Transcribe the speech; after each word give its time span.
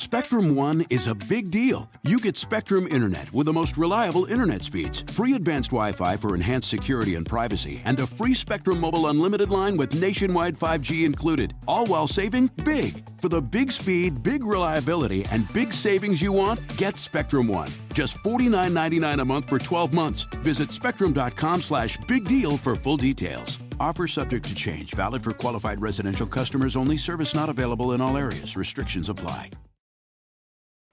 Spectrum 0.00 0.54
One 0.54 0.86
is 0.88 1.06
a 1.06 1.14
big 1.14 1.50
deal. 1.50 1.86
You 2.04 2.18
get 2.20 2.38
Spectrum 2.38 2.88
Internet 2.90 3.30
with 3.34 3.44
the 3.44 3.52
most 3.52 3.76
reliable 3.76 4.24
internet 4.24 4.64
speeds, 4.64 5.02
free 5.02 5.34
advanced 5.34 5.72
Wi 5.72 5.92
Fi 5.92 6.16
for 6.16 6.34
enhanced 6.34 6.70
security 6.70 7.16
and 7.16 7.26
privacy, 7.26 7.82
and 7.84 8.00
a 8.00 8.06
free 8.06 8.32
Spectrum 8.32 8.80
Mobile 8.80 9.08
Unlimited 9.08 9.50
line 9.50 9.76
with 9.76 10.00
nationwide 10.00 10.56
5G 10.56 11.04
included, 11.04 11.52
all 11.68 11.84
while 11.84 12.08
saving 12.08 12.50
big. 12.64 13.06
For 13.20 13.28
the 13.28 13.42
big 13.42 13.70
speed, 13.70 14.22
big 14.22 14.42
reliability, 14.42 15.26
and 15.30 15.52
big 15.52 15.70
savings 15.70 16.22
you 16.22 16.32
want, 16.32 16.58
get 16.78 16.96
Spectrum 16.96 17.46
One. 17.46 17.68
Just 17.92 18.16
$49.99 18.24 19.20
a 19.20 19.24
month 19.26 19.50
for 19.50 19.58
12 19.58 19.92
months. 19.92 20.22
Visit 20.42 20.72
spectrum.com 20.72 21.60
slash 21.60 21.98
big 22.08 22.24
deal 22.24 22.56
for 22.56 22.74
full 22.74 22.96
details. 22.96 23.60
Offer 23.78 24.06
subject 24.06 24.48
to 24.48 24.54
change, 24.54 24.94
valid 24.94 25.22
for 25.22 25.32
qualified 25.32 25.78
residential 25.82 26.26
customers 26.26 26.74
only, 26.74 26.96
service 26.96 27.34
not 27.34 27.50
available 27.50 27.92
in 27.92 28.00
all 28.00 28.16
areas. 28.16 28.56
Restrictions 28.56 29.10
apply. 29.10 29.50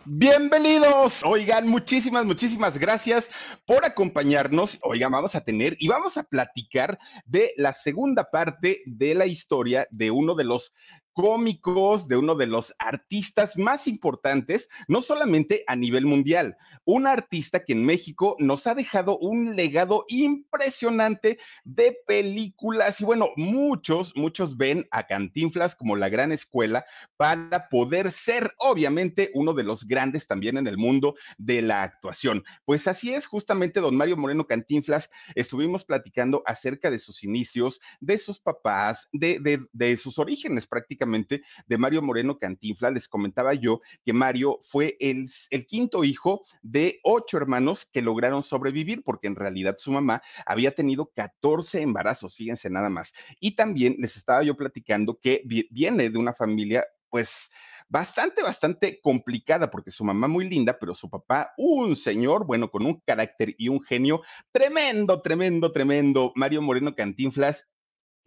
Bienvenidos. 0.10 1.22
Oigan, 1.26 1.68
muchísimas, 1.68 2.24
muchísimas 2.24 2.78
gracias 2.78 3.30
por 3.66 3.84
acompañarnos. 3.84 4.80
Oigan, 4.82 5.12
vamos 5.12 5.36
a 5.36 5.42
tener 5.42 5.76
y 5.82 5.90
vamos 5.90 6.18
a 6.18 6.24
platicar 6.24 6.98
de 7.26 7.52
la 7.58 7.74
segunda 7.74 8.32
parte 8.32 8.84
de 8.86 9.16
la 9.16 9.26
historia 9.26 9.86
de 9.92 10.10
uno 10.10 10.36
de 10.36 10.46
los 10.46 10.74
cómicos, 11.18 12.08
de 12.08 12.16
uno 12.16 12.36
de 12.36 12.46
los 12.46 12.76
artistas 12.78 13.58
más 13.58 13.88
importantes, 13.88 14.70
no 14.88 15.02
solamente 15.02 15.64
a 15.66 15.76
nivel 15.76 16.06
mundial, 16.06 16.58
un 16.86 17.08
artista 17.08 17.66
que 17.66 17.74
en 17.74 17.84
México 17.84 18.36
nos 18.38 18.68
ha 18.68 18.76
dejado 18.76 19.18
un 19.18 19.56
legado 19.56 20.06
impresionante 20.10 21.40
de 21.64 21.98
películas 22.06 23.02
y 23.02 23.04
bueno, 23.04 23.32
muchos, 23.36 24.16
muchos 24.16 24.58
ven 24.58 24.88
a 24.92 25.08
Cantinflas 25.08 25.76
como 25.76 25.96
la 25.96 26.08
gran 26.08 26.32
escuela 26.32 26.86
para 27.18 27.68
poder 27.68 28.12
ser 28.12 28.54
obviamente 28.60 29.32
uno 29.34 29.56
de 29.56 29.64
los 29.64 29.88
grandes 29.88 30.28
también 30.28 30.56
en 30.58 30.68
el 30.68 30.78
mundo 30.78 31.16
de 31.40 31.64
la 31.64 31.82
actuación. 31.82 32.44
Pues 32.64 32.88
así 32.88 33.12
es, 33.12 33.26
justamente 33.26 33.80
don 33.80 33.98
Mario 33.98 34.18
Moreno 34.18 34.46
Cantinflas, 34.46 35.10
estuvimos 35.34 35.84
platicando 35.84 36.44
acerca 36.46 36.92
de 36.92 37.00
sus 37.00 37.24
inicios, 37.24 37.82
de 38.00 38.20
sus 38.20 38.40
papás, 38.40 39.10
de, 39.14 39.40
de, 39.40 39.66
de 39.74 39.98
sus 39.98 40.20
orígenes 40.20 40.68
prácticamente 40.68 41.07
de 41.08 41.78
Mario 41.78 42.02
Moreno 42.02 42.38
Cantinfla. 42.38 42.92
Les 42.92 43.08
comentaba 43.08 43.54
yo 43.54 43.82
que 44.06 44.14
Mario 44.14 44.60
fue 44.62 44.98
el, 45.00 45.30
el 45.50 45.66
quinto 45.66 46.04
hijo 46.04 46.44
de 46.62 47.00
ocho 47.04 47.38
hermanos 47.38 47.86
que 47.86 48.02
lograron 48.02 48.44
sobrevivir, 48.44 49.04
porque 49.04 49.28
en 49.28 49.36
realidad 49.36 49.76
su 49.78 49.92
mamá 49.92 50.22
había 50.46 50.72
tenido 50.72 51.12
14 51.16 51.82
embarazos, 51.82 52.36
fíjense 52.36 52.70
nada 52.70 52.90
más. 52.90 53.14
Y 53.40 53.56
también 53.56 53.96
les 54.00 54.18
estaba 54.18 54.44
yo 54.44 54.56
platicando 54.56 55.20
que 55.20 55.42
viene 55.46 56.10
de 56.10 56.18
una 56.18 56.34
familia, 56.34 56.86
pues, 57.10 57.50
bastante, 57.90 58.44
bastante 58.44 59.00
complicada, 59.02 59.70
porque 59.70 59.92
su 59.92 60.04
mamá 60.04 60.28
muy 60.28 60.48
linda, 60.48 60.78
pero 60.78 60.94
su 60.94 61.10
papá 61.10 61.54
un 61.58 61.96
señor, 61.96 62.46
bueno, 62.46 62.70
con 62.70 62.86
un 62.86 63.00
carácter 63.02 63.56
y 63.58 63.70
un 63.70 63.82
genio 63.82 64.22
tremendo, 64.52 65.22
tremendo, 65.22 65.72
tremendo. 65.72 66.32
Mario 66.36 66.62
Moreno 66.62 66.96
Cantinflas 66.96 67.68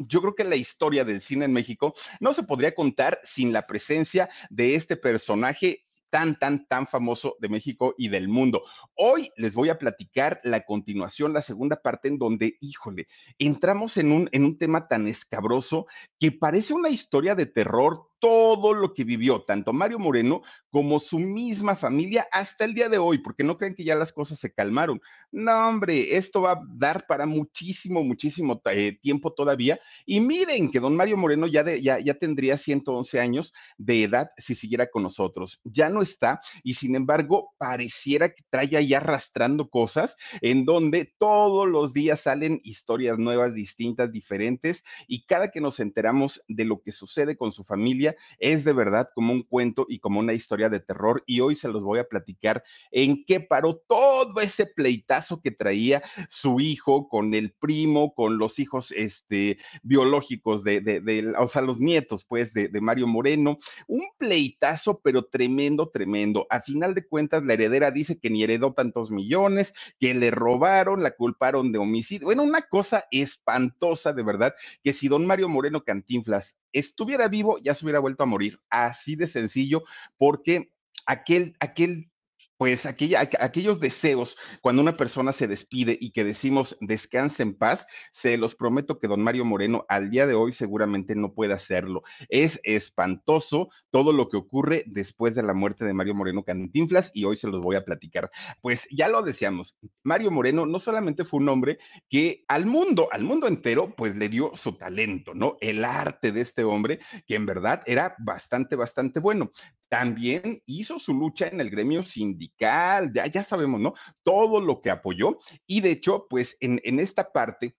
yo 0.09 0.21
creo 0.21 0.35
que 0.35 0.45
la 0.45 0.57
historia 0.57 1.05
del 1.05 1.21
cine 1.21 1.45
en 1.45 1.53
México 1.53 1.95
no 2.21 2.33
se 2.33 2.43
podría 2.43 2.75
contar 2.75 3.21
sin 3.23 3.53
la 3.53 3.67
presencia 3.67 4.29
de 4.49 4.75
este 4.75 4.97
personaje 4.97 5.85
tan, 6.11 6.39
tan, 6.39 6.67
tan 6.67 6.87
famoso 6.87 7.37
de 7.39 7.49
México 7.49 7.95
y 7.97 8.09
del 8.09 8.29
mundo. 8.29 8.63
Hoy 8.95 9.31
les 9.37 9.55
voy 9.55 9.69
a 9.69 9.79
platicar 9.79 10.41
la 10.43 10.65
continuación, 10.65 11.33
la 11.33 11.43
segunda 11.43 11.77
parte 11.77 12.09
en 12.09 12.19
donde, 12.19 12.57
híjole, 12.61 13.07
entramos 13.39 13.97
en 13.97 14.13
un, 14.13 14.29
en 14.33 14.45
un 14.45 14.59
tema 14.59 14.89
tan 14.89 15.07
escabroso 15.07 15.87
que 16.19 16.33
parece 16.33 16.75
una 16.75 16.91
historia 16.91 17.35
de 17.35 17.47
terror 17.47 18.10
todo 18.21 18.75
lo 18.75 18.95
que 18.95 19.05
vivió 19.05 19.43
tanto 19.43 19.73
Mario 19.73 19.99
Moreno 19.99 20.43
como 20.71 21.01
su 21.01 21.19
misma 21.19 21.75
familia 21.75 22.29
hasta 22.31 22.65
el 22.65 22.75
día 22.75 22.89
de 22.89 22.99
hoy, 22.99 23.19
porque 23.19 23.43
no 23.43 23.59
creen 23.59 23.75
que 23.75 23.83
ya 23.83 23.97
las 23.97 24.13
cosas 24.13 24.39
se 24.39 24.53
calmaron. 24.53 25.01
No, 25.33 25.69
hombre, 25.69 26.17
esto 26.17 26.43
va 26.43 26.53
a 26.53 26.63
dar 26.69 27.07
para 27.07 27.27
muchísimo, 27.27 28.05
muchísimo 28.05 28.61
eh, 28.71 28.99
tiempo 29.03 29.33
todavía. 29.33 29.81
Y 30.07 30.21
miren 30.21 30.71
que 30.71 30.79
don 30.79 30.95
Mario 30.95 31.17
Moreno 31.17 31.47
ya, 31.47 31.65
ya, 31.77 31.99
ya 31.99 32.15
tendría 32.15 32.57
111 32.57 33.21
años 33.21 33.53
de 33.79 34.05
edad 34.05 34.31
si 34.39 34.55
siguiera 34.55 34.89
con 34.89 35.03
nosotros. 35.03 35.61
Ya 35.65 35.89
no 35.89 36.03
está 36.03 36.41
y 36.63 36.75
sin 36.75 36.95
embargo 36.95 37.55
pareciera 37.59 38.29
que 38.29 38.45
trae 38.49 38.77
ahí 38.77 38.95
arrastrando 38.95 39.69
cosas 39.69 40.17
en 40.41 40.65
donde 40.65 41.13
todos 41.19 41.69
los 41.69 41.93
días 41.93 42.21
salen 42.21 42.61
historias 42.63 43.19
nuevas, 43.19 43.55
distintas, 43.55 44.13
diferentes 44.13 44.85
y 45.09 45.25
cada 45.25 45.51
que 45.51 45.61
nos 45.61 45.81
enteramos 45.81 46.43
de 46.49 46.65
lo 46.65 46.81
que 46.81 46.93
sucede 46.93 47.37
con 47.37 47.53
su 47.53 47.65
familia, 47.65 48.10
es 48.39 48.65
de 48.65 48.73
verdad 48.73 49.11
como 49.15 49.33
un 49.33 49.43
cuento 49.43 49.87
y 49.89 49.99
como 49.99 50.21
una 50.21 50.33
historia 50.33 50.69
de 50.69 50.81
terror 50.81 51.23
y 51.27 51.41
hoy 51.41 51.55
se 51.55 51.69
los 51.69 51.83
voy 51.83 51.99
a 51.99 52.09
platicar 52.09 52.63
en 52.91 53.25
qué 53.25 53.41
paró 53.41 53.77
todo 53.77 54.41
ese 54.41 54.67
pleitazo 54.67 55.41
que 55.41 55.51
traía 55.51 56.03
su 56.29 56.61
hijo 56.61 57.09
con 57.09 57.35
el 57.35 57.53
primo, 57.53 58.15
con 58.15 58.39
los 58.39 58.59
hijos 58.59 58.93
este, 58.93 59.59
biológicos 59.83 60.65
de, 60.65 60.81
de, 60.81 61.35
o 61.39 61.49
sea, 61.49 61.63
los 61.63 61.79
nietos 61.79 62.25
pues 62.25 62.53
de, 62.53 62.69
de 62.69 62.81
Mario 62.81 63.07
Moreno, 63.07 63.59
un 63.87 64.07
pleitazo 64.19 65.01
pero 65.03 65.25
tremendo, 65.25 65.89
tremendo. 65.89 66.47
A 66.51 66.61
final 66.61 66.95
de 66.95 67.07
cuentas 67.07 67.45
la 67.45 67.55
heredera 67.55 67.91
dice 67.91 68.19
que 68.19 68.31
ni 68.31 68.43
heredó 68.43 68.73
tantos 68.73 69.11
millones, 69.11 69.75
que 69.99 70.15
le 70.15 70.31
robaron, 70.31 71.03
la 71.03 71.13
culparon 71.13 71.73
de 71.73 71.79
homicidio. 71.79 72.27
Bueno, 72.27 72.43
una 72.43 72.63
cosa 72.63 73.05
espantosa 73.11 74.13
de 74.13 74.23
verdad, 74.23 74.55
que 74.83 74.93
si 74.93 75.09
don 75.09 75.27
Mario 75.27 75.49
Moreno 75.49 75.85
Cantinflas 75.85 76.61
estuviera 76.73 77.29
vivo, 77.29 77.59
ya 77.59 77.75
se 77.75 77.85
hubiera 77.85 78.01
vuelto 78.01 78.23
a 78.23 78.27
morir. 78.27 78.61
Así 78.71 79.17
de 79.17 79.27
sencillo, 79.27 79.83
porque 80.17 80.73
aquel, 81.07 81.55
aquel 81.61 82.11
pues 82.61 82.85
aquellos 82.85 83.81
deseos, 83.81 84.37
cuando 84.61 84.83
una 84.83 84.99
persona 84.99 85.33
se 85.33 85.49
despide 85.49 85.97
y 85.99 86.11
que 86.11 86.25
decimos 86.25 86.77
descanse 86.83 87.43
en 87.43 87.55
paz, 87.55 87.87
se 88.13 88.37
los 88.37 88.55
prometo 88.55 88.99
que 88.99 89.09
don 89.09 89.23
Mario 89.23 89.47
Moreno 89.47 89.87
al 89.89 90.11
día 90.11 90.27
de 90.27 90.35
hoy 90.35 90.53
seguramente 90.53 91.15
no 91.15 91.33
puede 91.33 91.55
hacerlo. 91.55 92.03
Es 92.29 92.61
espantoso 92.63 93.71
todo 93.91 94.13
lo 94.13 94.29
que 94.29 94.37
ocurre 94.37 94.85
después 94.89 95.35
de 95.35 95.43
la 95.43 95.55
muerte 95.55 95.87
de 95.87 95.95
Mario 95.95 96.15
Moreno 96.15 96.45
Cantinflas 96.45 97.13
y 97.15 97.25
hoy 97.25 97.37
se 97.37 97.49
los 97.49 97.63
voy 97.63 97.77
a 97.77 97.85
platicar. 97.87 98.31
Pues 98.61 98.87
ya 98.91 99.09
lo 99.09 99.23
deseamos. 99.23 99.79
Mario 100.03 100.31
Moreno 100.31 100.67
no 100.67 100.81
solamente 100.81 101.25
fue 101.25 101.41
un 101.41 101.49
hombre 101.49 101.79
que 102.11 102.45
al 102.47 102.67
mundo, 102.67 103.09
al 103.11 103.23
mundo 103.23 103.49
entero, 103.49 103.95
pues 103.97 104.17
le 104.17 104.29
dio 104.29 104.51
su 104.55 104.77
talento, 104.77 105.33
¿no? 105.33 105.57
El 105.63 105.83
arte 105.83 106.31
de 106.31 106.43
este 106.43 106.63
hombre, 106.65 107.01
que 107.27 107.37
en 107.37 107.47
verdad 107.47 107.83
era 107.87 108.15
bastante, 108.19 108.77
bastante 108.77 109.19
bueno 109.19 109.51
también 109.91 110.63
hizo 110.67 111.01
su 111.01 111.13
lucha 111.13 111.49
en 111.49 111.61
el 111.61 111.69
gremio 111.69 112.03
sindical, 112.05 113.13
ya, 113.13 113.27
ya 113.27 113.43
sabemos, 113.43 113.81
¿no? 113.81 113.95
Todo 114.23 114.61
lo 114.61 114.81
que 114.81 114.91
apoyó. 114.91 115.41
Y 115.67 115.81
de 115.81 115.91
hecho, 115.91 116.27
pues 116.31 116.57
en, 116.61 116.81
en 116.85 117.01
esta 117.01 117.33
parte 117.33 117.75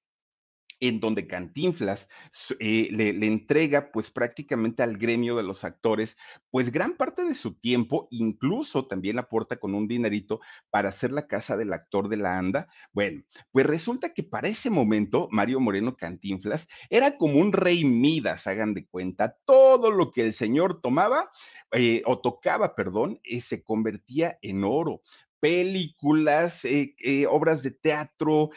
en 0.82 1.00
donde 1.00 1.28
Cantinflas 1.28 2.10
eh, 2.60 2.90
le, 2.92 3.10
entrega 3.26 3.92
pues 3.92 4.10
prácticamente 4.10 4.84
al 4.84 4.98
gremio 4.98 5.38
de 5.38 5.44
los 5.44 5.64
actores 5.64 6.18
pues 6.50 6.72
gran 6.72 6.98
parte 6.98 7.24
de 7.24 7.36
su 7.36 7.54
tiempo, 7.54 8.08
incluso 8.10 8.88
también 8.88 9.20
aporta 9.20 9.58
con 9.58 9.76
un 9.76 9.88
dinerito 9.88 10.42
para 10.70 10.90
hacer 10.90 11.12
la 11.12 11.28
casa 11.28 11.56
del 11.56 11.72
actor 11.72 12.10
de 12.10 12.18
la 12.18 12.38
ANDA. 12.38 12.68
Bueno, 12.92 13.24
pues 13.52 13.66
resulta 13.66 14.14
que 14.14 14.24
para 14.24 14.50
ese 14.50 14.70
momento 14.70 15.30
Mario 15.32 15.60
Moreno 15.60 15.96
Cantinflas 15.96 16.68
era 16.90 17.16
como 17.16 17.40
un 17.40 17.54
rey 17.54 17.86
Midas, 17.86 18.48
hagan 18.48 18.74
de 18.74 18.88
cuenta, 18.88 19.38
todo 19.46 19.92
lo 19.92 20.12
que 20.12 20.26
el 20.26 20.34
señor 20.34 20.82
tomaba 20.82 21.32
eh, 21.74 22.02
o 22.06 22.20
tocaba, 22.20 22.76
perdón, 22.76 23.20
eh, 23.24 23.40
se 23.40 23.64
convertía 23.64 24.40
en 24.42 24.64
oro 24.64 25.02
películas, 25.42 26.64
eh, 26.66 26.96
eh, 27.00 27.26
obras 27.26 27.64
de 27.64 27.72
teatro, 27.72 28.52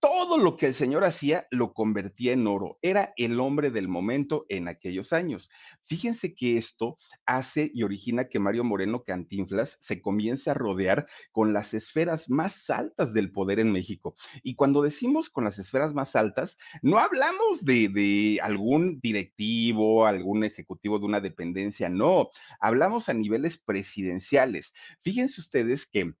todo 0.00 0.38
lo 0.38 0.56
que 0.56 0.66
el 0.66 0.74
señor 0.74 1.04
hacía 1.04 1.46
lo 1.50 1.74
convertía 1.74 2.32
en 2.32 2.46
oro. 2.46 2.78
Era 2.80 3.12
el 3.18 3.38
hombre 3.38 3.70
del 3.70 3.86
momento 3.86 4.46
en 4.48 4.66
aquellos 4.66 5.12
años. 5.12 5.50
Fíjense 5.84 6.34
que 6.34 6.56
esto 6.56 6.98
hace 7.26 7.70
y 7.74 7.82
origina 7.82 8.28
que 8.28 8.38
Mario 8.38 8.64
Moreno 8.64 9.04
Cantinflas 9.04 9.76
se 9.82 10.00
comience 10.00 10.50
a 10.50 10.54
rodear 10.54 11.06
con 11.32 11.52
las 11.52 11.74
esferas 11.74 12.30
más 12.30 12.70
altas 12.70 13.12
del 13.12 13.30
poder 13.30 13.60
en 13.60 13.70
México. 13.70 14.16
Y 14.42 14.54
cuando 14.54 14.80
decimos 14.80 15.28
con 15.28 15.44
las 15.44 15.58
esferas 15.58 15.92
más 15.92 16.16
altas, 16.16 16.56
no 16.80 16.98
hablamos 16.98 17.62
de, 17.62 17.90
de 17.90 18.40
algún 18.42 19.00
directivo, 19.00 20.06
algún 20.06 20.44
ejecutivo 20.44 20.98
de 20.98 21.04
una 21.04 21.20
dependencia, 21.20 21.90
no, 21.90 22.30
hablamos 22.58 23.10
a 23.10 23.12
niveles 23.12 23.58
presidenciales. 23.58 24.72
Fíjense 25.02 25.42
ustedes 25.42 25.84
que 25.86 26.14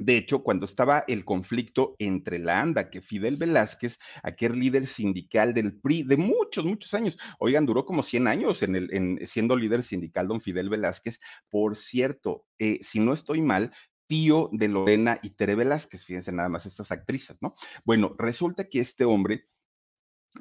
de 0.00 0.16
hecho, 0.16 0.42
cuando 0.42 0.64
estaba 0.64 1.04
el 1.08 1.26
conflicto 1.26 1.94
entre 1.98 2.38
la 2.38 2.58
ANDA, 2.62 2.88
que 2.88 3.02
Fidel 3.02 3.36
Velázquez, 3.36 3.98
aquel 4.22 4.58
líder 4.58 4.86
sindical 4.86 5.52
del 5.52 5.74
PRI 5.74 6.04
de 6.04 6.16
muchos, 6.16 6.64
muchos 6.64 6.94
años, 6.94 7.18
oigan, 7.38 7.66
duró 7.66 7.84
como 7.84 8.02
100 8.02 8.26
años 8.26 8.62
en 8.62 8.76
el, 8.76 8.94
en, 8.94 9.26
siendo 9.26 9.56
líder 9.56 9.82
sindical 9.82 10.26
don 10.26 10.40
Fidel 10.40 10.70
Velázquez. 10.70 11.20
Por 11.50 11.76
cierto, 11.76 12.46
eh, 12.58 12.80
si 12.82 12.98
no 12.98 13.12
estoy 13.12 13.42
mal, 13.42 13.72
tío 14.06 14.48
de 14.52 14.68
Lorena 14.68 15.20
y 15.22 15.36
Tere 15.36 15.54
Velázquez, 15.54 16.06
fíjense 16.06 16.32
nada 16.32 16.48
más 16.48 16.64
estas 16.64 16.90
actrices, 16.92 17.36
¿no? 17.42 17.54
Bueno, 17.84 18.14
resulta 18.18 18.70
que 18.70 18.80
este 18.80 19.04
hombre 19.04 19.48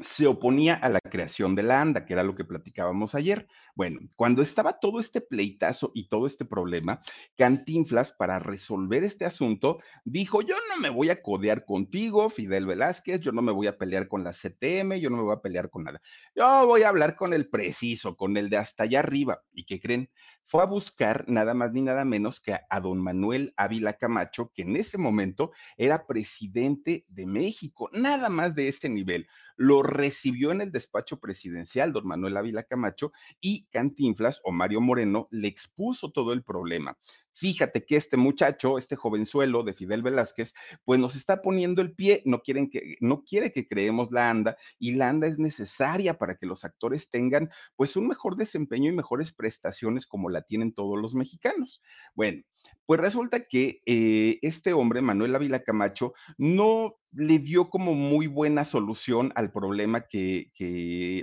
se 0.02 0.28
oponía 0.28 0.76
a 0.76 0.90
la 0.90 1.00
creación 1.00 1.56
de 1.56 1.64
la 1.64 1.82
ANDA, 1.82 2.06
que 2.06 2.14
era 2.14 2.24
lo 2.24 2.36
que 2.36 2.46
platicábamos 2.46 3.16
ayer. 3.16 3.48
Bueno, 3.76 4.00
cuando 4.16 4.42
estaba 4.42 4.80
todo 4.80 5.00
este 5.00 5.22
pleitazo 5.22 5.92
y 5.94 6.08
todo 6.10 6.28
este 6.28 6.46
problema, 6.46 7.00
Cantinflas, 7.38 8.12
para 8.12 8.40
resolver 8.40 9.04
este 9.04 9.26
asunto, 9.26 9.80
dijo, 10.04 10.42
yo 10.42 10.56
no 10.70 10.80
me 10.82 10.90
voy 10.90 11.10
a 11.10 11.22
codear 11.22 11.66
contigo, 11.66 12.30
Fidel 12.30 12.66
Velázquez, 12.66 13.20
yo 13.22 13.32
no 13.32 13.42
me 13.42 13.52
voy 13.52 13.68
a 13.68 13.78
pelear 13.78 14.08
con 14.08 14.24
la 14.24 14.32
CTM, 14.32 15.00
yo 15.00 15.10
no 15.10 15.18
me 15.18 15.24
voy 15.24 15.36
a 15.36 15.42
pelear 15.42 15.70
con 15.70 15.84
nada. 15.84 16.02
Yo 16.36 16.66
voy 16.66 16.84
a 16.84 16.90
hablar 16.90 17.16
con 17.16 17.34
el 17.34 17.50
preciso, 17.50 18.16
con 18.16 18.38
el 18.38 18.50
de 18.50 18.58
hasta 18.58 18.84
allá 18.84 19.00
arriba. 19.00 19.42
¿Y 19.54 19.66
qué 19.66 19.80
creen? 19.80 20.10
Fue 20.50 20.64
a 20.64 20.66
buscar 20.66 21.26
nada 21.28 21.54
más 21.54 21.74
ni 21.74 21.84
nada 21.84 22.04
menos 22.06 22.40
que 22.40 22.58
a 22.68 22.80
don 22.80 23.00
Manuel 23.00 23.54
Ávila 23.56 23.94
Camacho, 23.94 24.52
que 24.52 24.64
en 24.64 24.78
ese 24.78 24.98
momento 24.98 25.52
era 25.78 26.08
presidente 26.08 27.04
de 27.10 27.28
México, 27.28 27.88
nada 27.94 28.30
más 28.30 28.56
de 28.56 28.68
ese 28.68 28.90
nivel 28.90 29.28
lo 29.60 29.84
recibió 29.84 30.52
en 30.52 30.62
el 30.62 30.72
despacho 30.72 31.20
presidencial, 31.20 31.92
don 31.92 32.08
Manuel 32.08 32.38
Ávila 32.38 32.64
Camacho, 32.64 33.12
y 33.42 33.66
Cantinflas 33.66 34.42
o 34.46 34.52
Mario 34.52 34.80
Moreno 34.80 35.28
le 35.32 35.50
expuso 35.50 36.12
todo 36.12 36.32
el 36.32 36.44
problema. 36.44 36.98
Fíjate 37.40 37.86
que 37.86 37.96
este 37.96 38.18
muchacho, 38.18 38.78
este 38.78 38.98
jovenzuelo 38.98 39.64
de 39.64 39.74
Fidel 39.74 40.04
Velázquez, 40.04 40.54
pues 40.84 41.00
nos 41.00 41.16
está 41.16 41.42
poniendo 41.42 41.82
el 41.82 41.96
pie, 41.96 42.22
no 42.26 42.42
quieren 42.42 42.70
que 42.70 42.98
no 43.00 43.24
quiere 43.24 43.54
que 43.54 43.66
creemos 43.66 44.12
la 44.12 44.30
anda 44.30 44.58
y 44.78 44.96
la 44.96 45.08
anda 45.08 45.26
es 45.26 45.40
necesaria 45.40 46.18
para 46.18 46.36
que 46.36 46.46
los 46.46 46.66
actores 46.66 47.10
tengan 47.10 47.50
pues 47.78 47.96
un 47.96 48.10
mejor 48.10 48.36
desempeño 48.36 48.92
y 48.92 48.96
mejores 48.96 49.32
prestaciones 49.32 50.06
como 50.06 50.28
la 50.30 50.42
tienen 50.42 50.74
todos 50.74 51.00
los 51.00 51.16
mexicanos. 51.16 51.82
Bueno, 52.14 52.44
pues 52.90 53.00
resulta 53.00 53.46
que 53.46 53.84
eh, 53.86 54.40
este 54.42 54.74
hombre, 54.74 55.04
Manuel 55.04 55.36
Ávila 55.36 55.60
Camacho, 55.60 56.16
no 56.40 56.96
le 57.12 57.38
dio 57.38 57.70
como 57.70 57.94
muy 57.94 58.26
buena 58.26 58.66
solución 58.66 59.32
al 59.36 59.52
problema 59.52 60.08
que, 60.08 60.50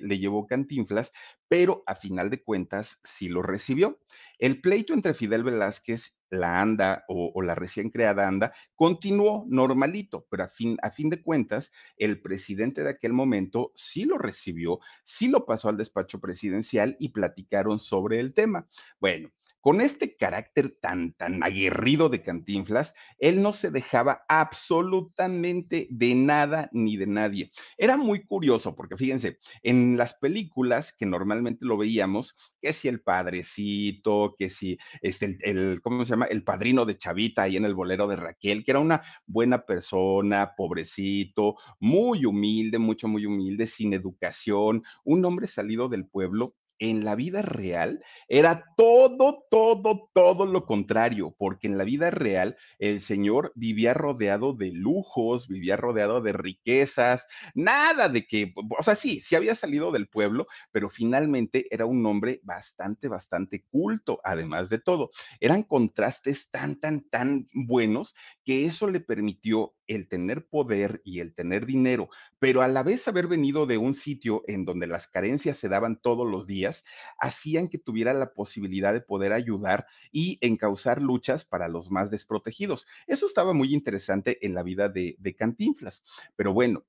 le 0.01 0.19
llevó 0.21 0.47
Cantinflas, 0.47 1.13
pero 1.49 1.83
a 1.89 1.97
final 1.97 2.31
de 2.31 2.41
cuentas 2.41 3.01
sí 3.03 3.29
lo 3.29 3.43
recibió. 3.43 3.99
El 4.39 4.61
pleito 4.61 4.95
entre 4.95 5.13
Fidel 5.13 5.43
Velázquez, 5.43 6.21
la 6.31 6.61
ANDA 6.61 7.05
o, 7.09 7.33
o 7.35 7.43
la 7.43 7.57
recién 7.57 7.91
creada 7.91 8.29
ANDA 8.29 8.53
continuó 8.77 9.45
normalito, 9.49 10.25
pero 10.31 10.45
a 10.45 10.49
fin, 10.49 10.77
a 10.83 10.93
fin 10.93 11.11
de 11.11 11.21
cuentas, 11.21 11.73
el 11.97 12.23
presidente 12.23 12.85
de 12.85 12.91
aquel 12.91 13.13
momento 13.13 13.73
sí 13.75 14.05
lo 14.05 14.19
recibió, 14.19 14.79
sí 15.03 15.27
lo 15.27 15.45
pasó 15.45 15.69
al 15.69 15.77
despacho 15.77 16.21
presidencial 16.21 16.97
y 17.01 17.09
platicaron 17.09 17.81
sobre 17.81 18.21
el 18.21 18.35
tema. 18.35 18.69
Bueno, 19.01 19.31
con 19.67 19.81
este 19.81 20.17
carácter 20.17 20.77
tan, 20.81 21.13
tan 21.15 21.43
aguerrido 21.43 22.09
de 22.09 22.23
Cantinflas, 22.23 22.95
él 23.19 23.43
no 23.43 23.53
se 23.53 23.73
dejaba 23.73 24.23
absolutamente 24.29 25.89
de 25.91 26.15
nada 26.15 26.71
ni 26.71 26.97
de 26.97 27.09
nadie. 27.09 27.51
Era 27.77 27.97
muy 27.97 28.25
curioso 28.25 28.77
porque 28.77 28.97
fíjense, 28.97 29.41
en 29.65 29.97
las 29.97 30.15
películas 30.15 30.95
que 30.97 31.05
normalmente 31.05 31.65
lo 31.65 31.77
veíamos, 31.77 32.37
que 32.63 32.73
si 32.73 32.87
el 32.87 33.01
padrecito, 33.01 34.37
que 34.39 34.51
si 34.51 34.79
este, 35.03 35.37
el, 35.43 35.81
¿cómo 35.83 36.05
se 36.05 36.11
llama? 36.11 36.27
El 36.27 36.45
padrino 36.45 36.85
de 36.85 36.97
Chavita 36.97 37.43
ahí 37.43 37.57
en 37.57 37.65
el 37.65 37.75
bolero 37.75 38.07
de 38.07 38.15
Raquel, 38.15 38.65
que 38.65 38.71
era 38.71 38.79
una 38.79 39.03
buena 39.27 39.67
persona, 39.67 40.53
pobrecito, 40.57 41.57
muy 41.81 42.25
humilde, 42.25 42.79
mucho, 42.79 43.09
muy 43.09 43.27
humilde, 43.27 43.67
sin 43.67 43.95
educación, 43.95 44.85
un 45.03 45.25
hombre 45.25 45.49
salido 45.49 45.89
del 45.89 46.07
pueblo 46.07 46.55
en 46.79 47.05
la 47.05 47.15
vida 47.15 47.43
real 47.43 48.03
era 48.29 48.65
todo, 48.77 49.45
todo, 49.51 50.11
todo 50.13 50.47
lo 50.47 50.67
contrario, 50.67 51.35
porque 51.39 51.67
en 51.67 51.79
la 51.79 51.85
vida 51.85 52.11
real 52.11 52.57
el 52.79 53.01
señor 53.01 53.53
vivía 53.55 53.95
rodeado 53.95 54.53
de 54.53 54.73
lujos, 54.73 55.49
vivía 55.49 55.77
rodeado 55.77 56.21
de 56.21 56.33
riquezas, 56.33 57.27
nada 57.55 58.09
de 58.09 58.27
que, 58.27 58.53
o 58.79 58.83
sea, 58.83 58.95
sí, 58.95 59.21
sí 59.21 59.37
había 59.37 59.55
salido 59.55 59.93
del 59.93 60.09
pueblo, 60.09 60.47
pero 60.73 60.91
finalmente 60.91 61.67
era 61.71 61.87
un 61.87 62.05
hombre 62.07 62.41
bastante, 62.43 63.09
bastante 63.09 63.65
culto, 63.71 64.21
además 64.25 64.69
de 64.69 64.79
todo. 64.79 65.11
Eran 65.41 65.63
contrastes 65.63 66.51
tan, 66.51 66.79
tan, 66.81 67.09
tan 67.09 67.47
buenos 67.53 68.15
que 68.45 68.67
eso 68.67 68.89
le 68.91 69.01
permitió 69.01 69.75
el 69.89 70.09
tener 70.09 70.47
poder 70.49 71.03
y 71.05 71.21
el 71.21 71.35
tener 71.35 71.67
dinero, 71.67 72.09
pero 72.39 72.63
a 72.63 72.69
la 72.69 72.83
vez 72.83 73.07
haber 73.09 73.27
venido 73.27 73.67
de 73.67 73.79
un 73.79 73.95
sitio 73.95 74.43
en 74.47 74.65
donde 74.65 74.87
las 74.87 75.09
carencias 75.09 75.57
se 75.57 75.69
daban 75.69 76.01
todos 76.01 76.27
los 76.29 76.47
días, 76.47 76.85
hacían 77.19 77.69
que 77.69 77.79
tuviera 77.79 78.15
la 78.15 78.33
posibilidad 78.33 78.93
de 78.93 79.01
poder 79.01 79.33
ayudar 79.33 79.87
y 80.13 80.39
encauzar 80.41 81.03
luchas 81.03 81.45
para 81.45 81.69
los 81.69 81.91
más 81.91 82.11
desprotegidos. 82.11 82.87
Eso 83.07 83.27
estaba 83.27 83.53
muy 83.53 83.75
interesante 83.75 84.45
en 84.45 84.55
la 84.55 84.63
vida 84.63 84.89
de, 84.89 85.17
de 85.19 85.35
Cantinflas. 85.35 86.05
Pero 86.37 86.53
bueno, 86.53 86.85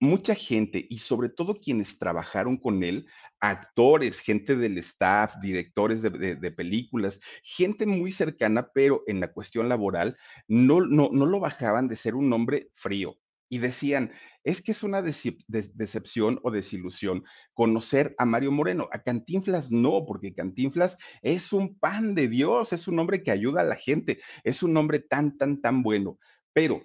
mucha 0.00 0.34
gente 0.34 0.86
y 0.88 0.98
sobre 0.98 1.28
todo 1.28 1.60
quienes 1.60 1.98
trabajaron 1.98 2.56
con 2.56 2.82
él, 2.82 3.06
actores, 3.40 4.20
gente 4.20 4.56
del 4.56 4.78
staff, 4.78 5.34
directores 5.40 6.02
de, 6.02 6.10
películas, 6.52 7.20
gente 7.42 7.86
muy 7.86 8.10
cercana, 8.10 8.68
pero 8.72 9.02
en 9.06 9.20
la 9.20 9.32
cuestión 9.32 9.68
laboral, 9.68 10.16
no, 10.46 10.80
no, 10.80 11.10
no 11.12 11.26
lo 11.26 11.40
bajaban 11.40 11.88
de 11.88 11.96
ser 11.96 12.14
un 12.14 12.32
hombre 12.32 12.70
frío, 12.74 13.18
y 13.48 13.58
decían, 13.58 14.12
es 14.44 14.62
que 14.62 14.72
es 14.72 14.82
una 14.82 15.02
decep 15.02 15.40
de 15.46 15.62
decepción 15.74 16.38
o 16.42 16.50
desilusión 16.50 17.24
conocer 17.54 18.14
a 18.18 18.26
Mario 18.26 18.52
Moreno. 18.52 18.88
A 18.92 19.02
Cantinflas 19.02 19.70
no, 19.70 20.04
porque 20.06 20.34
Cantinflas 20.34 20.98
es 21.22 21.52
un 21.52 21.78
pan 21.78 22.14
de 22.14 22.28
Dios, 22.28 22.72
es 22.72 22.88
un 22.88 22.98
hombre 22.98 23.22
que 23.22 23.30
ayuda 23.30 23.62
a 23.62 23.64
la 23.64 23.76
gente, 23.76 24.20
es 24.44 24.62
un 24.62 24.76
hombre 24.76 25.00
tan, 25.00 25.38
tan, 25.38 25.60
tan 25.60 25.82
bueno. 25.82 26.18
Pero 26.52 26.82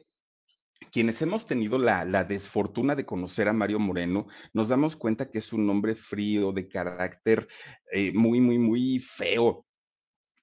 quienes 0.93 1.19
hemos 1.23 1.47
tenido 1.47 1.79
la, 1.79 2.05
la, 2.05 2.23
desfortuna 2.23 2.93
de 2.93 3.03
conocer 3.03 3.49
a 3.49 3.53
Mario 3.53 3.79
Moreno, 3.79 4.27
nos 4.53 4.67
damos 4.67 4.95
cuenta 4.95 5.31
que 5.31 5.39
es 5.39 5.51
un 5.51 5.67
hombre 5.67 5.95
frío, 5.95 6.51
de 6.51 6.67
carácter 6.67 7.47
eh, 7.91 8.11
muy, 8.13 8.39
muy, 8.39 8.59
muy 8.59 8.99
feo. 8.99 9.65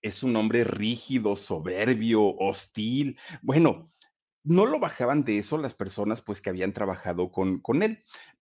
Es 0.02 0.24
un 0.24 0.34
hombre 0.34 0.64
rígido, 0.64 1.36
soberbio, 1.36 2.34
hostil. 2.36 3.16
Bueno, 3.42 3.92
no 4.42 4.66
lo 4.66 4.80
bajaban 4.80 5.22
de 5.22 5.38
eso 5.38 5.56
las 5.56 5.74
personas 5.74 6.20
pues 6.20 6.40
que 6.40 6.50
habían 6.50 6.72
trabajado 6.72 7.30
con, 7.30 7.60
con 7.60 7.84
él, 7.84 8.00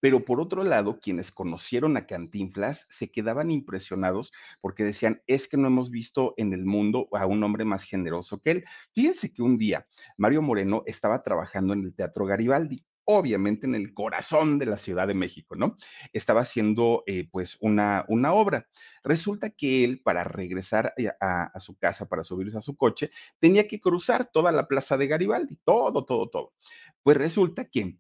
pero 0.07 0.25
por 0.25 0.41
otro 0.41 0.63
lado, 0.63 1.01
quienes 1.01 1.33
conocieron 1.33 1.97
a 1.97 2.07
Cantinflas 2.07 2.87
se 2.91 3.11
quedaban 3.11 3.51
impresionados 3.51 4.33
porque 4.61 4.85
decían, 4.85 5.21
es 5.27 5.49
que 5.49 5.57
no 5.57 5.67
hemos 5.67 5.91
visto 5.91 6.33
en 6.37 6.53
el 6.53 6.65
mundo 6.65 7.09
a 7.11 7.27
un 7.27 7.43
hombre 7.43 7.65
más 7.65 7.83
generoso 7.83 8.39
que 8.41 8.53
él. 8.53 8.65
Fíjense 8.93 9.35
que 9.35 9.43
un 9.43 9.59
día 9.59 9.89
Mario 10.17 10.43
Moreno 10.43 10.85
estaba 10.87 11.21
trabajando 11.23 11.73
en 11.73 11.81
el 11.81 11.93
Teatro 11.93 12.25
Garibaldi 12.25 12.85
obviamente 13.05 13.67
en 13.67 13.75
el 13.75 13.95
corazón 13.95 14.61
de 14.61 14.67
la 14.67 14.79
Ciudad 14.79 15.09
de 15.09 15.15
México, 15.15 15.57
¿no? 15.57 15.77
Estaba 16.13 16.43
haciendo 16.43 17.03
eh, 17.07 17.29
pues 17.33 17.57
una, 17.61 18.05
una 18.09 18.33
obra. 18.33 18.69
Resulta 19.03 19.51
que 19.51 19.83
él, 19.83 20.03
para 20.03 20.23
regresar 20.23 20.95
a, 21.21 21.43
a, 21.53 21.61
su 21.61 21.77
casa, 21.77 22.09
para 22.09 22.23
subirse 22.23 22.59
a 22.59 22.61
su 22.61 22.77
coche, 22.77 23.11
tenía 23.41 23.67
que 23.67 23.81
cruzar 23.81 24.31
toda 24.33 24.53
la 24.53 24.69
plaza 24.69 24.97
de 24.97 25.09
Garibaldi, 25.09 25.57
todo, 25.65 26.05
todo, 26.05 26.29
todo. 26.29 26.53
Pues 27.03 27.17
resulta 27.17 27.65
que 27.65 27.97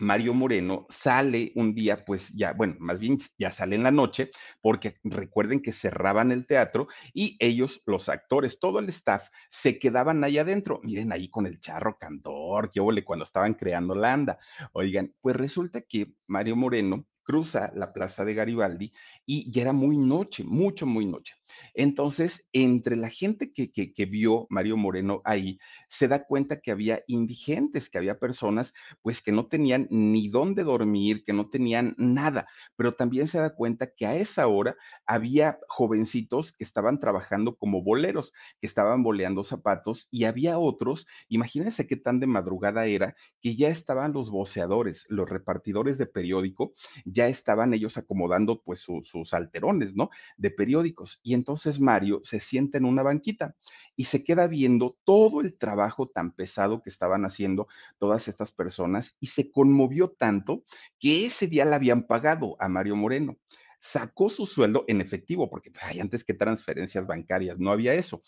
Mario 0.00 0.34
Moreno 0.34 0.86
sale 0.88 1.52
un 1.54 1.74
día, 1.74 2.04
pues 2.04 2.28
ya, 2.34 2.52
bueno, 2.52 2.76
más 2.78 2.98
bien 2.98 3.18
ya 3.38 3.50
sale 3.50 3.76
en 3.76 3.82
la 3.82 3.90
noche, 3.90 4.30
porque 4.60 4.96
recuerden 5.04 5.60
que 5.60 5.72
cerraban 5.72 6.32
el 6.32 6.46
teatro 6.46 6.88
y 7.12 7.36
ellos, 7.40 7.82
los 7.86 8.08
actores, 8.08 8.58
todo 8.58 8.78
el 8.78 8.88
staff, 8.88 9.28
se 9.50 9.78
quedaban 9.78 10.22
ahí 10.24 10.38
adentro. 10.38 10.80
Miren 10.82 11.12
ahí 11.12 11.28
con 11.28 11.46
el 11.46 11.58
charro 11.58 11.98
cantor, 11.98 12.70
qué 12.70 12.80
ole, 12.80 13.04
cuando 13.04 13.24
estaban 13.24 13.54
creando 13.54 13.94
la 13.94 14.12
anda. 14.12 14.38
Oigan, 14.72 15.12
pues 15.20 15.36
resulta 15.36 15.82
que 15.82 16.14
Mario 16.26 16.56
Moreno 16.56 17.06
cruza 17.28 17.70
la 17.74 17.92
plaza 17.92 18.24
de 18.24 18.32
Garibaldi 18.32 18.90
y 19.30 19.52
ya 19.52 19.60
era 19.60 19.74
muy 19.74 19.98
noche, 19.98 20.42
mucho, 20.42 20.86
muy 20.86 21.04
noche. 21.04 21.34
Entonces, 21.74 22.48
entre 22.52 22.96
la 22.96 23.10
gente 23.10 23.52
que, 23.52 23.70
que, 23.70 23.92
que, 23.92 24.06
vio 24.06 24.46
Mario 24.48 24.78
Moreno 24.78 25.20
ahí, 25.24 25.58
se 25.88 26.08
da 26.08 26.24
cuenta 26.24 26.60
que 26.60 26.70
había 26.70 27.00
indigentes, 27.06 27.90
que 27.90 27.98
había 27.98 28.18
personas 28.18 28.72
pues 29.02 29.20
que 29.20 29.32
no 29.32 29.46
tenían 29.46 29.86
ni 29.90 30.28
dónde 30.28 30.62
dormir, 30.62 31.24
que 31.24 31.34
no 31.34 31.50
tenían 31.50 31.94
nada, 31.98 32.46
pero 32.74 32.94
también 32.94 33.28
se 33.28 33.38
da 33.38 33.54
cuenta 33.54 33.92
que 33.94 34.06
a 34.06 34.14
esa 34.14 34.46
hora 34.46 34.76
había 35.06 35.58
jovencitos 35.68 36.52
que 36.52 36.64
estaban 36.64 36.98
trabajando 36.98 37.56
como 37.56 37.82
boleros, 37.82 38.32
que 38.60 38.66
estaban 38.66 39.02
boleando 39.02 39.44
zapatos 39.44 40.08
y 40.10 40.24
había 40.24 40.58
otros, 40.58 41.06
imagínense 41.28 41.86
qué 41.86 41.96
tan 41.96 42.18
de 42.18 42.26
madrugada 42.26 42.86
era, 42.86 43.14
que 43.42 43.56
ya 43.56 43.68
estaban 43.68 44.14
los 44.14 44.30
voceadores, 44.30 45.06
los 45.10 45.28
repartidores 45.28 45.98
de 45.98 46.06
periódico, 46.06 46.72
ya 47.04 47.28
estaban 47.28 47.74
ellos 47.74 47.98
acomodando 47.98 48.62
pues 48.62 48.80
su, 48.80 49.02
sus 49.18 49.34
alterones, 49.34 49.94
¿no? 49.94 50.10
De 50.36 50.50
periódicos. 50.50 51.20
Y 51.22 51.34
entonces 51.34 51.80
Mario 51.80 52.20
se 52.22 52.40
sienta 52.40 52.78
en 52.78 52.84
una 52.84 53.02
banquita 53.02 53.56
y 53.96 54.04
se 54.04 54.24
queda 54.24 54.46
viendo 54.46 54.96
todo 55.04 55.40
el 55.40 55.58
trabajo 55.58 56.06
tan 56.08 56.32
pesado 56.32 56.82
que 56.82 56.90
estaban 56.90 57.24
haciendo 57.24 57.68
todas 57.98 58.28
estas 58.28 58.52
personas 58.52 59.16
y 59.20 59.28
se 59.28 59.50
conmovió 59.50 60.10
tanto 60.10 60.62
que 60.98 61.26
ese 61.26 61.46
día 61.46 61.64
le 61.64 61.74
habían 61.74 62.04
pagado 62.04 62.56
a 62.60 62.68
Mario 62.68 62.96
Moreno 62.96 63.38
sacó 63.80 64.28
su 64.28 64.44
sueldo 64.44 64.84
en 64.88 65.00
efectivo, 65.00 65.48
porque 65.48 65.70
ay, 65.80 66.00
antes 66.00 66.24
que 66.24 66.34
transferencias 66.34 67.06
bancarias 67.06 67.58
no 67.58 67.70
había 67.70 67.94
eso. 67.94 68.20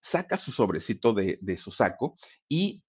Saca 0.00 0.36
su 0.36 0.50
sobrecito 0.50 1.12
de, 1.12 1.38
de 1.40 1.56
su 1.56 1.70
saco 1.70 2.16
y 2.48 2.82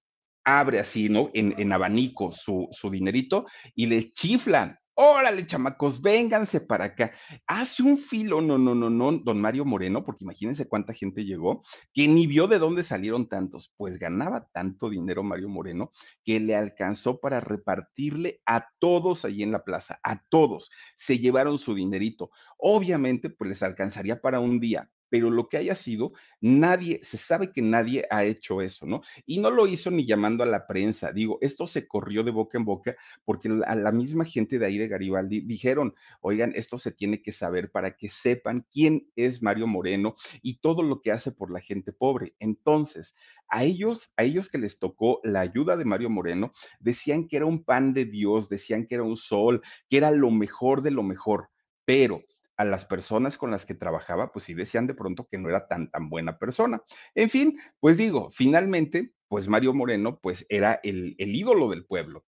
abre 0.44 0.80
así, 0.80 1.10
¿no? 1.10 1.30
En, 1.34 1.54
en 1.58 1.74
abanico 1.74 2.32
su, 2.32 2.70
su, 2.72 2.90
dinerito 2.90 3.46
y 3.76 3.86
le 3.88 4.12
chiflan 4.12 4.80
Órale, 5.00 5.46
chamacos, 5.46 6.01
vénganse 6.01 6.60
para 6.60 6.86
acá. 6.86 7.12
Hace 7.46 7.84
un 7.84 8.00
filo, 8.00 8.42
no, 8.42 8.58
no, 8.58 8.74
no, 8.74 8.89
no, 8.89 9.12
don 9.12 9.39
Mario 9.39 9.63
Moreno, 9.63 10.04
porque 10.04 10.24
imagínense 10.24 10.68
cuánta 10.68 10.92
gente 10.92 11.24
llegó, 11.24 11.62
que 11.94 12.08
ni 12.08 12.25
vio 12.25 12.48
de 12.48 12.58
dónde 12.58 12.82
salieron 12.82 13.30
tantos. 13.30 13.72
Pues 13.77 14.00
ganaba 14.00 14.48
tanto 14.51 14.89
dinero 14.89 15.22
Mario 15.22 15.50
Moreno 15.50 15.92
que 16.24 16.39
le 16.39 16.56
alcanzó 16.56 17.20
para 17.20 17.39
repartirle 17.39 18.42
a 18.48 18.70
todos 18.80 19.24
allí 19.24 19.44
en 19.44 19.51
la 19.51 19.63
plaza, 19.63 20.00
a 20.01 20.24
todos. 20.30 20.72
Se 20.96 21.20
llevaron 21.20 21.60
su 21.60 21.75
dinerito. 21.75 22.32
Obviamente, 22.58 23.30
pues 23.30 23.50
les 23.50 23.62
alcanzaría 23.62 24.20
para 24.20 24.39
un 24.39 24.60
día, 24.60 24.89
pero 25.10 25.30
lo 25.30 25.50
que 25.50 25.58
haya 25.58 25.76
sido, 25.76 26.14
nadie, 26.42 27.00
se 27.04 27.18
sabe 27.18 27.52
que 27.52 27.62
nadie 27.62 28.06
ha 28.10 28.24
hecho 28.24 28.62
eso, 28.62 28.86
¿no? 28.86 29.02
Y 29.26 29.40
no 29.40 29.50
lo 29.52 29.68
hizo 29.68 29.92
ni 29.92 30.06
llamando 30.06 30.44
a 30.44 30.48
la 30.48 30.68
prensa, 30.68 31.12
digo, 31.12 31.38
esto 31.42 31.68
se 31.68 31.88
corrió 31.88 32.24
de 32.24 32.32
boca 32.32 32.58
en 32.58 32.66
boca 32.66 32.96
porque 33.26 33.50
a 33.66 33.76
la 33.76 33.92
misma 33.92 34.26
gente 34.26 34.60
de 34.60 34.66
ahí 34.66 34.78
de 34.78 34.88
Garibaldi 34.88 35.42
dijeron, 35.42 35.96
oigan, 36.22 36.54
esto 36.56 36.78
se 36.78 36.92
tiene 36.92 37.22
que 37.22 37.32
saber 37.32 37.72
para 37.72 37.96
que 37.96 38.10
sepan 38.10 38.66
quién 38.72 39.10
es 39.16 39.42
Mario 39.42 39.68
Moreno 39.68 40.16
y 40.42 40.60
todo 40.60 40.84
lo 40.84 41.02
que 41.02 41.12
hace 41.12 41.32
por 41.32 41.52
la 41.52 41.60
gente 41.60 41.94
pobre. 41.94 42.36
Entonces, 42.40 43.16
a 43.50 43.64
ellos, 43.64 44.12
a 44.18 44.24
ellos 44.24 44.50
que 44.50 44.58
les 44.58 44.80
tocó 44.80 45.20
la 45.24 45.42
ayuda 45.42 45.78
de 45.78 45.86
Mario 45.86 46.10
Moreno, 46.10 46.54
decían 46.80 47.28
que 47.28 47.38
era 47.38 47.46
un 47.46 47.64
pan 47.64 47.94
de 47.94 48.06
Dios, 48.06 48.50
decían 48.50 48.86
que 48.88 48.96
era 48.96 49.04
un 49.04 49.18
sol, 49.18 49.62
que 49.90 49.98
era 49.98 50.12
lo 50.12 50.32
mejor 50.32 50.82
de 50.82 50.92
lo 50.92 51.04
mejor, 51.04 51.50
pero 51.86 52.24
a 52.58 52.66
las 52.66 52.86
personas 52.86 53.38
con 53.38 53.52
las 53.52 53.66
que 53.66 53.76
trabajaba, 53.76 54.32
pues 54.32 54.46
sí 54.46 54.54
decían 54.54 54.88
de 54.88 54.96
pronto 54.96 55.28
que 55.30 55.38
no 55.38 55.50
era 55.50 55.68
tan, 55.68 55.90
tan 55.90 56.10
buena 56.10 56.38
persona. 56.38 56.82
En 57.16 57.30
fin, 57.30 57.60
pues 57.80 57.98
digo, 57.98 58.30
finalmente, 58.32 59.14
pues 59.28 59.48
Mario 59.48 59.74
Moreno, 59.74 60.20
pues 60.20 60.46
era 60.50 60.80
el, 60.84 61.16
el 61.20 61.36
ídolo 61.36 61.70
del 61.70 61.86
pueblo. 61.86 62.26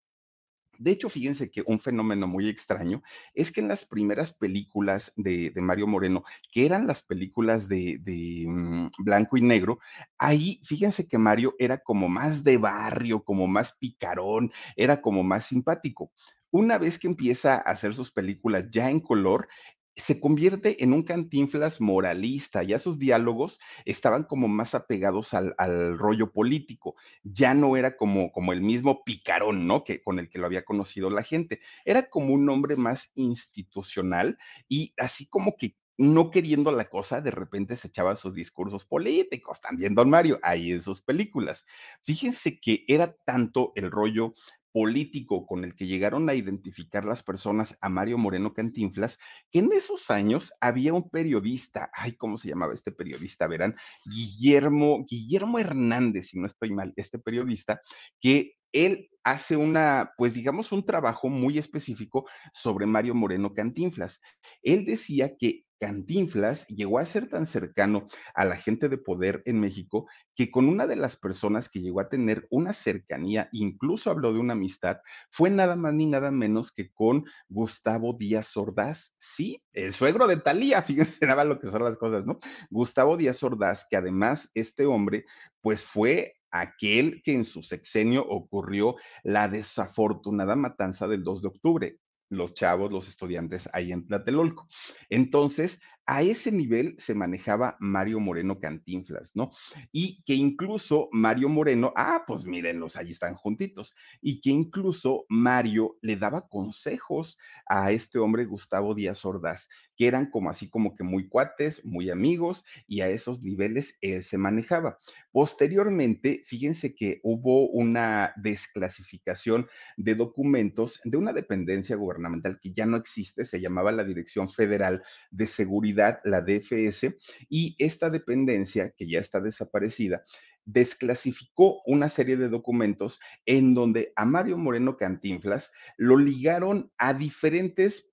De 0.78 0.90
hecho, 0.90 1.08
fíjense 1.08 1.50
que 1.50 1.62
un 1.66 1.80
fenómeno 1.80 2.26
muy 2.26 2.48
extraño 2.48 3.02
es 3.34 3.50
que 3.50 3.60
en 3.60 3.68
las 3.68 3.84
primeras 3.84 4.32
películas 4.32 5.12
de, 5.16 5.50
de 5.50 5.60
Mario 5.62 5.86
Moreno, 5.86 6.24
que 6.52 6.66
eran 6.66 6.86
las 6.86 7.02
películas 7.02 7.68
de, 7.68 7.98
de 8.02 8.44
mm, 8.46 8.90
blanco 8.98 9.36
y 9.36 9.42
negro, 9.42 9.78
ahí 10.18 10.60
fíjense 10.64 11.08
que 11.08 11.18
Mario 11.18 11.54
era 11.58 11.78
como 11.78 12.08
más 12.08 12.44
de 12.44 12.58
barrio, 12.58 13.22
como 13.24 13.46
más 13.46 13.72
picarón, 13.78 14.52
era 14.76 15.00
como 15.00 15.22
más 15.22 15.46
simpático. 15.46 16.12
Una 16.50 16.78
vez 16.78 16.98
que 16.98 17.08
empieza 17.08 17.54
a 17.54 17.58
hacer 17.58 17.94
sus 17.94 18.10
películas 18.10 18.66
ya 18.70 18.88
en 18.90 19.00
color, 19.00 19.48
se 19.96 20.20
convierte 20.20 20.82
en 20.84 20.92
un 20.92 21.02
Cantinflas 21.02 21.80
moralista, 21.80 22.62
ya 22.62 22.78
sus 22.78 22.98
diálogos 22.98 23.58
estaban 23.84 24.24
como 24.24 24.46
más 24.48 24.74
apegados 24.74 25.34
al, 25.34 25.54
al 25.58 25.98
rollo 25.98 26.32
político, 26.32 26.96
ya 27.22 27.54
no 27.54 27.76
era 27.76 27.96
como, 27.96 28.30
como 28.30 28.52
el 28.52 28.60
mismo 28.60 29.04
picarón, 29.04 29.66
¿no? 29.66 29.84
Que 29.84 30.02
con 30.02 30.18
el 30.18 30.28
que 30.28 30.38
lo 30.38 30.46
había 30.46 30.64
conocido 30.64 31.10
la 31.10 31.22
gente, 31.22 31.60
era 31.84 32.08
como 32.08 32.34
un 32.34 32.48
hombre 32.48 32.76
más 32.76 33.10
institucional 33.14 34.38
y 34.68 34.92
así 34.98 35.26
como 35.26 35.56
que 35.56 35.76
no 35.98 36.30
queriendo 36.30 36.72
la 36.72 36.88
cosa, 36.88 37.20
de 37.20 37.30
repente 37.30 37.76
se 37.76 37.88
echaba 37.88 38.16
sus 38.16 38.34
discursos 38.34 38.84
políticos, 38.84 39.60
también 39.60 39.94
don 39.94 40.10
Mario, 40.10 40.38
ahí 40.42 40.72
en 40.72 40.82
sus 40.82 41.00
películas. 41.00 41.64
Fíjense 42.02 42.60
que 42.60 42.84
era 42.86 43.14
tanto 43.24 43.72
el 43.76 43.90
rollo 43.90 44.34
político 44.76 45.46
con 45.46 45.64
el 45.64 45.74
que 45.74 45.86
llegaron 45.86 46.28
a 46.28 46.34
identificar 46.34 47.06
las 47.06 47.22
personas 47.22 47.78
a 47.80 47.88
Mario 47.88 48.18
Moreno 48.18 48.52
Cantinflas, 48.52 49.18
que 49.50 49.60
en 49.60 49.72
esos 49.72 50.10
años 50.10 50.52
había 50.60 50.92
un 50.92 51.08
periodista, 51.08 51.88
ay, 51.94 52.12
¿cómo 52.12 52.36
se 52.36 52.50
llamaba 52.50 52.74
este 52.74 52.92
periodista? 52.92 53.46
Verán, 53.46 53.74
Guillermo, 54.04 55.06
Guillermo 55.08 55.58
Hernández, 55.58 56.26
si 56.26 56.38
no 56.38 56.46
estoy 56.46 56.74
mal, 56.74 56.92
este 56.96 57.18
periodista, 57.18 57.80
que 58.20 58.52
él 58.70 59.08
hace 59.24 59.56
una, 59.56 60.12
pues 60.18 60.34
digamos, 60.34 60.70
un 60.72 60.84
trabajo 60.84 61.30
muy 61.30 61.56
específico 61.56 62.28
sobre 62.52 62.84
Mario 62.84 63.14
Moreno 63.14 63.54
Cantinflas. 63.54 64.20
Él 64.62 64.84
decía 64.84 65.38
que 65.38 65.64
Cantinflas 65.78 66.66
llegó 66.68 66.98
a 66.98 67.06
ser 67.06 67.28
tan 67.28 67.46
cercano 67.46 68.08
a 68.34 68.44
la 68.44 68.56
gente 68.56 68.88
de 68.88 68.98
poder 68.98 69.42
en 69.44 69.60
México 69.60 70.08
que 70.34 70.50
con 70.50 70.68
una 70.68 70.86
de 70.86 70.96
las 70.96 71.16
personas 71.16 71.68
que 71.68 71.80
llegó 71.80 72.00
a 72.00 72.08
tener 72.08 72.46
una 72.50 72.72
cercanía, 72.72 73.48
incluso 73.52 74.10
habló 74.10 74.32
de 74.32 74.38
una 74.38 74.54
amistad, 74.54 74.98
fue 75.30 75.50
nada 75.50 75.76
más 75.76 75.94
ni 75.94 76.06
nada 76.06 76.30
menos 76.30 76.72
que 76.72 76.92
con 76.92 77.24
Gustavo 77.48 78.14
Díaz 78.14 78.56
Ordaz, 78.56 79.16
sí, 79.18 79.62
el 79.72 79.92
suegro 79.92 80.26
de 80.26 80.36
Talía, 80.36 80.82
fíjense 80.82 81.26
nada 81.26 81.44
lo 81.44 81.58
que 81.58 81.70
son 81.70 81.84
las 81.84 81.98
cosas, 81.98 82.26
¿no? 82.26 82.38
Gustavo 82.70 83.16
Díaz 83.16 83.42
Ordaz, 83.42 83.86
que 83.88 83.96
además 83.96 84.50
este 84.54 84.86
hombre, 84.86 85.24
pues 85.60 85.84
fue 85.84 86.34
aquel 86.50 87.22
que 87.22 87.34
en 87.34 87.44
su 87.44 87.62
sexenio 87.62 88.26
ocurrió 88.26 88.96
la 89.22 89.48
desafortunada 89.48 90.56
matanza 90.56 91.06
del 91.06 91.22
2 91.22 91.42
de 91.42 91.48
octubre 91.48 91.98
los 92.28 92.54
chavos, 92.54 92.92
los 92.92 93.08
estudiantes 93.08 93.68
ahí 93.72 93.92
en 93.92 94.06
Tlatelolco. 94.06 94.68
Entonces, 95.08 95.80
a 96.06 96.22
ese 96.22 96.52
nivel 96.52 96.94
se 96.98 97.14
manejaba 97.14 97.76
Mario 97.80 98.20
Moreno 98.20 98.60
Cantinflas, 98.60 99.32
¿no? 99.34 99.50
Y 99.90 100.22
que 100.22 100.34
incluso 100.34 101.08
Mario 101.10 101.48
Moreno, 101.48 101.92
ah, 101.96 102.22
pues 102.26 102.44
mírenlos, 102.44 102.94
allí 102.94 103.10
están 103.10 103.34
juntitos, 103.34 103.96
y 104.20 104.40
que 104.40 104.50
incluso 104.50 105.26
Mario 105.28 105.98
le 106.02 106.14
daba 106.14 106.48
consejos 106.48 107.38
a 107.66 107.90
este 107.90 108.20
hombre 108.20 108.44
Gustavo 108.44 108.94
Díaz 108.94 109.24
Ordaz, 109.24 109.68
que 109.96 110.06
eran 110.06 110.30
como 110.30 110.50
así 110.50 110.68
como 110.68 110.94
que 110.94 111.04
muy 111.04 111.28
cuates, 111.28 111.84
muy 111.84 112.10
amigos, 112.10 112.64
y 112.86 113.00
a 113.00 113.08
esos 113.08 113.42
niveles 113.42 113.98
él 114.00 114.22
se 114.22 114.38
manejaba. 114.38 114.98
Posteriormente, 115.32 116.42
fíjense 116.46 116.94
que 116.94 117.20
hubo 117.22 117.68
una 117.68 118.32
desclasificación 118.36 119.66
de 119.96 120.14
documentos 120.14 121.00
de 121.04 121.16
una 121.16 121.32
dependencia 121.32 121.96
gubernamental 121.96 122.58
que 122.60 122.72
ya 122.72 122.86
no 122.86 122.96
existe, 122.96 123.44
se 123.44 123.60
llamaba 123.60 123.92
la 123.92 124.04
Dirección 124.04 124.48
Federal 124.48 125.02
de 125.30 125.46
Seguridad 125.46 126.20
la 126.24 126.40
DFS, 126.40 127.14
y 127.48 127.74
esta 127.78 128.10
dependencia, 128.10 128.92
que 128.96 129.08
ya 129.08 129.20
está 129.20 129.40
desaparecida, 129.40 130.24
desclasificó 130.66 131.80
una 131.86 132.08
serie 132.08 132.36
de 132.36 132.48
documentos 132.48 133.20
en 133.46 133.72
donde 133.74 134.12
a 134.16 134.24
Mario 134.24 134.58
Moreno 134.58 134.96
Cantinflas 134.96 135.72
lo 135.96 136.16
ligaron 136.16 136.90
a 136.98 137.14
diferentes 137.14 138.12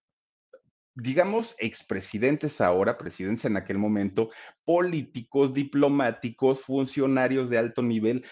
digamos, 0.95 1.55
expresidentes 1.59 2.61
ahora, 2.61 2.97
presidentes 2.97 3.45
en 3.45 3.57
aquel 3.57 3.77
momento, 3.77 4.29
políticos, 4.65 5.53
diplomáticos, 5.53 6.61
funcionarios 6.61 7.49
de 7.49 7.57
alto 7.57 7.81
nivel, 7.81 8.25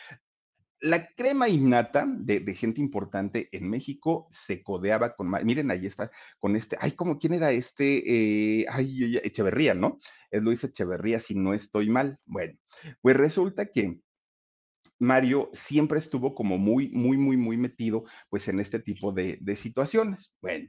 la 0.82 1.08
crema 1.14 1.48
innata 1.48 2.06
de, 2.08 2.40
de, 2.40 2.56
gente 2.56 2.82
importante 2.82 3.50
en 3.52 3.70
México 3.70 4.28
se 4.32 4.64
codeaba 4.64 5.16
con, 5.16 5.30
miren, 5.46 5.70
ahí 5.70 5.86
está, 5.86 6.10
con 6.40 6.56
este, 6.56 6.76
ay, 6.80 6.94
¿cómo, 6.94 7.20
quién 7.20 7.34
era 7.34 7.52
este? 7.52 8.62
Eh, 8.62 8.66
ay, 8.68 9.18
Echeverría, 9.24 9.76
¿no? 9.76 10.00
Es 10.32 10.42
Luis 10.42 10.64
Echeverría, 10.64 11.20
si 11.20 11.36
no 11.36 11.54
estoy 11.54 11.90
mal. 11.90 12.18
Bueno, 12.26 12.58
pues 13.02 13.16
resulta 13.16 13.68
que 13.68 14.00
Mario 14.98 15.52
siempre 15.54 16.00
estuvo 16.00 16.34
como 16.34 16.58
muy, 16.58 16.90
muy, 16.90 17.18
muy, 17.18 17.38
muy 17.38 17.58
metido, 17.58 18.06
pues, 18.30 18.48
en 18.48 18.60
este 18.60 18.80
tipo 18.80 19.12
de 19.12 19.56
situaciones. 19.56 20.34
Bueno, 20.42 20.68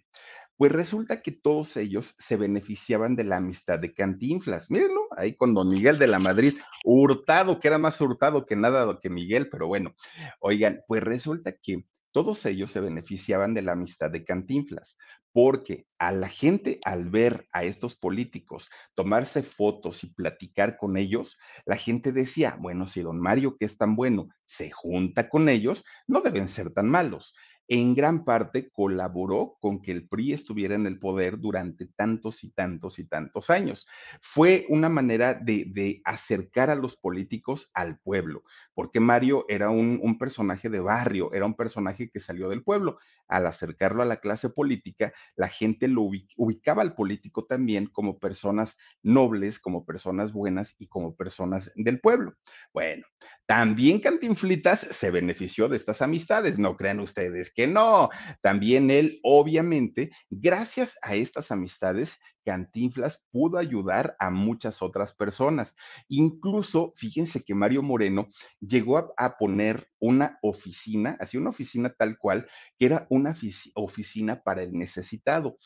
pues 0.62 0.70
resulta 0.70 1.22
que 1.22 1.32
todos 1.32 1.76
ellos 1.76 2.14
se 2.20 2.36
beneficiaban 2.36 3.16
de 3.16 3.24
la 3.24 3.38
amistad 3.38 3.80
de 3.80 3.92
Cantinflas. 3.92 4.70
Mírenlo, 4.70 5.08
ahí 5.16 5.34
con 5.34 5.54
don 5.54 5.68
Miguel 5.68 5.98
de 5.98 6.06
la 6.06 6.20
Madrid, 6.20 6.54
hurtado, 6.84 7.58
que 7.58 7.66
era 7.66 7.78
más 7.78 8.00
hurtado 8.00 8.46
que 8.46 8.54
nada 8.54 8.96
que 9.02 9.10
Miguel, 9.10 9.48
pero 9.50 9.66
bueno, 9.66 9.96
oigan, 10.38 10.82
pues 10.86 11.02
resulta 11.02 11.50
que 11.60 11.84
todos 12.12 12.46
ellos 12.46 12.70
se 12.70 12.78
beneficiaban 12.78 13.54
de 13.54 13.62
la 13.62 13.72
amistad 13.72 14.12
de 14.12 14.24
Cantinflas, 14.24 14.98
porque 15.32 15.86
a 15.98 16.12
la 16.12 16.28
gente 16.28 16.78
al 16.84 17.10
ver 17.10 17.48
a 17.50 17.64
estos 17.64 17.96
políticos 17.96 18.70
tomarse 18.94 19.42
fotos 19.42 20.04
y 20.04 20.14
platicar 20.14 20.76
con 20.76 20.96
ellos, 20.96 21.38
la 21.64 21.76
gente 21.76 22.12
decía, 22.12 22.56
bueno, 22.60 22.86
si 22.86 23.00
don 23.00 23.18
Mario, 23.18 23.56
que 23.56 23.64
es 23.64 23.76
tan 23.76 23.96
bueno, 23.96 24.28
se 24.44 24.70
junta 24.70 25.28
con 25.28 25.48
ellos, 25.48 25.84
no 26.06 26.20
deben 26.20 26.46
ser 26.46 26.70
tan 26.72 26.88
malos 26.88 27.34
en 27.74 27.94
gran 27.94 28.26
parte 28.26 28.68
colaboró 28.68 29.56
con 29.58 29.80
que 29.80 29.92
el 29.92 30.06
PRI 30.06 30.34
estuviera 30.34 30.74
en 30.74 30.86
el 30.86 30.98
poder 30.98 31.38
durante 31.38 31.86
tantos 31.86 32.44
y 32.44 32.50
tantos 32.50 32.98
y 32.98 33.06
tantos 33.06 33.48
años. 33.48 33.88
Fue 34.20 34.66
una 34.68 34.90
manera 34.90 35.32
de, 35.32 36.02
acercar 36.04 36.68
a 36.68 36.74
los 36.74 36.96
políticos 36.96 37.70
al 37.72 37.98
pueblo, 37.98 38.44
porque 38.74 39.00
Mario 39.00 39.46
era 39.48 39.70
un, 39.70 40.18
personaje 40.18 40.68
de 40.68 40.80
barrio, 40.80 41.32
era 41.32 41.46
un 41.46 41.54
personaje 41.54 42.10
que 42.10 42.20
salió 42.20 42.50
del 42.50 42.62
pueblo. 42.62 42.98
Al 43.26 43.46
acercarlo 43.46 44.02
a 44.02 44.06
la 44.06 44.20
clase 44.20 44.50
política, 44.50 45.14
la 45.34 45.48
gente 45.48 45.88
lo 45.88 46.02
ubicaba 46.02 46.82
al 46.82 46.94
político 46.94 47.46
también 47.46 47.86
como 47.86 48.18
personas 48.18 48.76
nobles, 49.02 49.58
como 49.58 49.86
personas 49.86 50.34
buenas 50.34 50.78
y 50.78 50.88
como 50.88 51.16
personas 51.16 51.72
del 51.74 52.00
pueblo. 52.00 52.34
Bueno, 52.74 53.06
También 53.52 54.00
Cantinflitas 54.00 54.80
se 54.92 55.10
benefició 55.10 55.68
de 55.68 55.76
estas 55.76 56.00
amistades, 56.00 56.58
no 56.58 56.74
crean 56.74 57.00
ustedes 57.00 57.52
que 57.52 57.66
no. 57.66 58.08
También 58.40 58.90
él, 58.90 59.20
obviamente, 59.22 60.10
gracias 60.30 60.96
a 61.02 61.16
estas 61.16 61.50
amistades, 61.52 62.18
Cantinflas 62.46 63.26
pudo 63.30 63.58
ayudar 63.58 64.16
a 64.18 64.30
muchas 64.30 64.80
otras 64.80 65.12
personas. 65.12 65.76
Incluso, 66.08 66.94
fíjense 66.96 67.44
que 67.44 67.54
Mario 67.54 67.82
Moreno 67.82 68.28
llegó 68.58 68.96
a, 68.96 69.12
a 69.18 69.36
poner 69.36 69.86
una 69.98 70.38
oficina, 70.40 71.18
así 71.20 71.36
una 71.36 71.50
oficina 71.50 71.92
tal 71.92 72.16
cual, 72.16 72.48
que 72.78 72.86
era 72.86 73.06
una 73.10 73.36
oficina 73.74 74.42
para 74.42 74.62
el 74.62 74.72
necesitado 74.72 75.58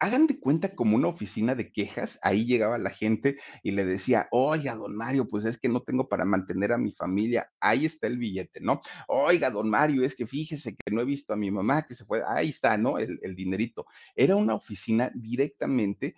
hagan 0.00 0.26
de 0.26 0.38
cuenta 0.38 0.74
como 0.74 0.96
una 0.96 1.08
oficina 1.08 1.54
de 1.54 1.72
quejas, 1.72 2.18
ahí 2.22 2.44
llegaba 2.44 2.78
la 2.78 2.90
gente 2.90 3.36
y 3.62 3.70
le 3.70 3.84
decía, 3.84 4.28
oiga, 4.30 4.74
don 4.74 4.94
Mario, 4.94 5.28
pues 5.28 5.44
es 5.44 5.58
que 5.58 5.68
no 5.68 5.82
tengo 5.82 6.08
para 6.08 6.24
mantener 6.24 6.72
a 6.72 6.78
mi 6.78 6.92
familia, 6.92 7.50
ahí 7.60 7.84
está 7.86 8.06
el 8.06 8.18
billete, 8.18 8.60
¿no? 8.60 8.80
Oiga, 9.08 9.50
don 9.50 9.70
Mario, 9.70 10.04
es 10.04 10.14
que 10.14 10.26
fíjese 10.26 10.76
que 10.76 10.90
no 10.92 11.00
he 11.00 11.04
visto 11.04 11.32
a 11.32 11.36
mi 11.36 11.50
mamá 11.50 11.82
que 11.82 11.94
se 11.94 12.04
fue, 12.04 12.22
ahí 12.26 12.50
está, 12.50 12.76
¿no? 12.76 12.98
El, 12.98 13.18
el 13.22 13.34
dinerito. 13.34 13.86
Era 14.14 14.36
una 14.36 14.54
oficina 14.54 15.10
directamente 15.14 16.16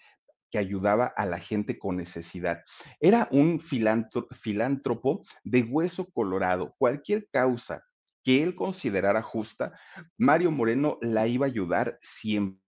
que 0.51 0.59
ayudaba 0.59 1.07
a 1.07 1.27
la 1.27 1.39
gente 1.39 1.79
con 1.79 1.97
necesidad. 1.97 2.63
Era 3.01 3.29
un 3.31 3.61
filántropo 3.61 5.25
de 5.45 5.63
hueso 5.63 6.11
colorado. 6.11 6.75
Cualquier 6.79 7.29
causa 7.31 7.85
que 8.23 8.43
él 8.43 8.55
considerara 8.55 9.23
justa, 9.23 9.79
Mario 10.19 10.51
Moreno 10.51 10.99
la 11.01 11.29
iba 11.29 11.47
a 11.47 11.49
ayudar 11.49 11.99
siempre 12.01 12.66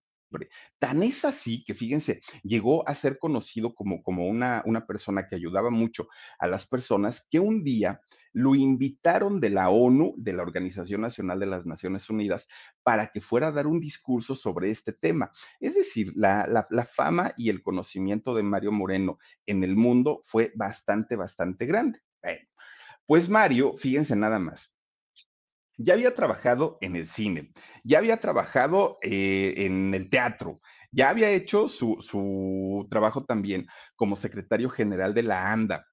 Tan 0.79 1.03
es 1.03 1.25
así 1.25 1.65
que, 1.65 1.75
fíjense, 1.75 2.21
llegó 2.43 2.89
a 2.89 2.95
ser 2.95 3.19
conocido 3.19 3.75
como, 3.75 4.03
como 4.03 4.27
una, 4.27 4.63
una 4.67 4.87
persona 4.87 5.27
que 5.27 5.37
ayudaba 5.37 5.71
mucho 5.71 6.09
a 6.39 6.47
las 6.47 6.67
personas 6.67 7.27
que 7.31 7.41
un 7.41 7.65
día 7.65 8.01
lo 8.33 8.55
invitaron 8.55 9.41
de 9.41 9.51
la 9.51 9.71
ONU, 9.71 10.15
de 10.17 10.33
la 10.33 10.43
Organización 10.43 11.01
Nacional 11.01 11.41
de 11.41 11.47
las 11.47 11.67
Naciones 11.67 12.09
Unidas, 12.11 12.47
para 12.83 13.09
que 13.09 13.21
fuera 13.21 13.49
a 13.49 13.53
dar 13.53 13.67
un 13.67 13.81
discurso 13.81 14.37
sobre 14.37 14.71
este 14.71 14.93
tema. 14.93 15.33
Es 15.61 15.75
decir, 15.75 16.13
la, 16.15 16.47
la, 16.47 16.67
la 16.71 16.85
fama 16.85 17.33
y 17.37 17.49
el 17.49 17.63
conocimiento 17.63 18.35
de 18.35 18.43
Mario 18.43 18.71
Moreno 18.71 19.19
en 19.47 19.65
el 19.65 19.77
mundo 19.77 20.21
fue 20.25 20.53
bastante, 20.55 21.17
bastante 21.17 21.67
grande. 21.67 22.01
Bueno, 22.23 22.49
pues 23.07 23.29
Mario, 23.29 23.75
fíjense 23.77 24.15
nada 24.15 24.39
más, 24.39 24.78
ya 25.79 25.95
había 25.95 26.15
trabajado 26.15 26.77
en 26.81 26.97
el 26.97 27.09
cine, 27.09 27.53
ya 27.85 27.99
había 27.99 28.19
trabajado 28.19 28.99
eh, 29.03 29.55
en 29.59 29.95
el 29.95 30.11
teatro, 30.11 30.59
ya 30.91 31.09
había 31.09 31.31
hecho 31.31 31.69
su, 31.69 31.99
su 32.01 32.87
trabajo 32.91 33.25
también 33.25 33.67
como 33.97 34.17
secretario 34.17 34.69
general 34.69 35.15
de 35.15 35.23
la 35.23 35.51
ANDA, 35.53 35.87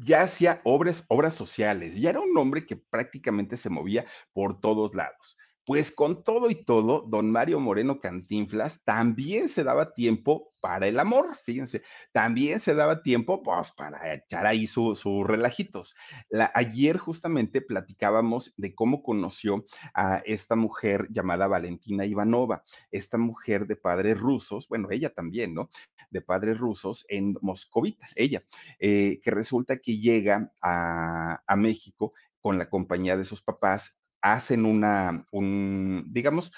ya 0.00 0.22
hacía 0.22 0.60
obras, 0.64 1.04
obras 1.08 1.34
sociales, 1.34 1.94
ya 1.96 2.10
era 2.10 2.20
un 2.20 2.36
hombre 2.36 2.66
que 2.66 2.76
prácticamente 2.76 3.56
se 3.56 3.70
movía 3.70 4.06
por 4.32 4.60
todos 4.60 4.94
lados. 4.94 5.36
Pues 5.68 5.92
con 5.92 6.24
todo 6.24 6.48
y 6.48 6.64
todo, 6.64 7.04
don 7.06 7.30
Mario 7.30 7.60
Moreno 7.60 8.00
Cantinflas 8.00 8.80
también 8.84 9.50
se 9.50 9.64
daba 9.64 9.92
tiempo 9.92 10.48
para 10.62 10.86
el 10.88 10.98
amor, 10.98 11.36
fíjense, 11.44 11.82
también 12.10 12.58
se 12.58 12.74
daba 12.74 13.02
tiempo 13.02 13.42
pues 13.42 13.72
para 13.72 14.14
echar 14.14 14.46
ahí 14.46 14.66
sus 14.66 15.00
su 15.00 15.24
relajitos. 15.24 15.94
La, 16.30 16.50
ayer 16.54 16.96
justamente 16.96 17.60
platicábamos 17.60 18.54
de 18.56 18.74
cómo 18.74 19.02
conoció 19.02 19.66
a 19.92 20.22
esta 20.24 20.56
mujer 20.56 21.06
llamada 21.10 21.46
Valentina 21.46 22.06
Ivanova, 22.06 22.64
esta 22.90 23.18
mujer 23.18 23.66
de 23.66 23.76
padres 23.76 24.18
rusos, 24.18 24.68
bueno, 24.68 24.88
ella 24.90 25.12
también, 25.12 25.52
¿no? 25.52 25.68
De 26.08 26.22
padres 26.22 26.56
rusos 26.56 27.04
en 27.10 27.36
Moscovita, 27.42 28.08
ella, 28.14 28.42
eh, 28.78 29.20
que 29.22 29.30
resulta 29.30 29.76
que 29.76 29.98
llega 29.98 30.50
a 30.62 31.56
México 31.58 32.14
con 32.40 32.56
la 32.56 32.70
compañía 32.70 33.18
de 33.18 33.26
sus 33.26 33.42
papás 33.42 33.98
hacen 34.22 34.64
una, 34.64 35.26
un, 35.30 36.04
digamos, 36.08 36.52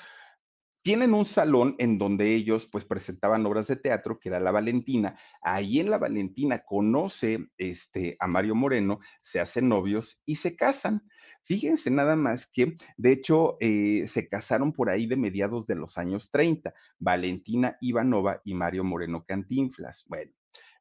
tienen 0.82 1.12
un 1.12 1.26
salón 1.26 1.74
en 1.78 1.98
donde 1.98 2.34
ellos 2.34 2.66
pues 2.66 2.84
presentaban 2.84 3.44
obras 3.44 3.66
de 3.66 3.76
teatro, 3.76 4.18
que 4.18 4.30
era 4.30 4.40
la 4.40 4.50
Valentina. 4.50 5.18
Ahí 5.42 5.78
en 5.78 5.90
la 5.90 5.98
Valentina 5.98 6.60
conoce 6.64 7.48
este, 7.58 8.16
a 8.18 8.26
Mario 8.26 8.54
Moreno, 8.54 9.00
se 9.20 9.40
hacen 9.40 9.68
novios 9.68 10.22
y 10.24 10.36
se 10.36 10.56
casan. 10.56 11.02
Fíjense 11.42 11.90
nada 11.90 12.16
más 12.16 12.50
que, 12.50 12.76
de 12.96 13.12
hecho, 13.12 13.56
eh, 13.60 14.06
se 14.06 14.28
casaron 14.28 14.72
por 14.72 14.88
ahí 14.88 15.06
de 15.06 15.16
mediados 15.16 15.66
de 15.66 15.74
los 15.74 15.98
años 15.98 16.30
30, 16.30 16.72
Valentina 16.98 17.76
Ivanova 17.80 18.40
y 18.44 18.54
Mario 18.54 18.84
Moreno 18.84 19.24
Cantinflas. 19.26 20.04
Bueno, 20.08 20.32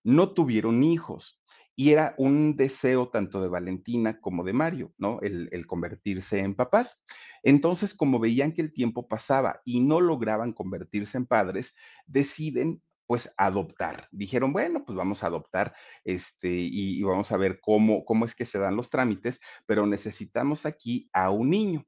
no 0.03 0.33
tuvieron 0.33 0.83
hijos 0.83 1.41
y 1.79 1.93
era 1.93 2.13
un 2.17 2.57
deseo 2.57 3.07
tanto 3.07 3.41
de 3.41 3.48
Valentina 3.48 4.19
como 4.19 4.43
de 4.43 4.51
Mario, 4.51 4.93
¿no? 4.98 5.21
El, 5.21 5.65
convertirse 5.65 6.39
en 6.39 6.53
papás. 6.53 7.06
Entonces, 7.41 7.93
como 7.93 8.19
veían 8.19 8.51
que 8.51 8.62
el 8.62 8.73
tiempo 8.73 9.08
pasaba 9.08 9.62
y 9.63 9.80
no 9.80 10.01
lograban 10.01 10.51
convertirse 10.51 11.17
en 11.17 11.25
padres, 11.25 11.73
deciden 12.06 12.82
pues 13.08 13.34
adoptar. 13.38 14.10
Dijeron, 14.12 14.51
bueno, 14.51 14.84
pues 14.86 14.97
vamos 14.97 15.23
a 15.23 15.27
adoptar 15.27 15.73
este, 16.03 16.51
y, 16.51 16.99
y, 16.99 17.03
vamos 17.03 17.32
a 17.32 17.38
ver 17.38 17.62
cómo, 17.62 18.03
cómo 18.03 18.25
es 18.25 18.36
que 18.36 18.43
se 18.43 18.60
dan 18.60 18.75
los 18.75 18.89
trámites, 18.89 19.39
pero 19.65 19.86
necesitamos 19.86 20.65
aquí 20.65 21.10
a 21.13 21.30
un 21.30 21.49
niño. 21.49 21.86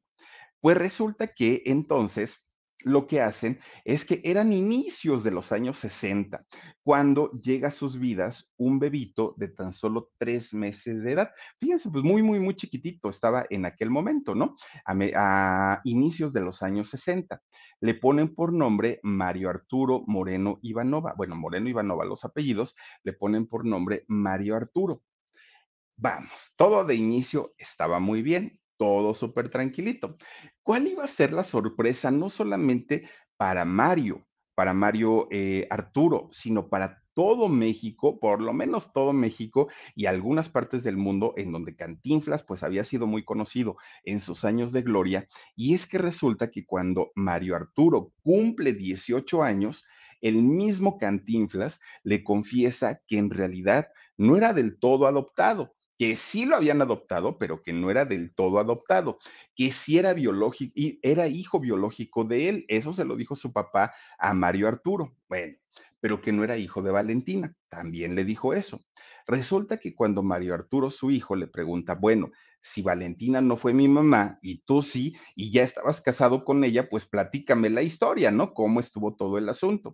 Pues 0.61 0.77
resulta 0.77 1.27
que 1.27 1.63
entonces 1.65 2.50
lo 2.85 3.07
que 3.07 3.21
hacen 3.21 3.59
es 3.85 4.05
que 4.05 4.21
eran 4.23 4.53
inicios 4.53 5.23
de 5.23 5.31
los 5.31 5.51
años 5.51 5.77
60, 5.77 6.45
cuando 6.83 7.31
llega 7.31 7.69
a 7.69 7.71
sus 7.71 7.99
vidas 7.99 8.51
un 8.57 8.79
bebito 8.79 9.33
de 9.37 9.49
tan 9.49 9.73
solo 9.73 10.09
tres 10.17 10.53
meses 10.53 11.01
de 11.03 11.11
edad. 11.11 11.31
Fíjense, 11.59 11.89
pues 11.89 12.03
muy, 12.03 12.23
muy, 12.23 12.39
muy 12.39 12.55
chiquitito 12.55 13.09
estaba 13.09 13.45
en 13.49 13.65
aquel 13.65 13.89
momento, 13.89 14.35
¿no? 14.35 14.55
A, 14.85 15.81
inicios 15.83 16.33
de 16.33 16.41
los 16.41 16.61
años 16.61 16.89
60. 16.89 17.41
Le 17.81 17.93
ponen 17.95 18.33
por 18.35 18.53
nombre 18.53 18.99
Mario 19.03 19.49
Arturo 19.49 20.03
Moreno 20.07 20.59
Ivanova. 20.61 21.13
Bueno, 21.17 21.35
Moreno 21.35 21.69
Ivanova 21.69 22.05
los 22.05 22.23
apellidos, 22.23 22.75
le 23.03 23.13
ponen 23.13 23.47
por 23.47 23.65
nombre 23.65 24.05
Mario 24.07 24.55
Arturo. 24.55 25.03
Vamos, 25.97 26.53
todo 26.55 26.83
de 26.83 26.95
inicio 26.95 27.53
estaba 27.57 27.99
muy 27.99 28.21
bien 28.21 28.60
todo 28.81 29.13
súper 29.13 29.49
tranquilito. 29.49 30.17
¿Cuál 30.63 30.87
iba 30.87 31.03
a 31.03 31.07
ser 31.07 31.33
la 31.33 31.43
sorpresa 31.43 32.09
no 32.09 32.31
solamente 32.31 33.07
para 33.37 33.63
Mario, 33.63 34.25
para 34.55 34.73
Mario 34.73 35.27
eh, 35.29 35.67
Arturo, 35.69 36.29
sino 36.31 36.67
para 36.67 37.03
todo 37.13 37.47
México, 37.47 38.19
por 38.19 38.41
lo 38.41 38.53
menos 38.53 38.91
todo 38.91 39.13
México 39.13 39.67
y 39.93 40.07
algunas 40.07 40.49
partes 40.49 40.83
del 40.83 40.97
mundo 40.97 41.35
en 41.37 41.51
donde 41.51 41.75
Cantinflas 41.75 42.43
pues 42.43 42.63
había 42.63 42.83
sido 42.83 43.05
muy 43.05 43.23
conocido 43.23 43.77
en 44.03 44.19
sus 44.19 44.43
años 44.45 44.71
de 44.71 44.81
gloria, 44.81 45.27
y 45.55 45.75
es 45.75 45.85
que 45.85 45.99
resulta 45.99 46.49
que 46.49 46.65
cuando 46.65 47.11
Mario 47.13 47.55
Arturo 47.55 48.13
cumple 48.23 48.73
18 48.73 49.43
años, 49.43 49.85
el 50.21 50.41
mismo 50.41 50.97
Cantinflas 50.97 51.81
le 52.01 52.23
confiesa 52.23 52.99
que 53.05 53.19
en 53.19 53.29
realidad 53.29 53.89
no 54.17 54.37
era 54.37 54.53
del 54.53 54.79
todo 54.79 55.05
adoptado, 55.05 55.75
que 56.01 56.15
sí 56.15 56.45
lo 56.45 56.55
habían 56.55 56.81
adoptado, 56.81 57.37
pero 57.37 57.61
que 57.61 57.73
no 57.73 57.91
era 57.91 58.05
del 58.05 58.33
todo 58.33 58.57
adoptado, 58.57 59.19
que 59.55 59.71
sí 59.71 59.99
era 59.99 60.15
biológico, 60.15 60.73
y 60.75 60.99
era 61.03 61.27
hijo 61.27 61.59
biológico 61.59 62.23
de 62.23 62.49
él. 62.49 62.65
Eso 62.69 62.91
se 62.91 63.05
lo 63.05 63.15
dijo 63.15 63.35
su 63.35 63.53
papá 63.53 63.93
a 64.17 64.33
Mario 64.33 64.67
Arturo. 64.67 65.15
Bueno, 65.29 65.57
pero 65.99 66.19
que 66.19 66.31
no 66.31 66.43
era 66.43 66.57
hijo 66.57 66.81
de 66.81 66.89
Valentina. 66.89 67.55
También 67.69 68.15
le 68.15 68.25
dijo 68.25 68.55
eso. 68.55 68.81
Resulta 69.27 69.77
que 69.77 69.93
cuando 69.93 70.23
Mario 70.23 70.55
Arturo, 70.55 70.89
su 70.89 71.11
hijo, 71.11 71.35
le 71.35 71.45
pregunta, 71.45 71.93
bueno, 71.93 72.31
si 72.61 72.81
Valentina 72.81 73.39
no 73.39 73.55
fue 73.55 73.71
mi 73.71 73.87
mamá 73.87 74.39
y 74.41 74.63
tú 74.63 74.81
sí, 74.81 75.15
y 75.35 75.51
ya 75.51 75.61
estabas 75.61 76.01
casado 76.01 76.43
con 76.43 76.63
ella, 76.63 76.89
pues 76.89 77.05
platícame 77.05 77.69
la 77.69 77.83
historia, 77.83 78.31
¿no? 78.31 78.55
¿Cómo 78.55 78.79
estuvo 78.79 79.15
todo 79.15 79.37
el 79.37 79.47
asunto? 79.47 79.93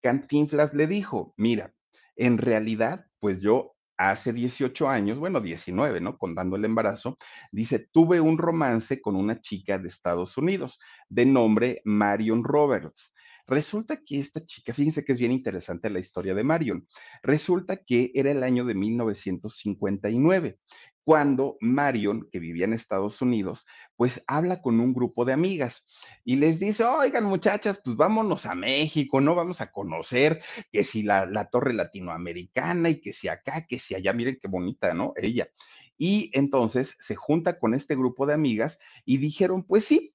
Cantinflas 0.00 0.74
le 0.74 0.86
dijo, 0.86 1.34
mira, 1.36 1.74
en 2.14 2.38
realidad, 2.38 3.06
pues 3.18 3.40
yo 3.40 3.74
hace 4.08 4.32
18 4.32 4.88
años, 4.88 5.18
bueno, 5.18 5.40
19, 5.40 6.00
¿no? 6.00 6.16
Contando 6.16 6.56
el 6.56 6.64
embarazo, 6.64 7.18
dice, 7.52 7.86
tuve 7.92 8.18
un 8.20 8.38
romance 8.38 9.00
con 9.02 9.14
una 9.14 9.40
chica 9.42 9.78
de 9.78 9.88
Estados 9.88 10.38
Unidos 10.38 10.80
de 11.10 11.26
nombre 11.26 11.82
Marion 11.84 12.42
Roberts. 12.42 13.14
Resulta 13.46 13.98
que 14.02 14.18
esta 14.18 14.42
chica, 14.42 14.72
fíjense 14.72 15.04
que 15.04 15.12
es 15.12 15.18
bien 15.18 15.32
interesante 15.32 15.90
la 15.90 15.98
historia 15.98 16.34
de 16.34 16.44
Marion. 16.44 16.86
Resulta 17.22 17.76
que 17.76 18.10
era 18.14 18.30
el 18.30 18.42
año 18.42 18.64
de 18.64 18.74
1959 18.74 20.58
cuando 21.04 21.56
Marion, 21.60 22.28
que 22.30 22.38
vivía 22.38 22.64
en 22.64 22.72
Estados 22.72 23.20
Unidos, 23.22 23.66
pues 23.96 24.22
habla 24.26 24.60
con 24.62 24.80
un 24.80 24.92
grupo 24.92 25.24
de 25.24 25.32
amigas 25.32 25.86
y 26.24 26.36
les 26.36 26.58
dice, 26.58 26.84
oigan 26.84 27.24
muchachas, 27.24 27.80
pues 27.82 27.96
vámonos 27.96 28.46
a 28.46 28.54
México, 28.54 29.20
¿no? 29.20 29.34
Vamos 29.34 29.60
a 29.60 29.70
conocer 29.72 30.42
que 30.70 30.84
si 30.84 31.02
la, 31.02 31.26
la 31.26 31.46
torre 31.46 31.74
latinoamericana 31.74 32.90
y 32.90 33.00
que 33.00 33.12
si 33.12 33.28
acá, 33.28 33.66
que 33.66 33.78
si 33.78 33.94
allá, 33.94 34.12
miren 34.12 34.38
qué 34.40 34.48
bonita, 34.48 34.94
¿no? 34.94 35.12
Ella. 35.16 35.48
Y 35.96 36.30
entonces 36.32 36.96
se 37.00 37.14
junta 37.14 37.58
con 37.58 37.74
este 37.74 37.94
grupo 37.94 38.26
de 38.26 38.34
amigas 38.34 38.78
y 39.04 39.18
dijeron, 39.18 39.64
pues 39.64 39.84
sí, 39.84 40.14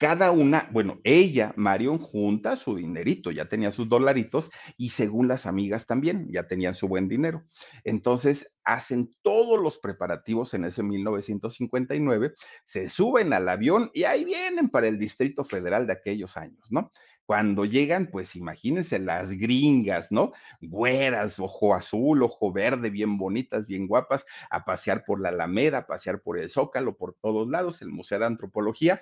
cada 0.00 0.30
una, 0.30 0.66
bueno, 0.72 0.98
ella, 1.04 1.52
Marion, 1.56 1.98
junta 1.98 2.56
su 2.56 2.74
dinerito, 2.74 3.30
ya 3.30 3.50
tenía 3.50 3.70
sus 3.70 3.86
dolaritos 3.86 4.50
y 4.78 4.88
según 4.88 5.28
las 5.28 5.44
amigas 5.44 5.84
también, 5.84 6.26
ya 6.30 6.46
tenían 6.46 6.74
su 6.74 6.88
buen 6.88 7.06
dinero. 7.06 7.44
Entonces, 7.84 8.56
hacen 8.64 9.10
todos 9.20 9.60
los 9.60 9.78
preparativos 9.78 10.54
en 10.54 10.64
ese 10.64 10.82
1959, 10.82 12.32
se 12.64 12.88
suben 12.88 13.34
al 13.34 13.46
avión 13.46 13.90
y 13.92 14.04
ahí 14.04 14.24
vienen 14.24 14.70
para 14.70 14.88
el 14.88 14.98
Distrito 14.98 15.44
Federal 15.44 15.86
de 15.86 15.92
aquellos 15.92 16.38
años, 16.38 16.68
¿no? 16.70 16.90
Cuando 17.26 17.64
llegan, 17.64 18.08
pues 18.10 18.34
imagínense 18.34 18.98
las 18.98 19.30
gringas, 19.30 20.10
¿no? 20.10 20.32
Güeras, 20.60 21.38
ojo 21.38 21.76
azul, 21.76 22.24
ojo 22.24 22.52
verde, 22.52 22.90
bien 22.90 23.18
bonitas, 23.18 23.68
bien 23.68 23.86
guapas, 23.86 24.26
a 24.50 24.64
pasear 24.64 25.04
por 25.04 25.20
la 25.20 25.28
Alameda, 25.28 25.78
a 25.78 25.86
pasear 25.86 26.22
por 26.22 26.40
el 26.40 26.50
Zócalo, 26.50 26.96
por 26.96 27.14
todos 27.20 27.48
lados, 27.48 27.82
el 27.82 27.90
Museo 27.90 28.18
de 28.18 28.26
Antropología, 28.26 29.00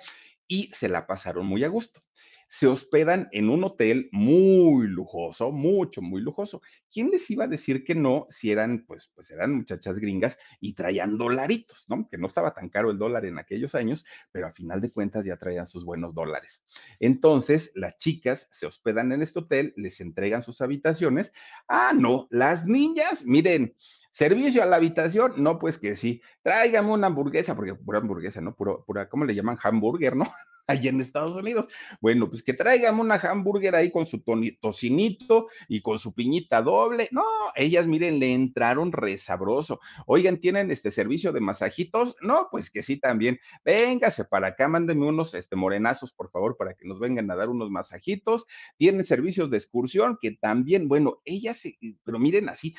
y 0.49 0.69
se 0.73 0.89
la 0.89 1.07
pasaron 1.07 1.45
muy 1.45 1.63
a 1.63 1.69
gusto. 1.69 2.03
Se 2.51 2.65
hospedan 2.65 3.29
en 3.31 3.47
un 3.51 3.63
hotel 3.63 4.09
muy 4.11 4.87
lujoso, 4.87 5.51
mucho, 5.51 6.01
muy 6.01 6.19
lujoso. 6.19 6.63
¿Quién 6.91 7.11
les 7.11 7.29
iba 7.29 7.43
a 7.43 7.47
decir 7.47 7.83
que 7.83 7.93
no 7.93 8.25
si 8.31 8.49
eran, 8.49 8.85
pues, 8.87 9.11
pues 9.13 9.29
eran 9.29 9.53
muchachas 9.53 9.95
gringas 9.99 10.39
y 10.59 10.73
traían 10.73 11.19
dolaritos, 11.19 11.85
¿no? 11.89 12.07
Que 12.09 12.17
no 12.17 12.25
estaba 12.25 12.55
tan 12.55 12.69
caro 12.69 12.89
el 12.89 12.97
dólar 12.97 13.25
en 13.25 13.37
aquellos 13.37 13.75
años, 13.75 14.03
pero 14.31 14.47
a 14.47 14.51
final 14.51 14.81
de 14.81 14.91
cuentas 14.91 15.25
ya 15.25 15.37
traían 15.37 15.67
sus 15.67 15.85
buenos 15.85 16.15
dólares. 16.15 16.65
Entonces, 16.99 17.71
las 17.75 17.97
chicas 17.99 18.49
se 18.51 18.65
hospedan 18.65 19.11
en 19.11 19.21
este 19.21 19.37
hotel, 19.37 19.71
les 19.77 20.01
entregan 20.01 20.41
sus 20.41 20.59
habitaciones. 20.61 21.31
Ah, 21.67 21.93
no, 21.95 22.27
las 22.31 22.65
niñas, 22.65 23.25
miren, 23.25 23.75
Servicio 24.11 24.63
a 24.63 24.65
la 24.65 24.77
habitación, 24.77 25.33
no, 25.37 25.59
pues 25.59 25.77
que 25.77 25.95
sí. 25.95 26.21
Tráigame 26.41 26.91
una 26.91 27.07
hamburguesa, 27.07 27.55
porque 27.55 27.75
pura 27.75 27.99
hamburguesa, 27.99 28.41
¿no? 28.41 28.55
Puro, 28.55 28.83
pura, 28.85 29.07
¿cómo 29.07 29.23
le 29.23 29.35
llaman? 29.35 29.57
Hamburger, 29.61 30.15
¿no? 30.15 30.25
Allí 30.67 30.87
en 30.87 31.01
Estados 31.01 31.35
Unidos. 31.35 31.67
Bueno, 31.99 32.29
pues 32.29 32.43
que 32.43 32.53
tráigame 32.53 33.01
una 33.01 33.15
hamburger 33.15 33.73
ahí 33.75 33.91
con 33.91 34.05
su 34.05 34.23
tocinito 34.61 35.47
y 35.67 35.81
con 35.81 35.97
su 35.97 36.13
piñita 36.13 36.61
doble. 36.61 37.09
No, 37.11 37.23
ellas, 37.55 37.87
miren, 37.87 38.19
le 38.19 38.33
entraron 38.33 38.91
resabroso. 38.91 39.79
Oigan, 40.05 40.37
¿tienen 40.37 40.69
este 40.69 40.91
servicio 40.91 41.31
de 41.31 41.39
masajitos? 41.39 42.17
No, 42.21 42.49
pues 42.51 42.69
que 42.69 42.83
sí 42.83 42.97
también. 42.97 43.39
Véngase 43.65 44.25
para 44.25 44.49
acá, 44.49 44.67
mándenme 44.67 45.07
unos 45.07 45.33
este, 45.33 45.55
morenazos, 45.55 46.11
por 46.11 46.29
favor, 46.29 46.55
para 46.55 46.75
que 46.75 46.87
nos 46.87 46.99
vengan 46.99 47.31
a 47.31 47.35
dar 47.35 47.49
unos 47.49 47.71
masajitos. 47.71 48.45
Tienen 48.77 49.05
servicios 49.05 49.49
de 49.49 49.57
excursión 49.57 50.19
que 50.21 50.31
también, 50.31 50.87
bueno, 50.87 51.19
ellas, 51.25 51.63
pero 52.03 52.19
miren 52.19 52.47
así, 52.47 52.75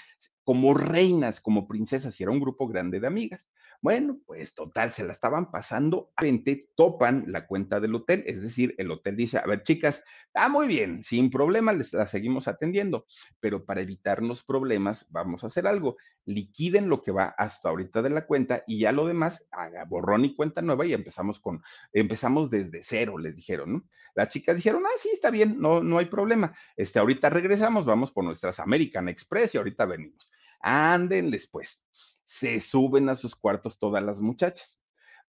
como 0.50 0.74
reinas, 0.74 1.40
como 1.40 1.68
princesas, 1.68 2.18
y 2.18 2.24
era 2.24 2.32
un 2.32 2.40
grupo 2.40 2.66
grande 2.66 2.98
de 2.98 3.06
amigas. 3.06 3.52
Bueno, 3.80 4.18
pues 4.26 4.52
total, 4.52 4.90
se 4.90 5.04
la 5.04 5.12
estaban 5.12 5.52
pasando, 5.52 6.10
repente 6.16 6.70
topan 6.74 7.26
la 7.28 7.46
cuenta 7.46 7.78
del 7.78 7.94
hotel, 7.94 8.24
es 8.26 8.42
decir, 8.42 8.74
el 8.76 8.90
hotel 8.90 9.14
dice, 9.14 9.38
a 9.38 9.46
ver, 9.46 9.62
chicas, 9.62 10.02
ah, 10.34 10.48
muy 10.48 10.66
bien, 10.66 11.04
sin 11.04 11.30
problema, 11.30 11.72
les 11.72 11.92
la 11.92 12.04
seguimos 12.04 12.48
atendiendo, 12.48 13.06
pero 13.38 13.64
para 13.64 13.80
evitarnos 13.80 14.42
problemas, 14.42 15.06
vamos 15.10 15.44
a 15.44 15.46
hacer 15.46 15.68
algo, 15.68 15.98
liquiden 16.24 16.88
lo 16.88 17.00
que 17.00 17.12
va 17.12 17.26
hasta 17.38 17.68
ahorita 17.68 18.02
de 18.02 18.10
la 18.10 18.26
cuenta 18.26 18.64
y 18.66 18.80
ya 18.80 18.90
lo 18.90 19.06
demás, 19.06 19.46
haga 19.52 19.84
borrón 19.84 20.24
y 20.24 20.34
cuenta 20.34 20.62
nueva 20.62 20.84
y 20.84 20.94
empezamos 20.94 21.38
con, 21.38 21.62
empezamos 21.92 22.50
desde 22.50 22.82
cero, 22.82 23.18
les 23.18 23.36
dijeron, 23.36 23.72
¿no? 23.72 23.84
Las 24.16 24.30
chicas 24.30 24.56
dijeron, 24.56 24.82
ah, 24.84 24.98
sí, 24.98 25.10
está 25.12 25.30
bien, 25.30 25.60
no, 25.60 25.80
no 25.80 25.98
hay 25.98 26.06
problema, 26.06 26.56
este, 26.76 26.98
ahorita 26.98 27.30
regresamos, 27.30 27.84
vamos 27.84 28.10
por 28.10 28.24
nuestras 28.24 28.58
American 28.58 29.08
Express 29.08 29.54
y 29.54 29.58
ahorita 29.58 29.86
venimos. 29.86 30.32
Ándenles 30.61 31.49
pues. 31.49 31.85
Se 32.25 32.61
suben 32.61 33.09
a 33.09 33.16
sus 33.16 33.35
cuartos 33.35 33.79
todas 33.79 34.03
las 34.03 34.20
muchachas. 34.20 34.81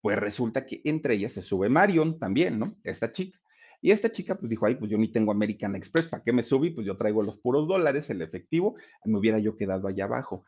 Pues 0.01 0.17
resulta 0.17 0.65
que 0.65 0.81
entre 0.83 1.15
ellas 1.15 1.33
se 1.33 1.41
sube 1.41 1.69
Marion 1.69 2.19
también, 2.19 2.59
¿no? 2.59 2.75
Esta 2.83 3.11
chica. 3.11 3.39
Y 3.81 3.91
esta 3.91 4.11
chica 4.11 4.37
pues 4.37 4.49
dijo, 4.49 4.67
ay, 4.67 4.75
pues 4.75 4.91
yo 4.91 4.97
ni 4.97 5.11
tengo 5.11 5.31
American 5.31 5.75
Express, 5.75 6.07
¿para 6.07 6.23
qué 6.23 6.31
me 6.31 6.43
subí? 6.43 6.69
Pues 6.69 6.85
yo 6.85 6.97
traigo 6.97 7.23
los 7.23 7.39
puros 7.39 7.67
dólares, 7.67 8.09
el 8.11 8.21
efectivo, 8.21 8.75
me 9.05 9.17
hubiera 9.17 9.39
yo 9.39 9.57
quedado 9.57 9.87
allá 9.87 10.05
abajo. 10.05 10.45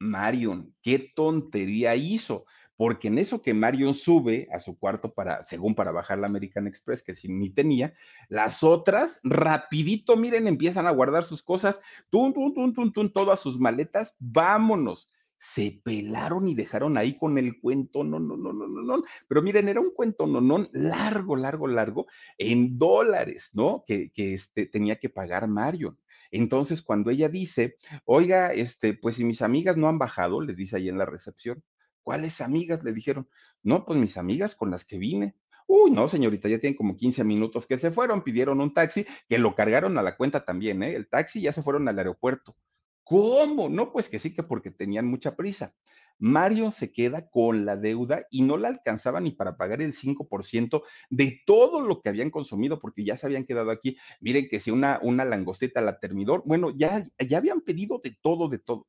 Marion, 0.00 0.74
qué 0.82 1.12
tontería 1.14 1.94
hizo 1.94 2.44
porque 2.82 3.06
en 3.06 3.18
eso 3.18 3.42
que 3.42 3.54
Marion 3.54 3.94
sube 3.94 4.48
a 4.52 4.58
su 4.58 4.76
cuarto 4.76 5.14
para, 5.14 5.44
según 5.44 5.76
para 5.76 5.92
bajar 5.92 6.18
la 6.18 6.26
American 6.26 6.66
Express, 6.66 7.00
que 7.00 7.14
si 7.14 7.28
ni 7.28 7.48
tenía, 7.48 7.94
las 8.28 8.64
otras 8.64 9.20
rapidito, 9.22 10.16
miren, 10.16 10.48
empiezan 10.48 10.88
a 10.88 10.90
guardar 10.90 11.22
sus 11.22 11.44
cosas, 11.44 11.80
tum, 12.10 12.32
tum, 12.32 12.52
tum, 12.52 12.72
tum, 12.72 12.92
tum, 12.92 13.12
todas 13.12 13.38
sus 13.38 13.60
maletas, 13.60 14.16
vámonos. 14.18 15.12
Se 15.38 15.80
pelaron 15.84 16.48
y 16.48 16.56
dejaron 16.56 16.98
ahí 16.98 17.16
con 17.16 17.38
el 17.38 17.60
cuento, 17.60 18.02
no, 18.02 18.18
no, 18.18 18.36
no, 18.36 18.52
no, 18.52 18.66
no, 18.66 18.82
no. 18.82 19.04
Pero 19.28 19.42
miren, 19.42 19.68
era 19.68 19.80
un 19.80 19.92
cuento, 19.94 20.26
no, 20.26 20.40
no, 20.40 20.68
largo, 20.72 21.36
largo, 21.36 21.68
largo, 21.68 22.06
en 22.36 22.80
dólares, 22.80 23.50
¿no? 23.52 23.84
Que, 23.86 24.10
que 24.10 24.34
este, 24.34 24.66
tenía 24.66 24.98
que 24.98 25.08
pagar 25.08 25.46
Marion. 25.46 25.96
Entonces, 26.32 26.82
cuando 26.82 27.12
ella 27.12 27.28
dice, 27.28 27.76
oiga, 28.06 28.52
este, 28.52 28.92
pues 28.94 29.14
si 29.14 29.24
mis 29.24 29.40
amigas 29.40 29.76
no 29.76 29.88
han 29.88 29.98
bajado, 29.98 30.40
le 30.40 30.54
dice 30.54 30.78
ahí 30.78 30.88
en 30.88 30.98
la 30.98 31.06
recepción, 31.06 31.62
¿Cuáles 32.02 32.40
amigas? 32.40 32.84
Le 32.84 32.92
dijeron. 32.92 33.28
No, 33.62 33.84
pues 33.84 33.98
mis 33.98 34.16
amigas 34.16 34.54
con 34.54 34.70
las 34.70 34.84
que 34.84 34.98
vine. 34.98 35.36
Uy, 35.66 35.90
no, 35.90 36.08
señorita, 36.08 36.48
ya 36.48 36.58
tienen 36.58 36.76
como 36.76 36.96
15 36.96 37.24
minutos 37.24 37.66
que 37.66 37.78
se 37.78 37.90
fueron, 37.90 38.22
pidieron 38.24 38.60
un 38.60 38.74
taxi, 38.74 39.06
que 39.28 39.38
lo 39.38 39.54
cargaron 39.54 39.96
a 39.96 40.02
la 40.02 40.16
cuenta 40.16 40.44
también, 40.44 40.82
¿eh? 40.82 40.94
El 40.94 41.08
taxi 41.08 41.40
ya 41.40 41.52
se 41.52 41.62
fueron 41.62 41.88
al 41.88 41.98
aeropuerto. 41.98 42.56
¿Cómo? 43.04 43.68
No, 43.68 43.92
pues 43.92 44.08
que 44.08 44.18
sí, 44.18 44.34
que 44.34 44.42
porque 44.42 44.70
tenían 44.70 45.06
mucha 45.06 45.36
prisa. 45.36 45.74
Mario 46.18 46.70
se 46.70 46.92
queda 46.92 47.28
con 47.30 47.64
la 47.64 47.76
deuda 47.76 48.26
y 48.30 48.42
no 48.42 48.56
la 48.56 48.68
alcanzaba 48.68 49.20
ni 49.20 49.32
para 49.32 49.56
pagar 49.56 49.82
el 49.82 49.92
5% 49.92 50.82
de 51.10 51.40
todo 51.46 51.80
lo 51.80 52.00
que 52.00 52.10
habían 52.10 52.30
consumido, 52.30 52.78
porque 52.78 53.04
ya 53.04 53.16
se 53.16 53.26
habían 53.26 53.44
quedado 53.44 53.70
aquí. 53.70 53.96
Miren 54.20 54.48
que 54.48 54.60
si 54.60 54.70
una, 54.70 55.00
una 55.02 55.24
langostita 55.24 55.80
la 55.80 55.98
termidor, 55.98 56.42
bueno, 56.46 56.70
ya, 56.76 57.04
ya 57.18 57.38
habían 57.38 57.62
pedido 57.62 58.00
de 58.02 58.16
todo, 58.20 58.48
de 58.48 58.58
todo. 58.58 58.86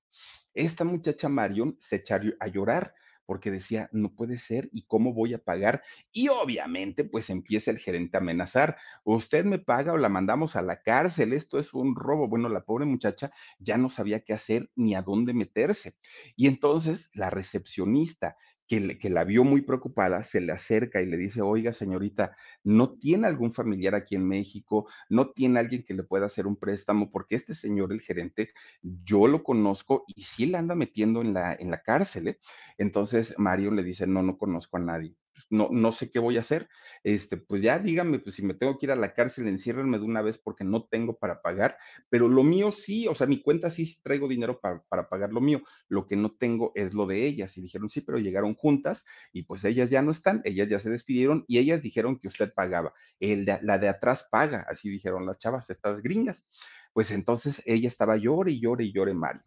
Esta 0.53 0.83
muchacha 0.83 1.27
Marion 1.29 1.75
se 1.79 1.95
echó 1.97 2.15
a 2.39 2.47
llorar 2.47 2.93
porque 3.25 3.51
decía, 3.51 3.89
no 3.91 4.13
puede 4.13 4.37
ser, 4.37 4.69
¿y 4.71 4.83
cómo 4.83 5.13
voy 5.13 5.33
a 5.33 5.39
pagar? 5.39 5.83
Y 6.11 6.27
obviamente, 6.29 7.03
pues 7.03 7.29
empieza 7.29 7.71
el 7.71 7.79
gerente 7.79 8.17
a 8.17 8.19
amenazar, 8.19 8.77
usted 9.03 9.45
me 9.45 9.59
paga 9.59 9.93
o 9.93 9.97
la 9.97 10.09
mandamos 10.09 10.55
a 10.55 10.61
la 10.61 10.81
cárcel, 10.81 11.33
esto 11.33 11.59
es 11.59 11.73
un 11.73 11.95
robo. 11.95 12.27
Bueno, 12.27 12.49
la 12.49 12.65
pobre 12.65 12.85
muchacha 12.85 13.31
ya 13.59 13.77
no 13.77 13.89
sabía 13.89 14.21
qué 14.21 14.33
hacer 14.33 14.69
ni 14.75 14.95
a 14.95 15.01
dónde 15.01 15.33
meterse. 15.33 15.95
Y 16.35 16.47
entonces 16.47 17.09
la 17.13 17.29
recepcionista 17.29 18.37
que, 18.67 19.09
la 19.09 19.23
vio 19.23 19.43
muy 19.43 19.61
preocupada, 19.61 20.23
se 20.23 20.41
le 20.41 20.51
acerca 20.51 21.01
y 21.01 21.05
le 21.05 21.17
dice, 21.17 21.41
oiga 21.41 21.73
señorita, 21.73 22.35
¿no 22.63 22.93
tiene 22.93 23.27
algún 23.27 23.53
familiar 23.53 23.95
aquí 23.95 24.15
en 24.15 24.27
México? 24.27 24.87
¿No 25.09 25.31
tiene 25.31 25.59
alguien 25.59 25.83
que 25.83 25.93
le 25.93 26.03
pueda 26.03 26.25
hacer 26.27 26.47
un 26.47 26.55
préstamo? 26.55 27.11
Porque 27.11 27.35
este 27.35 27.53
señor, 27.53 27.93
el 27.93 28.01
gerente, 28.01 28.53
yo 28.81 29.27
lo 29.27 29.43
conozco 29.43 30.05
y 30.07 30.23
sí 30.23 30.45
le 30.45 30.57
anda 30.57 30.75
metiendo 30.75 31.21
en 31.21 31.33
la, 31.33 31.53
en 31.53 31.71
la 31.71 31.81
cárcel. 31.81 32.27
¿eh? 32.29 32.39
Entonces 32.77 33.35
Mario 33.37 33.71
le 33.71 33.83
dice, 33.83 34.07
no, 34.07 34.23
no 34.23 34.37
conozco 34.37 34.77
a 34.77 34.81
nadie 34.81 35.15
no, 35.49 35.69
no 35.71 35.91
sé 35.91 36.11
qué 36.11 36.19
voy 36.19 36.37
a 36.37 36.41
hacer. 36.41 36.69
Este, 37.03 37.37
pues 37.37 37.61
ya 37.61 37.79
díganme, 37.79 38.19
pues 38.19 38.35
si 38.35 38.43
me 38.43 38.53
tengo 38.53 38.77
que 38.77 38.85
ir 38.85 38.91
a 38.91 38.95
la 38.95 39.13
cárcel, 39.13 39.47
enciérrenme 39.47 39.97
de 39.99 40.05
una 40.05 40.21
vez 40.21 40.37
porque 40.37 40.63
no 40.63 40.85
tengo 40.85 41.17
para 41.17 41.41
pagar, 41.41 41.77
pero 42.09 42.27
lo 42.27 42.43
mío 42.43 42.71
sí, 42.71 43.07
o 43.07 43.15
sea, 43.15 43.27
mi 43.27 43.41
cuenta 43.41 43.69
sí 43.69 43.97
traigo 44.03 44.27
dinero 44.27 44.59
para, 44.59 44.83
para 44.83 45.09
pagar 45.09 45.31
lo 45.33 45.41
mío, 45.41 45.61
lo 45.87 46.07
que 46.07 46.15
no 46.15 46.31
tengo 46.35 46.71
es 46.75 46.93
lo 46.93 47.05
de 47.05 47.25
ellas. 47.25 47.57
Y 47.57 47.61
dijeron, 47.61 47.89
sí, 47.89 48.01
pero 48.01 48.17
llegaron 48.19 48.55
juntas 48.55 49.05
y 49.31 49.43
pues 49.43 49.63
ellas 49.65 49.89
ya 49.89 50.01
no 50.01 50.11
están, 50.11 50.41
ellas 50.45 50.67
ya 50.69 50.79
se 50.79 50.89
despidieron 50.89 51.45
y 51.47 51.57
ellas 51.59 51.81
dijeron 51.81 52.17
que 52.19 52.27
usted 52.27 52.51
pagaba. 52.53 52.93
El 53.19 53.45
la 53.45 53.77
de 53.77 53.89
atrás 53.89 54.27
paga, 54.31 54.65
así 54.69 54.89
dijeron 54.89 55.25
las 55.25 55.37
chavas, 55.39 55.69
estas 55.69 56.01
gringas. 56.01 56.49
Pues 56.93 57.11
entonces 57.11 57.61
ella 57.65 57.87
estaba 57.87 58.17
llore 58.17 58.51
y 58.51 58.59
llore 58.61 58.85
y 58.85 58.93
llore 58.93 59.13
Mario. 59.13 59.41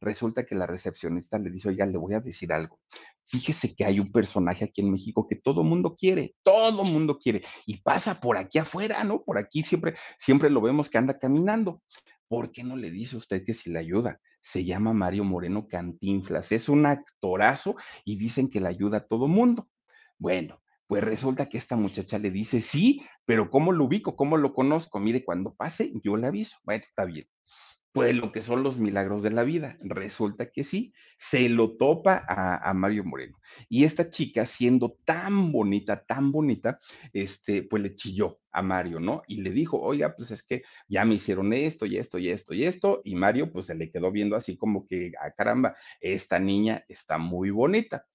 Resulta 0.00 0.44
que 0.44 0.54
la 0.54 0.66
recepcionista 0.66 1.38
le 1.38 1.50
dice, 1.50 1.68
oiga, 1.68 1.86
le 1.86 1.96
voy 1.96 2.14
a 2.14 2.20
decir 2.20 2.52
algo. 2.52 2.80
Fíjese 3.24 3.74
que 3.74 3.84
hay 3.84 4.00
un 4.00 4.10
personaje 4.10 4.64
aquí 4.64 4.80
en 4.80 4.90
México 4.90 5.26
que 5.28 5.36
todo 5.36 5.62
mundo 5.62 5.94
quiere, 5.94 6.34
todo 6.42 6.84
mundo 6.84 7.18
quiere, 7.18 7.44
y 7.66 7.78
pasa 7.78 8.20
por 8.20 8.36
aquí 8.36 8.58
afuera, 8.58 9.04
¿no? 9.04 9.22
Por 9.22 9.38
aquí 9.38 9.62
siempre, 9.62 9.94
siempre 10.18 10.50
lo 10.50 10.60
vemos 10.60 10.90
que 10.90 10.98
anda 10.98 11.18
caminando. 11.18 11.82
¿Por 12.28 12.50
qué 12.50 12.64
no 12.64 12.76
le 12.76 12.90
dice 12.90 13.16
usted 13.16 13.44
que 13.44 13.54
si 13.54 13.70
le 13.70 13.78
ayuda? 13.78 14.20
Se 14.40 14.64
llama 14.64 14.92
Mario 14.92 15.22
Moreno 15.22 15.68
Cantinflas, 15.68 16.50
es 16.50 16.68
un 16.68 16.86
actorazo 16.86 17.76
y 18.04 18.16
dicen 18.16 18.48
que 18.48 18.60
le 18.60 18.68
ayuda 18.68 18.98
a 18.98 19.06
todo 19.06 19.28
mundo. 19.28 19.68
Bueno, 20.18 20.60
pues 20.88 21.04
resulta 21.04 21.48
que 21.48 21.58
esta 21.58 21.76
muchacha 21.76 22.18
le 22.18 22.30
dice, 22.30 22.60
sí, 22.60 23.02
pero 23.24 23.50
¿cómo 23.50 23.72
lo 23.72 23.84
ubico? 23.84 24.16
¿Cómo 24.16 24.36
lo 24.36 24.52
conozco? 24.52 24.98
Mire, 24.98 25.24
cuando 25.24 25.54
pase, 25.54 25.92
yo 26.02 26.16
le 26.16 26.26
aviso. 26.26 26.58
Bueno, 26.64 26.82
está 26.84 27.04
bien 27.04 27.26
pues 27.92 28.16
lo 28.16 28.32
que 28.32 28.40
son 28.40 28.62
los 28.62 28.78
milagros 28.78 29.22
de 29.22 29.30
la 29.30 29.44
vida. 29.44 29.76
Resulta 29.82 30.50
que 30.50 30.64
sí, 30.64 30.94
se 31.18 31.48
lo 31.48 31.76
topa 31.76 32.24
a, 32.26 32.72
Mario 32.72 33.04
Moreno. 33.04 33.38
Y 33.68 33.84
esta 33.84 34.08
chica, 34.08 34.46
siendo 34.46 34.98
tan 35.04 35.52
bonita, 35.52 36.04
tan 36.04 36.32
bonita, 36.32 36.78
este, 37.12 37.62
pues 37.62 37.82
le 37.82 37.94
chilló 37.94 38.40
a 38.50 38.62
Mario, 38.62 38.98
¿no? 38.98 39.22
Y 39.28 39.42
le 39.42 39.50
dijo, 39.50 39.78
oiga, 39.80 40.14
pues 40.16 40.30
es 40.30 40.42
que 40.42 40.62
ya 40.88 41.04
me 41.04 41.16
hicieron 41.16 41.52
esto 41.52 41.84
y 41.84 41.98
esto 41.98 42.18
y 42.18 42.30
esto 42.30 42.54
y 42.54 42.64
esto. 42.64 43.02
Y 43.04 43.14
Mario, 43.14 43.52
pues 43.52 43.66
se 43.66 43.74
le 43.74 43.90
quedó 43.90 44.10
viendo 44.10 44.36
así 44.36 44.56
como 44.56 44.86
que, 44.86 45.12
ah, 45.20 45.30
caramba, 45.30 45.76
esta 46.00 46.38
niña 46.38 46.84
está 46.88 47.18
muy 47.18 47.50
bonita. 47.50 48.06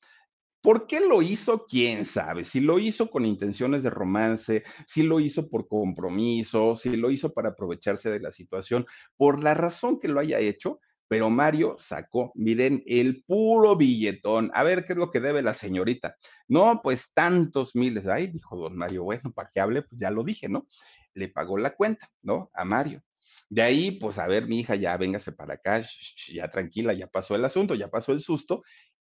¿Por 0.67 0.85
qué 0.85 0.99
lo 0.99 1.21
hizo? 1.21 1.65
¿Quién 1.65 2.03
sabe? 2.03 2.43
Si 2.43 2.59
lo 2.59 2.77
hizo 2.77 3.09
con 3.09 3.25
intenciones 3.25 3.83
de 3.83 3.89
romance, 3.89 4.65
si 4.85 5.01
lo 5.01 5.21
hizo 5.21 5.47
por 5.49 5.69
compromiso, 5.69 6.75
si 6.75 6.97
lo 6.97 7.09
hizo 7.09 7.31
para 7.31 7.51
aprovecharse 7.51 8.11
de 8.11 8.19
la 8.19 8.31
situación, 8.31 8.85
por 9.15 9.41
la 9.41 9.53
razón 9.53 9.97
que 9.97 10.09
lo 10.09 10.19
haya 10.19 10.39
hecho, 10.39 10.81
pero 11.07 11.29
Mario 11.29 11.77
sacó, 11.77 12.33
miren, 12.35 12.83
el 12.85 13.23
puro 13.23 13.77
billetón. 13.77 14.51
A 14.53 14.63
ver, 14.63 14.83
¿qué 14.83 14.91
es 14.91 14.99
lo 14.99 15.09
que 15.09 15.21
debe 15.21 15.41
la 15.41 15.53
señorita? 15.53 16.17
No, 16.49 16.81
pues 16.83 17.05
tantos 17.13 17.73
miles. 17.73 18.05
Ay, 18.05 18.27
dijo 18.27 18.57
don 18.57 18.75
Mario, 18.75 19.05
bueno, 19.05 19.31
para 19.31 19.49
que 19.49 19.61
hable, 19.61 19.83
pues 19.83 20.01
ya 20.01 20.11
lo 20.11 20.25
dije, 20.25 20.49
¿no? 20.49 20.67
Le 21.13 21.29
pagó 21.29 21.57
la 21.57 21.75
cuenta, 21.77 22.11
¿no? 22.21 22.51
A 22.53 22.65
Mario. 22.65 23.01
De 23.47 23.61
ahí, 23.61 23.91
pues 23.91 24.19
a 24.19 24.27
ver, 24.27 24.49
mi 24.49 24.59
hija, 24.59 24.75
ya 24.75 24.97
véngase 24.97 25.31
para 25.31 25.53
acá, 25.53 25.81
ya 26.27 26.51
tranquila, 26.51 26.91
ya 26.91 27.07
pasó 27.07 27.35
el 27.35 27.45
asunto, 27.45 27.73
ya 27.73 27.87
pasó 27.89 28.11
el 28.11 28.19
susto, 28.19 28.63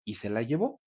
y 0.05 0.15
se 0.15 0.31
la 0.31 0.43
llevó. 0.43 0.81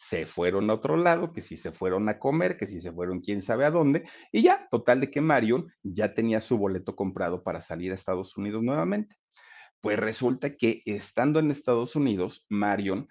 Se 0.00 0.26
fueron 0.26 0.70
a 0.70 0.74
otro 0.74 0.96
lado, 0.96 1.32
que 1.32 1.42
si 1.42 1.56
se 1.56 1.72
fueron 1.72 2.08
a 2.08 2.20
comer, 2.20 2.56
que 2.56 2.68
si 2.68 2.80
se 2.80 2.92
fueron 2.92 3.20
quién 3.20 3.42
sabe 3.42 3.64
a 3.64 3.70
dónde, 3.72 4.08
y 4.30 4.42
ya, 4.42 4.68
total 4.70 5.00
de 5.00 5.10
que 5.10 5.20
Marion 5.20 5.72
ya 5.82 6.14
tenía 6.14 6.40
su 6.40 6.56
boleto 6.56 6.94
comprado 6.94 7.42
para 7.42 7.60
salir 7.60 7.90
a 7.90 7.96
Estados 7.96 8.36
Unidos 8.36 8.62
nuevamente. 8.62 9.16
Pues 9.80 9.98
resulta 9.98 10.56
que 10.56 10.82
estando 10.86 11.40
en 11.40 11.50
Estados 11.50 11.96
Unidos, 11.96 12.46
Marion 12.48 13.08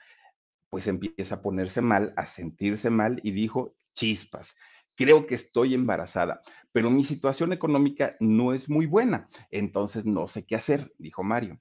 pues 0.70 0.88
empieza 0.88 1.36
a 1.36 1.42
ponerse 1.42 1.82
mal, 1.82 2.14
a 2.16 2.26
sentirse 2.26 2.90
mal 2.90 3.20
y 3.22 3.32
dijo, 3.32 3.76
chispas, 3.94 4.56
creo 4.96 5.28
que 5.28 5.36
estoy 5.36 5.74
embarazada, 5.74 6.42
pero 6.72 6.90
mi 6.90 7.04
situación 7.04 7.52
económica 7.52 8.16
no 8.20 8.54
es 8.54 8.70
muy 8.70 8.86
buena, 8.86 9.30
entonces 9.52 10.06
no 10.06 10.28
sé 10.28 10.46
qué 10.46 10.56
hacer, 10.56 10.94
dijo 10.98 11.24
Mario. 11.24 11.60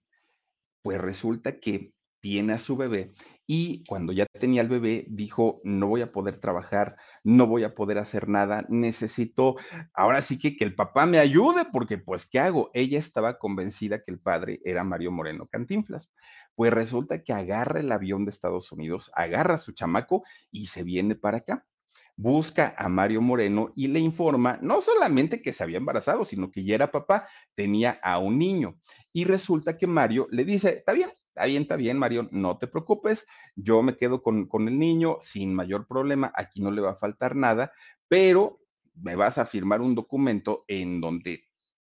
Pues 0.82 1.00
resulta 1.00 1.58
que 1.58 1.92
tiene 2.20 2.54
a 2.54 2.58
su 2.58 2.76
bebé 2.76 3.12
y 3.46 3.84
cuando 3.84 4.12
ya 4.12 4.26
tenía 4.26 4.62
el 4.62 4.68
bebé 4.68 5.06
dijo, 5.08 5.60
no 5.64 5.88
voy 5.88 6.02
a 6.02 6.10
poder 6.10 6.40
trabajar, 6.40 6.96
no 7.22 7.46
voy 7.46 7.64
a 7.64 7.74
poder 7.74 7.98
hacer 7.98 8.28
nada, 8.28 8.66
necesito, 8.68 9.56
ahora 9.94 10.22
sí 10.22 10.38
que 10.38 10.56
que 10.56 10.64
el 10.64 10.74
papá 10.74 11.06
me 11.06 11.18
ayude 11.18 11.64
porque 11.72 11.98
pues, 11.98 12.26
¿qué 12.26 12.40
hago? 12.40 12.70
Ella 12.74 12.98
estaba 12.98 13.38
convencida 13.38 14.02
que 14.02 14.10
el 14.10 14.18
padre 14.18 14.60
era 14.64 14.84
Mario 14.84 15.12
Moreno 15.12 15.46
Cantinflas. 15.46 16.12
Pues 16.54 16.72
resulta 16.72 17.22
que 17.22 17.32
agarra 17.32 17.80
el 17.80 17.92
avión 17.92 18.24
de 18.24 18.30
Estados 18.30 18.72
Unidos, 18.72 19.10
agarra 19.14 19.54
a 19.54 19.58
su 19.58 19.72
chamaco 19.72 20.24
y 20.50 20.66
se 20.66 20.82
viene 20.82 21.14
para 21.14 21.38
acá 21.38 21.66
busca 22.16 22.74
a 22.78 22.88
Mario 22.88 23.20
Moreno 23.20 23.70
y 23.74 23.88
le 23.88 24.00
informa 24.00 24.58
no 24.62 24.80
solamente 24.80 25.42
que 25.42 25.52
se 25.52 25.62
había 25.62 25.76
embarazado, 25.76 26.24
sino 26.24 26.50
que 26.50 26.64
ya 26.64 26.74
era 26.74 26.90
papá, 26.90 27.28
tenía 27.54 27.98
a 28.02 28.18
un 28.18 28.38
niño. 28.38 28.76
Y 29.12 29.24
resulta 29.24 29.76
que 29.76 29.86
Mario 29.86 30.26
le 30.30 30.44
dice, 30.44 30.78
está 30.78 30.92
bien, 30.92 31.10
está 31.28 31.46
bien, 31.46 31.62
está 31.62 31.76
bien, 31.76 31.98
Mario, 31.98 32.28
no 32.32 32.58
te 32.58 32.66
preocupes, 32.66 33.26
yo 33.54 33.82
me 33.82 33.96
quedo 33.96 34.22
con, 34.22 34.46
con 34.46 34.66
el 34.68 34.78
niño 34.78 35.18
sin 35.20 35.54
mayor 35.54 35.86
problema, 35.86 36.32
aquí 36.34 36.60
no 36.60 36.70
le 36.70 36.80
va 36.80 36.92
a 36.92 36.96
faltar 36.96 37.36
nada, 37.36 37.72
pero 38.08 38.60
me 38.94 39.14
vas 39.14 39.36
a 39.36 39.46
firmar 39.46 39.82
un 39.82 39.94
documento 39.94 40.64
en 40.68 41.00
donde 41.00 41.44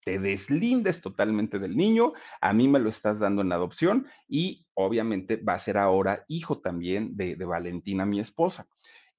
te 0.05 0.19
deslindes 0.19 1.01
totalmente 1.01 1.59
del 1.59 1.77
niño, 1.77 2.13
a 2.41 2.53
mí 2.53 2.69
me 2.69 2.81
lo 2.81 2.89
estás 2.89 3.19
dando 3.19 3.43
en 3.43 3.53
adopción 3.53 4.07
y 4.29 4.67
obviamente 4.75 5.37
va 5.37 5.55
a 5.55 5.59
ser 5.59 5.79
ahora 5.79 6.25
hijo 6.29 6.61
también 6.61 7.17
de, 7.17 7.37
de 7.37 7.45
Valentina, 7.45 8.05
mi 8.05 8.19
esposa. 8.19 8.67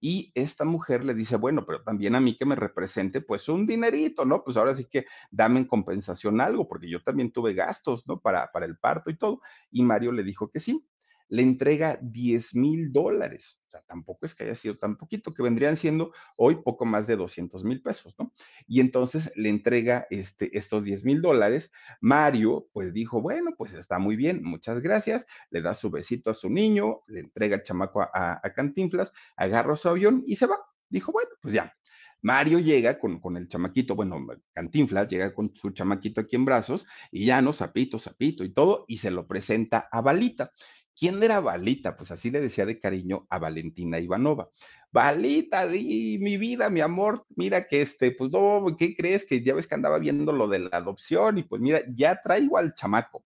Y 0.06 0.34
esta 0.36 0.66
mujer 0.66 1.06
le 1.06 1.14
dice, 1.14 1.38
bueno, 1.38 1.66
pero 1.66 1.82
también 1.82 2.14
a 2.14 2.20
mí 2.20 2.36
que 2.36 2.44
me 2.44 2.56
represente 2.56 3.22
pues 3.22 3.48
un 3.48 3.66
dinerito, 3.66 4.26
¿no? 4.26 4.44
Pues 4.44 4.58
ahora 4.58 4.76
sí 4.76 4.84
que 4.84 5.06
dame 5.32 5.62
en 5.62 5.66
compensación 5.66 6.42
algo, 6.42 6.68
porque 6.68 6.90
yo 6.90 7.02
también 7.02 7.32
tuve 7.32 7.54
gastos, 7.54 8.06
¿no? 8.06 8.20
Para, 8.20 8.52
para 8.52 8.66
el 8.66 8.78
parto 8.78 9.10
y 9.10 9.18
todo. 9.18 9.40
Y 9.72 9.82
Mario 9.82 10.12
le 10.12 10.24
dijo 10.24 10.52
que 10.52 10.60
sí 10.60 10.86
le 11.34 11.42
entrega 11.42 11.98
10 12.00 12.54
mil 12.54 12.94
dólares. 12.94 13.60
O 13.66 13.72
sea, 13.72 13.82
tampoco 13.88 14.28
es 14.28 14.36
que 14.36 14.44
haya 14.44 14.54
sido 14.54 14.78
tan 14.78 14.98
poquito, 14.98 15.34
que 15.34 15.42
vendrían 15.42 15.76
siendo 15.76 16.14
hoy 16.38 16.62
poco 16.64 16.86
más 16.86 17.08
de 17.08 17.16
200 17.16 17.64
mil 17.64 17.82
pesos, 17.82 18.14
¿no? 18.20 18.32
Y 18.68 18.82
entonces 18.82 19.32
le 19.36 19.50
entrega 19.50 20.06
este, 20.12 20.56
estos 20.56 20.84
10 20.84 21.04
mil 21.04 21.24
dólares. 21.24 21.72
Mario, 22.02 22.68
pues 22.72 22.94
dijo, 22.94 23.20
bueno, 23.20 23.56
pues 23.58 23.74
está 23.74 23.98
muy 23.98 24.16
bien, 24.16 24.44
muchas 24.44 24.80
gracias. 24.80 25.26
Le 25.50 25.64
da 25.64 25.74
su 25.74 25.90
besito 25.90 26.30
a 26.30 26.36
su 26.36 26.52
niño, 26.52 27.00
le 27.08 27.22
entrega 27.22 27.56
el 27.56 27.64
chamaco 27.64 28.04
a, 28.04 28.40
Cantinflas, 28.56 29.12
agarra 29.36 29.76
su 29.76 29.90
avión 29.90 30.24
y 30.28 30.36
se 30.36 30.46
va. 30.46 30.60
Dijo, 30.88 31.12
bueno, 31.12 31.32
pues 31.42 31.56
ya, 31.56 31.76
Mario 32.22 32.60
llega 32.60 33.00
con, 33.00 33.20
con, 33.20 33.38
el 33.38 33.48
chamaquito, 33.48 33.96
bueno, 33.96 34.24
Cantinflas 34.54 35.08
llega 35.08 35.34
con 35.34 35.52
su 35.56 35.72
chamaquito 35.72 36.22
aquí 36.22 36.36
en 36.36 36.46
brazos 36.46 36.86
y 37.12 37.26
ya 37.26 37.42
no, 37.42 37.54
sapito, 37.54 37.98
sapito 37.98 38.44
y 38.44 38.54
todo, 38.54 38.86
y 38.88 38.98
se 38.98 39.10
lo 39.10 39.26
presenta 39.26 39.90
a 39.92 40.02
Balita. 40.02 40.52
¿Quién 40.96 41.22
era 41.24 41.40
Balita? 41.40 41.98
Pues 41.98 42.12
así 42.12 42.30
le 42.30 42.40
decía 42.40 42.66
de 42.66 42.80
cariño 42.80 43.26
a 43.30 43.40
Valentina 43.40 44.00
Ivanova. 44.00 44.50
Balita, 44.92 45.68
di, 45.68 46.20
mi 46.20 46.38
vida, 46.38 46.70
mi 46.70 46.82
amor, 46.82 47.26
mira 47.36 47.68
que 47.68 47.82
este, 47.82 48.12
pues 48.12 48.32
no, 48.32 48.64
¿qué 48.78 48.96
crees? 48.96 49.26
Que 49.26 49.44
ya 49.44 49.56
ves 49.56 49.66
que 49.68 49.74
andaba 49.74 49.98
viendo 49.98 50.32
lo 50.32 50.48
de 50.48 50.60
la 50.60 50.78
adopción 50.78 51.40
y 51.40 51.44
pues 51.44 51.62
mira, 51.62 51.82
ya 51.96 52.22
traigo 52.22 52.58
al 52.58 52.76
chamaco. 52.76 53.26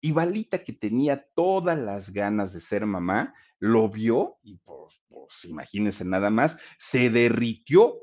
Y 0.00 0.12
Balita, 0.12 0.62
que 0.62 0.72
tenía 0.72 1.26
todas 1.34 1.78
las 1.78 2.10
ganas 2.10 2.52
de 2.52 2.60
ser 2.60 2.86
mamá, 2.86 3.34
lo 3.58 3.88
vio 3.88 4.36
y 4.42 4.58
pues, 4.58 5.02
pues 5.08 5.46
imagínense 5.46 6.04
nada 6.04 6.30
más, 6.30 6.58
se 6.78 7.10
derritió. 7.10 7.96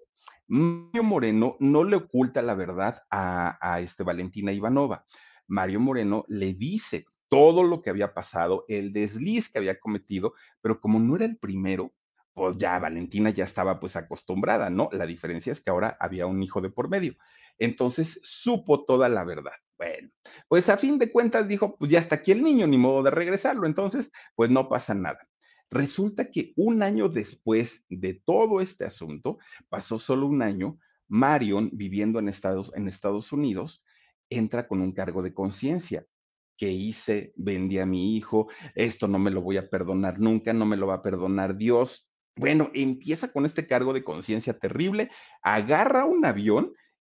Mario 0.47 1.04
Moreno 1.04 1.56
no 1.60 1.86
le 1.86 1.95
oculta 1.95 2.41
la 2.41 2.56
verdad 2.56 3.04
a, 3.10 3.58
a 3.62 3.80
este 3.80 4.04
Valentina 4.04 4.51
Ivanova. 4.51 5.06
Mario 5.47 5.80
Moreno 5.80 6.25
le 6.27 6.54
dice, 6.54 7.06
todo 7.32 7.63
lo 7.63 7.82
que 7.82 7.89
había 7.89 8.13
pasado, 8.13 8.65
el 8.67 8.91
desliz 8.91 9.48
que 9.48 9.58
había 9.58 9.80
cometido, 9.80 10.34
pero 10.60 10.82
como 10.82 11.00
no 11.00 11.15
era 11.15 11.24
el 11.24 11.38
primero, 11.38 11.94
pues 12.34 12.58
ya 12.58 12.78
Valentina 12.78 13.30
ya 13.30 13.46
estaba 13.46 13.80
pues 13.80 13.96
acostumbrada, 13.96 14.70
¿no? 14.70 14.89
La 14.91 15.06
diferencia 15.06 15.54
es 15.54 15.62
que 15.62 15.70
ahora 15.70 15.96
había 16.02 16.26
un 16.26 16.44
hijo 16.44 16.60
de 16.60 16.70
por 16.70 16.89
medio. 16.89 17.15
Entonces 17.58 18.20
supo 18.22 18.84
toda 18.84 19.08
la 19.08 19.24
verdad. 19.24 19.54
Bueno, 19.78 20.10
pues 20.50 20.67
a 20.67 20.76
fin 20.76 21.00
de 21.00 21.10
cuentas 21.10 21.48
dijo, 21.48 21.78
pues 21.78 21.89
ya 21.89 22.00
está 22.00 22.15
aquí 22.15 22.34
el 22.34 22.44
niño, 22.44 22.67
ni 22.67 22.78
modo 22.78 23.02
de 23.02 23.12
regresarlo, 23.12 23.65
entonces 23.65 24.12
pues 24.36 24.50
no 24.50 24.67
pasa 24.67 24.94
nada. 24.94 25.26
Resulta 25.70 26.32
que 26.32 26.52
un 26.58 26.84
año 26.84 27.08
después 27.08 27.86
de 27.88 28.22
todo 28.26 28.60
este 28.60 28.84
asunto, 28.84 29.38
pasó 29.70 30.00
solo 30.00 30.28
un 30.28 30.41
año, 30.41 30.80
Marion, 31.08 31.70
viviendo 31.72 32.20
en 32.20 32.28
Estados, 32.28 32.74
en 32.76 32.89
Estados 32.89 33.32
Unidos, 33.32 33.86
entra 34.30 34.67
con 34.67 34.82
un 34.82 34.91
cargo 34.91 35.22
de 35.22 35.34
conciencia 35.34 36.06
que 36.62 36.69
hice, 36.69 37.34
vendí 37.36 37.80
a 37.80 37.88
mi 37.88 38.15
hijo, 38.15 38.47
esto 38.76 39.08
no 39.08 39.17
me 39.17 39.32
lo 39.32 39.41
voy 39.41 39.58
a 39.58 39.67
perdonar 39.67 40.19
nunca, 40.19 40.54
no 40.54 40.67
me 40.67 40.78
lo 40.78 40.86
va 40.86 40.93
a 40.93 41.02
perdonar 41.02 41.58
Dios. 41.58 42.08
Bueno, 42.36 42.69
empieza 42.76 43.32
con 43.32 43.47
este 43.47 43.65
cargo 43.65 43.93
de 43.93 44.04
conciencia 44.04 44.54
terrible, 44.60 45.10
agarra 45.41 46.06
un 46.06 46.24
avión 46.24 46.71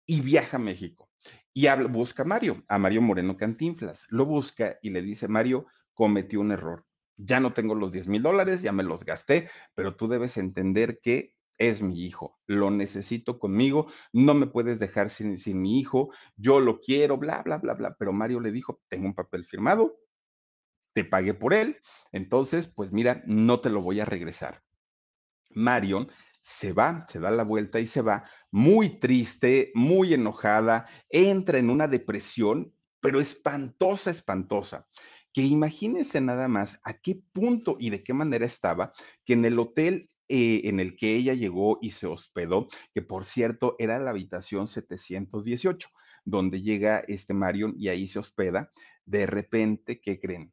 y 0.08 0.22
viaja 0.22 0.58
a 0.58 0.60
México. 0.60 1.12
Y 1.54 1.68
busca 1.90 2.24
a 2.24 2.26
Mario, 2.26 2.64
a 2.68 2.80
Mario 2.80 3.04
Moreno 3.04 3.38
Cantinflas. 3.38 4.08
Lo 4.10 4.26
busca 4.26 4.80
y 4.82 4.90
le 4.90 5.04
dice, 5.04 5.28
Mario, 5.28 5.68
cometí 5.94 6.38
un 6.38 6.52
error. 6.52 6.84
Ya 7.16 7.40
no 7.40 7.54
tengo 7.54 7.76
los 7.76 7.92
10 7.92 8.08
mil 8.08 8.24
dólares, 8.24 8.64
ya 8.64 8.72
me 8.72 8.82
los 8.82 9.06
gasté, 9.06 9.52
pero 9.76 9.96
tú 9.96 10.08
debes 10.08 10.38
entender 10.38 11.00
que 11.04 11.35
es 11.58 11.82
mi 11.82 12.06
hijo, 12.06 12.40
lo 12.48 12.72
necesito 12.72 13.40
conmigo, 13.40 13.88
no 14.14 14.34
me 14.34 14.48
puedes 14.48 14.80
dejar 14.80 15.10
sin, 15.10 15.38
sin, 15.38 15.62
mi 15.62 15.80
hijo, 15.80 16.12
yo 16.36 16.60
lo 16.60 16.80
quiero, 16.80 17.18
bla, 17.18 17.42
bla, 17.44 17.58
bla, 17.58 17.74
bla. 17.74 17.96
Pero 17.98 18.14
Mario 18.14 18.40
le 18.40 18.52
dijo, 18.52 18.82
tengo 18.90 19.06
un 19.06 19.16
papel 19.16 19.46
firmado, 19.46 19.98
te 20.94 21.06
pagué 21.06 21.34
por 21.34 21.54
él, 21.54 21.78
entonces, 22.12 22.68
pues 22.68 22.92
mira, 22.92 23.24
no 23.26 23.60
te 23.60 23.70
lo 23.70 23.82
voy 23.82 24.00
a 24.00 24.06
regresar. 24.06 24.64
Marion 25.52 26.10
se 26.42 26.74
va, 26.74 27.06
se 27.10 27.20
da 27.20 27.32
la 27.32 27.44
vuelta 27.44 27.80
y 27.80 27.88
se 27.88 28.02
va, 28.02 28.26
muy 28.52 29.00
triste, 29.00 29.72
muy 29.74 30.14
enojada, 30.14 30.88
entra 31.10 31.58
en 31.58 31.70
una 31.70 31.88
depresión, 31.88 32.74
pero 33.00 33.20
espantosa, 33.20 34.12
espantosa 34.12 34.88
que 35.36 35.42
imagínense 35.42 36.22
nada 36.22 36.48
más 36.48 36.80
a 36.86 36.94
qué 36.94 37.22
punto 37.34 37.76
y 37.78 37.90
de 37.90 38.06
qué 38.06 38.14
manera 38.14 38.46
estaba, 38.46 38.94
que 39.26 39.34
en 39.34 39.44
el 39.44 39.60
hotel 39.60 40.10
eh, 40.28 40.62
en 40.66 40.80
el 40.80 40.96
que 40.96 41.16
ella 41.16 41.34
llegó 41.34 41.78
y 41.82 41.92
se 41.92 42.08
hospedó, 42.08 42.68
que 42.94 43.02
por 43.02 43.26
cierto 43.26 43.76
era 43.78 44.00
la 44.00 44.12
habitación 44.12 44.68
718, 44.68 45.90
donde 46.24 46.62
llega 46.62 47.04
este 47.08 47.34
Marion 47.34 47.76
y 47.78 47.90
ahí 47.90 48.08
se 48.08 48.20
hospeda. 48.20 48.72
De 49.06 49.28
repente, 49.28 50.02
¿qué 50.02 50.20
creen? 50.20 50.52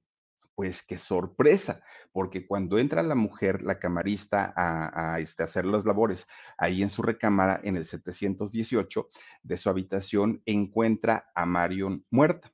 Pues 0.54 0.82
qué 0.82 0.98
sorpresa, 0.98 1.82
porque 2.12 2.46
cuando 2.46 2.78
entra 2.78 3.02
la 3.02 3.14
mujer, 3.14 3.62
la 3.62 3.78
camarista, 3.78 4.52
a, 4.54 5.18
este, 5.18 5.42
hacer 5.42 5.64
las 5.64 5.87
labores 5.87 6.26
ahí 6.58 6.82
en 6.82 6.90
su 6.90 7.02
recámara, 7.02 7.58
en 7.64 7.76
el 7.78 7.87
718 7.87 9.08
de 9.42 9.56
su 9.56 9.70
habitación, 9.70 10.42
encuentra 10.44 11.30
a 11.35 11.46
Marion 11.46 12.04
muerta. 12.11 12.52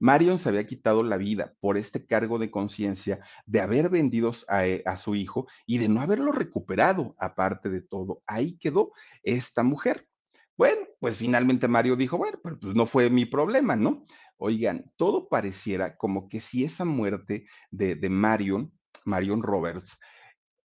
Marion 0.00 0.38
se 0.38 0.48
había 0.48 0.66
quitado 0.66 1.02
la 1.02 1.18
vida 1.18 1.54
por 1.60 1.76
este 1.76 2.06
cargo 2.06 2.38
de 2.38 2.50
conciencia 2.50 3.20
de 3.46 3.60
haber 3.60 3.90
vendido 3.90 4.32
a, 4.48 4.66
eh, 4.66 4.82
a, 4.86 4.96
su 4.96 5.14
hijo 5.14 5.46
y 5.66 5.78
de 5.78 5.88
no 5.88 6.00
haberlo 6.00 6.32
recuperado, 6.32 7.14
aparte 7.18 7.68
de 7.68 7.82
todo. 7.82 8.22
Ahí 8.26 8.58
quedó 8.58 8.92
esta 9.22 9.62
mujer. 9.62 10.08
Bueno, 10.56 10.86
pues 10.98 11.16
finalmente 11.16 11.68
Mario 11.68 11.96
dijo, 11.96 12.18
bueno, 12.18 12.38
pues 12.42 12.56
no 12.62 12.86
fue 12.86 13.10
mi 13.10 13.26
problema, 13.26 13.76
¿no? 13.76 14.04
Oigan, 14.36 14.90
todo 14.96 15.28
pareciera 15.28 15.96
como 15.96 16.28
que 16.28 16.40
si 16.40 16.64
esa 16.64 16.84
muerte 16.84 17.46
de 17.70 18.08
Marion, 18.08 18.72
Marion 19.04 19.42
Roberts, 19.42 19.98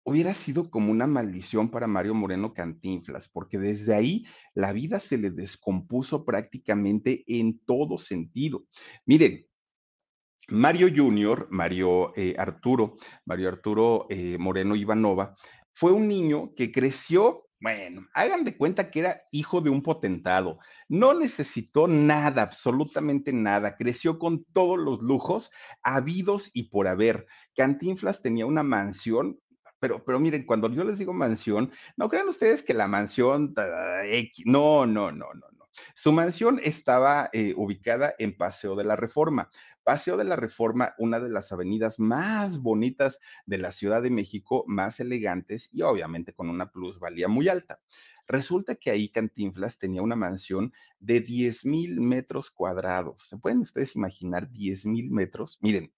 hubiera 0.05 0.35
sido 0.35 0.71
como 0.71 0.93
una 0.93 1.07
maldición 1.07 1.71
para 1.71 1.87
Mario 1.87 2.14
Moreno 2.14 2.53
Cantinflas, 2.53 3.29
porque 3.29 3.59
desde 3.59 3.95
ahí 3.95 4.27
la 4.55 4.73
vida 4.73 5.01
se 5.01 5.19
le 5.19 5.31
descompuso 5.31 6.25
prácticamente 6.25 7.25
en 7.27 7.59
todo 7.61 7.99
sentido. 7.99 8.64
Miren, 9.07 9.47
Mario 10.49 10.88
Junior, 10.95 11.49
Mario 11.51 12.12
eh, 12.17 12.35
Arturo, 12.38 12.97
Mario 13.25 13.49
Arturo 13.49 14.07
eh, 14.11 14.37
Moreno 14.38 14.77
Ivanova, 14.77 15.35
fue 15.73 15.90
un 15.90 16.07
niño 16.07 16.55
que 16.55 16.71
creció, 16.71 17.49
bueno, 17.59 18.07
hagan 18.12 18.45
de 18.45 18.57
cuenta 18.57 18.90
que 18.90 19.01
era 19.01 19.23
hijo 19.33 19.62
de 19.62 19.71
un 19.71 19.83
potentado, 19.83 20.59
no 20.87 21.14
necesitó 21.14 21.88
nada, 21.88 22.43
absolutamente 22.43 23.33
nada, 23.33 23.77
creció 23.77 24.19
con 24.19 24.45
todos 24.53 24.79
los 24.79 25.01
lujos 25.01 25.51
habidos 25.83 26.51
y 26.53 26.64
por 26.64 26.88
haber. 26.88 27.27
Cantinflas 27.57 28.21
tenía 28.21 28.45
una 28.45 28.62
mansión 28.62 29.40
pero, 29.81 30.05
pero 30.05 30.19
miren, 30.21 30.45
cuando 30.45 30.71
yo 30.71 30.85
les 30.85 30.99
digo 30.99 31.13
mansión, 31.13 31.71
no 31.97 32.09
crean 32.09 32.29
ustedes 32.29 32.63
que 32.63 32.75
la 32.75 32.89
mansión, 32.89 33.55
no, 34.45 34.87
no, 34.87 35.13
no, 35.13 35.13
no, 35.13 35.33
no. 35.35 35.65
Su 35.95 36.13
mansión 36.13 36.61
estaba 36.63 37.31
eh, 37.33 37.53
ubicada 37.57 38.15
en 38.19 38.37
Paseo 38.37 38.77
de 38.77 38.85
la 38.85 38.97
Reforma. 38.97 39.51
Paseo 39.83 40.17
de 40.17 40.25
la 40.25 40.37
Reforma, 40.37 40.95
una 40.99 41.21
de 41.21 41.29
las 41.29 41.53
avenidas 41.53 41.99
más 41.99 42.59
bonitas 42.59 43.21
de 43.45 43.59
la 43.59 43.73
Ciudad 43.73 44.03
de 44.03 44.11
México, 44.11 44.65
más 44.67 45.01
elegantes 45.01 45.69
y 45.73 45.83
obviamente 45.83 46.33
con 46.33 46.49
una 46.49 46.71
plusvalía 46.71 47.29
muy 47.29 47.49
alta. 47.49 47.81
Resulta 48.27 48.77
que 48.77 48.91
ahí 48.91 49.11
Cantinflas 49.11 49.79
tenía 49.79 50.01
una 50.01 50.17
mansión 50.17 50.73
de 50.99 51.21
10 51.21 51.67
mil 51.67 52.01
metros 52.01 52.51
cuadrados. 52.51 53.29
¿Se 53.29 53.37
pueden 53.37 53.59
ustedes 53.59 53.97
imaginar 53.97 54.51
10 54.51 54.87
mil 54.87 55.11
metros? 55.11 55.59
Miren, 55.61 55.93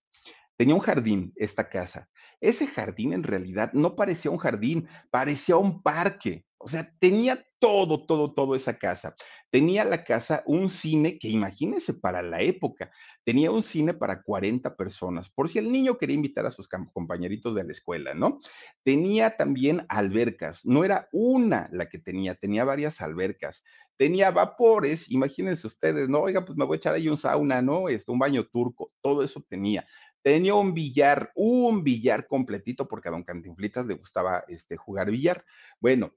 tenía 0.56 0.74
un 0.74 0.80
jardín 0.80 1.32
esta 1.36 1.68
casa 1.68 2.08
ese 2.40 2.66
jardín 2.66 3.12
en 3.12 3.22
realidad 3.22 3.72
no 3.72 3.96
parecía 3.96 4.30
un 4.30 4.38
jardín, 4.38 4.88
parecía 5.10 5.56
un 5.56 5.82
parque. 5.82 6.44
O 6.58 6.68
sea, 6.68 6.90
tenía 6.98 7.44
todo, 7.58 8.06
todo, 8.06 8.32
todo 8.32 8.54
esa 8.54 8.78
casa. 8.78 9.14
Tenía 9.50 9.84
la 9.84 10.04
casa 10.04 10.42
un 10.46 10.68
cine 10.68 11.18
que 11.18 11.28
imagínense 11.28 11.94
para 11.94 12.22
la 12.22 12.42
época, 12.42 12.90
tenía 13.24 13.50
un 13.50 13.62
cine 13.62 13.94
para 13.94 14.22
40 14.22 14.76
personas, 14.76 15.30
por 15.30 15.48
si 15.48 15.58
el 15.58 15.70
niño 15.70 15.96
quería 15.96 16.16
invitar 16.16 16.44
a 16.46 16.50
sus 16.50 16.68
compañeritos 16.68 17.54
de 17.54 17.64
la 17.64 17.70
escuela, 17.70 18.14
¿no? 18.14 18.40
Tenía 18.82 19.36
también 19.36 19.86
albercas, 19.88 20.66
no 20.66 20.84
era 20.84 21.08
una 21.12 21.68
la 21.72 21.88
que 21.88 21.98
tenía, 21.98 22.34
tenía 22.34 22.64
varias 22.64 23.00
albercas. 23.00 23.62
Tenía 23.96 24.30
vapores, 24.30 25.10
imagínense 25.10 25.66
ustedes, 25.66 26.08
¿no? 26.08 26.20
Oiga, 26.20 26.44
pues 26.44 26.58
me 26.58 26.66
voy 26.66 26.76
a 26.76 26.78
echar 26.78 26.94
ahí 26.94 27.08
un 27.08 27.16
sauna, 27.16 27.62
¿no? 27.62 27.88
Este, 27.88 28.12
un 28.12 28.18
baño 28.18 28.44
turco, 28.44 28.92
todo 29.00 29.22
eso 29.22 29.42
tenía. 29.48 29.86
Tenía 30.26 30.56
un 30.56 30.74
billar, 30.74 31.30
un 31.36 31.84
billar 31.84 32.26
completito, 32.26 32.88
porque 32.88 33.06
a 33.06 33.12
don 33.12 33.22
Cantinflitas 33.22 33.86
le 33.86 33.94
gustaba 33.94 34.44
este, 34.48 34.76
jugar 34.76 35.08
billar. 35.08 35.44
Bueno, 35.78 36.16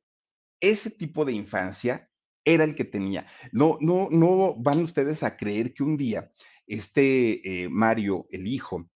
ese 0.60 0.90
tipo 0.90 1.26
de 1.26 1.34
infancia 1.34 2.10
era 2.44 2.64
el 2.64 2.74
que 2.74 2.86
tenía. 2.86 3.28
No, 3.52 3.78
no, 3.82 4.08
no 4.10 4.56
van 4.56 4.80
ustedes 4.80 5.22
a 5.22 5.38
creer 5.38 5.76
que 5.76 5.84
un 5.84 5.96
día 5.96 6.32
este 6.66 7.66
eh, 7.66 7.70
Mario, 7.70 8.26
el 8.32 8.48
hijo, 8.48 8.90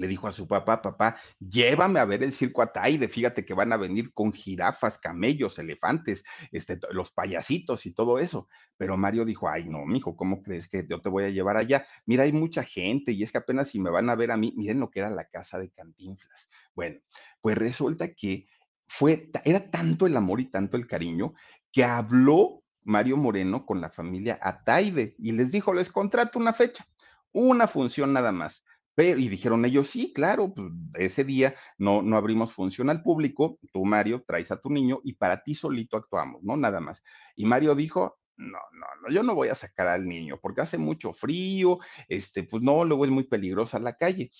le 0.00 0.08
dijo 0.08 0.26
a 0.26 0.32
su 0.32 0.48
papá, 0.48 0.80
papá, 0.80 1.20
llévame 1.38 2.00
a 2.00 2.06
ver 2.06 2.22
el 2.22 2.32
circo 2.32 2.62
Ataide, 2.62 3.06
fíjate 3.06 3.44
que 3.44 3.52
van 3.52 3.70
a 3.70 3.76
venir 3.76 4.14
con 4.14 4.32
jirafas, 4.32 4.98
camellos, 4.98 5.58
elefantes, 5.58 6.24
este, 6.52 6.80
los 6.92 7.10
payasitos 7.12 7.84
y 7.84 7.92
todo 7.92 8.18
eso. 8.18 8.48
Pero 8.78 8.96
Mario 8.96 9.26
dijo, 9.26 9.46
ay, 9.46 9.68
no, 9.68 9.84
mijo, 9.84 10.16
¿cómo 10.16 10.42
crees 10.42 10.68
que 10.68 10.86
yo 10.88 11.02
te 11.02 11.10
voy 11.10 11.24
a 11.24 11.28
llevar 11.28 11.58
allá? 11.58 11.86
Mira, 12.06 12.22
hay 12.22 12.32
mucha 12.32 12.64
gente 12.64 13.12
y 13.12 13.22
es 13.22 13.30
que 13.30 13.36
apenas 13.36 13.68
si 13.68 13.78
me 13.78 13.90
van 13.90 14.08
a 14.08 14.14
ver 14.14 14.30
a 14.30 14.38
mí, 14.38 14.54
miren 14.56 14.80
lo 14.80 14.90
que 14.90 15.00
era 15.00 15.10
la 15.10 15.26
casa 15.26 15.58
de 15.58 15.70
Cantinflas. 15.70 16.48
Bueno, 16.74 16.98
pues 17.42 17.58
resulta 17.58 18.14
que 18.14 18.46
fue, 18.88 19.30
era 19.44 19.70
tanto 19.70 20.06
el 20.06 20.16
amor 20.16 20.40
y 20.40 20.46
tanto 20.46 20.78
el 20.78 20.86
cariño 20.86 21.34
que 21.70 21.84
habló 21.84 22.62
Mario 22.84 23.18
Moreno 23.18 23.66
con 23.66 23.82
la 23.82 23.90
familia 23.90 24.38
Ataide 24.40 25.14
y 25.18 25.32
les 25.32 25.50
dijo, 25.50 25.74
les 25.74 25.92
contrato 25.92 26.38
una 26.38 26.54
fecha, 26.54 26.86
una 27.32 27.68
función 27.68 28.14
nada 28.14 28.32
más 28.32 28.64
y 28.96 29.28
dijeron 29.28 29.64
ellos, 29.64 29.88
sí, 29.88 30.12
claro, 30.12 30.52
pues, 30.54 30.68
ese 30.94 31.24
día 31.24 31.54
no, 31.78 32.02
no 32.02 32.16
abrimos 32.16 32.52
función 32.52 32.90
al 32.90 33.02
público, 33.02 33.58
tú, 33.72 33.84
Mario, 33.84 34.24
traes 34.26 34.50
a 34.50 34.60
tu 34.60 34.70
niño 34.70 35.00
y 35.04 35.14
para 35.14 35.42
ti 35.42 35.54
solito 35.54 35.96
actuamos, 35.96 36.42
¿no? 36.42 36.56
Nada 36.56 36.80
más. 36.80 37.02
Y 37.34 37.46
Mario 37.46 37.74
dijo, 37.74 38.18
no, 38.36 38.58
no, 38.72 38.86
no, 39.02 39.14
yo 39.14 39.22
no 39.22 39.34
voy 39.34 39.48
a 39.48 39.54
sacar 39.54 39.86
al 39.88 40.06
niño 40.06 40.38
porque 40.40 40.62
hace 40.62 40.78
mucho 40.78 41.12
frío, 41.12 41.78
este, 42.08 42.42
pues 42.44 42.62
no, 42.62 42.84
luego 42.84 43.04
es 43.04 43.10
muy 43.10 43.24
peligrosa 43.24 43.78
la 43.78 43.94
calle. 43.96 44.30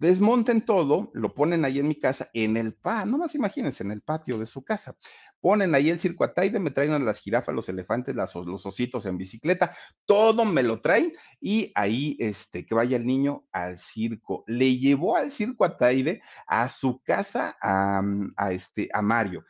Desmonten 0.00 0.62
todo, 0.62 1.10
lo 1.12 1.34
ponen 1.34 1.66
ahí 1.66 1.78
en 1.78 1.86
mi 1.86 1.94
casa, 1.94 2.30
en 2.32 2.56
el 2.56 2.72
pa, 2.72 3.04
más 3.04 3.34
imagínense, 3.34 3.84
en 3.84 3.90
el 3.90 4.00
patio 4.00 4.38
de 4.38 4.46
su 4.46 4.64
casa. 4.64 4.96
Ponen 5.42 5.74
ahí 5.74 5.90
el 5.90 6.00
circo 6.00 6.24
Ataide, 6.24 6.58
me 6.58 6.70
traen 6.70 6.92
a 6.92 6.98
las 6.98 7.20
jirafas, 7.20 7.54
los 7.54 7.68
elefantes, 7.68 8.14
los 8.14 8.66
ositos 8.66 9.04
en 9.04 9.18
bicicleta, 9.18 9.76
todo 10.06 10.46
me 10.46 10.62
lo 10.62 10.80
traen 10.80 11.12
y 11.38 11.70
ahí, 11.74 12.16
este, 12.18 12.64
que 12.64 12.74
vaya 12.74 12.96
el 12.96 13.06
niño 13.06 13.46
al 13.52 13.76
circo. 13.76 14.42
Le 14.46 14.78
llevó 14.78 15.16
al 15.16 15.30
circo 15.30 15.66
Ataide 15.66 16.22
a 16.46 16.70
su 16.70 17.02
casa 17.02 17.56
a, 17.60 18.02
a 18.36 18.52
este, 18.52 18.88
a 18.94 19.02
Mario. 19.02 19.44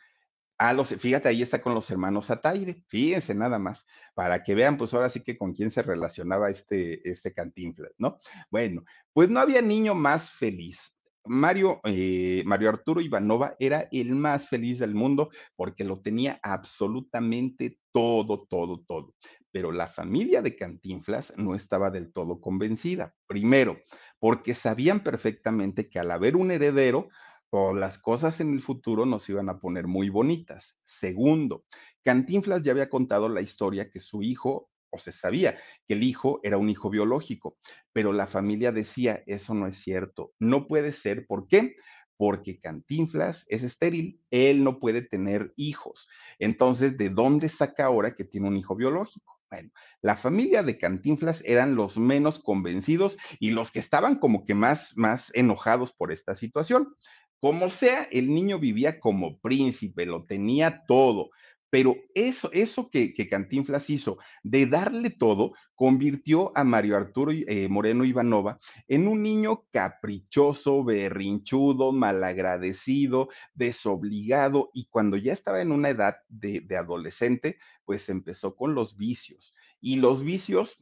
Ah, 0.63 0.73
los, 0.73 0.89
fíjate, 0.89 1.27
ahí 1.27 1.41
está 1.41 1.59
con 1.59 1.73
los 1.73 1.89
hermanos 1.89 2.29
Ataire, 2.29 2.83
fíjense 2.87 3.33
nada 3.33 3.57
más, 3.57 3.87
para 4.13 4.43
que 4.43 4.53
vean, 4.53 4.77
pues 4.77 4.93
ahora 4.93 5.09
sí 5.09 5.23
que 5.23 5.35
con 5.35 5.53
quién 5.53 5.71
se 5.71 5.81
relacionaba 5.81 6.51
este, 6.51 7.09
este 7.09 7.33
Cantinflas, 7.33 7.93
¿no? 7.97 8.19
Bueno, 8.51 8.83
pues 9.11 9.27
no 9.27 9.39
había 9.39 9.63
niño 9.63 9.95
más 9.95 10.29
feliz. 10.29 10.95
Mario, 11.25 11.81
eh, 11.83 12.43
Mario 12.45 12.69
Arturo 12.69 13.01
Ivanova 13.01 13.55
era 13.57 13.87
el 13.91 14.13
más 14.13 14.49
feliz 14.49 14.77
del 14.77 14.93
mundo 14.93 15.31
porque 15.55 15.83
lo 15.83 15.99
tenía 15.99 16.39
absolutamente 16.43 17.79
todo, 17.91 18.45
todo, 18.47 18.83
todo. 18.87 19.15
Pero 19.51 19.71
la 19.71 19.87
familia 19.87 20.43
de 20.43 20.55
Cantinflas 20.55 21.33
no 21.37 21.55
estaba 21.55 21.89
del 21.89 22.13
todo 22.13 22.39
convencida. 22.39 23.15
Primero, 23.25 23.79
porque 24.19 24.53
sabían 24.53 25.01
perfectamente 25.01 25.89
que 25.89 25.97
al 25.97 26.11
haber 26.11 26.35
un 26.35 26.51
heredero, 26.51 27.09
las 27.51 27.99
cosas 27.99 28.39
en 28.39 28.53
el 28.53 28.61
futuro 28.61 29.05
nos 29.05 29.27
iban 29.29 29.49
a 29.49 29.59
poner 29.59 29.85
muy 29.85 30.09
bonitas. 30.09 30.81
Segundo, 30.85 31.65
Cantinflas 32.03 32.63
ya 32.63 32.71
había 32.71 32.89
contado 32.89 33.27
la 33.27 33.41
historia 33.41 33.89
que 33.89 33.99
su 33.99 34.23
hijo, 34.23 34.69
o 34.89 34.97
se 34.97 35.11
sabía 35.11 35.57
que 35.85 35.95
el 35.95 36.03
hijo 36.03 36.39
era 36.43 36.57
un 36.57 36.69
hijo 36.69 36.89
biológico, 36.89 37.57
pero 37.93 38.13
la 38.13 38.27
familia 38.27 38.71
decía, 38.71 39.21
eso 39.25 39.53
no 39.53 39.67
es 39.67 39.75
cierto, 39.75 40.33
no 40.39 40.67
puede 40.67 40.93
ser. 40.93 41.27
¿Por 41.27 41.47
qué? 41.47 41.75
Porque 42.15 42.59
Cantinflas 42.59 43.45
es 43.49 43.63
estéril, 43.63 44.21
él 44.31 44.63
no 44.63 44.79
puede 44.79 45.01
tener 45.01 45.53
hijos. 45.57 46.09
Entonces, 46.39 46.97
¿de 46.97 47.09
dónde 47.09 47.49
saca 47.49 47.85
ahora 47.85 48.15
que 48.15 48.23
tiene 48.23 48.47
un 48.47 48.57
hijo 48.57 48.75
biológico? 48.75 49.41
Bueno, 49.51 49.69
la 50.01 50.15
familia 50.15 50.63
de 50.63 50.77
Cantinflas 50.77 51.43
eran 51.45 51.75
los 51.75 51.97
menos 51.97 52.39
convencidos 52.39 53.17
y 53.37 53.49
los 53.49 53.69
que 53.69 53.79
estaban 53.79 54.17
como 54.17 54.45
que 54.45 54.55
más, 54.55 54.95
más 54.95 55.29
enojados 55.35 55.91
por 55.91 56.13
esta 56.13 56.35
situación. 56.35 56.95
Como 57.41 57.71
sea, 57.71 58.07
el 58.11 58.31
niño 58.31 58.59
vivía 58.59 58.99
como 58.99 59.39
príncipe, 59.39 60.05
lo 60.05 60.25
tenía 60.25 60.85
todo. 60.85 61.31
Pero 61.71 61.95
eso, 62.13 62.51
eso 62.51 62.91
que, 62.91 63.15
Cantinflas 63.27 63.89
hizo 63.89 64.19
de 64.43 64.67
darle 64.67 65.09
todo, 65.09 65.53
convirtió 65.73 66.55
a 66.55 66.63
Mario 66.63 66.97
Arturo 66.97 67.31
eh, 67.31 67.67
Moreno 67.67 68.05
Ivanova 68.05 68.59
en 68.87 69.07
un 69.07 69.23
niño 69.23 69.65
caprichoso, 69.71 70.83
berrinchudo, 70.83 71.93
malagradecido, 71.93 73.29
desobligado, 73.55 74.69
y 74.73 74.85
cuando 74.85 75.17
ya 75.17 75.33
estaba 75.33 75.61
en 75.61 75.71
una 75.71 75.89
edad 75.89 76.17
de 76.27 76.77
adolescente, 76.77 77.57
pues 77.85 78.07
empezó 78.09 78.55
con 78.55 78.75
los 78.75 78.97
vicios. 78.97 79.55
Y 79.79 79.95
los 79.95 80.23
vicios 80.23 80.77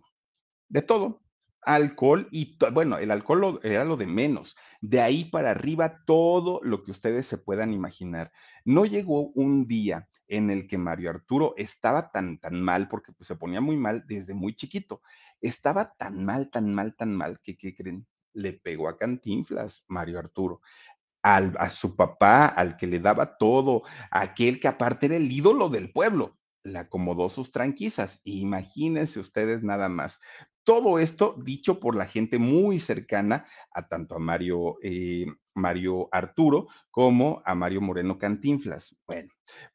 de 0.67 0.81
todo, 0.81 1.21
alcohol 1.61 2.27
y, 2.31 2.57
bueno, 2.71 2.97
el 2.97 3.11
alcohol 3.11 3.59
era 3.63 3.83
lo 3.83 3.97
de 3.97 4.07
menos. 4.07 4.55
De 4.81 5.01
ahí 5.01 5.25
para 5.25 5.51
arriba, 5.51 6.03
todo 6.05 6.59
lo 6.63 6.83
que 6.83 6.91
ustedes 6.91 7.27
se 7.27 7.37
puedan 7.37 7.73
imaginar. 7.73 8.31
No 8.65 8.85
llegó 8.85 9.29
un 9.31 9.67
día 9.67 10.07
en 10.27 10.49
el 10.49 10.67
que 10.67 10.77
Mario 10.77 11.09
Arturo 11.09 11.53
estaba 11.57 12.11
tan, 12.11 12.37
tan 12.39 12.61
mal, 12.61 12.87
porque 12.87 13.11
pues, 13.11 13.27
se 13.27 13.35
ponía 13.35 13.61
muy 13.61 13.77
mal 13.77 14.05
desde 14.07 14.33
muy 14.33 14.55
chiquito. 14.55 15.01
Estaba 15.41 15.93
tan 15.97 16.23
mal, 16.23 16.49
tan 16.49 16.73
mal, 16.73 16.95
tan 16.95 17.15
mal, 17.15 17.39
que, 17.41 17.57
¿qué 17.57 17.75
creen? 17.75 18.05
Le 18.33 18.53
pegó 18.53 18.87
a 18.87 18.97
Cantinflas, 18.97 19.85
Mario 19.87 20.19
Arturo. 20.19 20.61
Al, 21.21 21.55
a 21.59 21.69
su 21.69 21.95
papá, 21.95 22.45
al 22.45 22.77
que 22.77 22.87
le 22.87 22.99
daba 22.99 23.37
todo, 23.37 23.83
aquel 24.09 24.59
que 24.59 24.69
aparte 24.69 25.07
era 25.07 25.17
el 25.17 25.29
ídolo 25.29 25.67
del 25.67 25.91
pueblo 25.91 26.38
le 26.63 26.79
acomodó 26.79 27.29
sus 27.29 27.51
tranquisas. 27.51 28.19
Imagínense 28.23 29.19
ustedes 29.19 29.63
nada 29.63 29.89
más. 29.89 30.19
Todo 30.63 30.99
esto 30.99 31.35
dicho 31.43 31.79
por 31.79 31.95
la 31.95 32.05
gente 32.05 32.37
muy 32.37 32.79
cercana 32.79 33.45
a 33.73 33.87
tanto 33.87 34.15
a 34.15 34.19
Mario, 34.19 34.77
eh, 34.83 35.25
Mario 35.55 36.09
Arturo 36.11 36.67
como 36.91 37.41
a 37.45 37.55
Mario 37.55 37.81
Moreno 37.81 38.19
Cantinflas. 38.19 38.95
Bueno, 39.07 39.29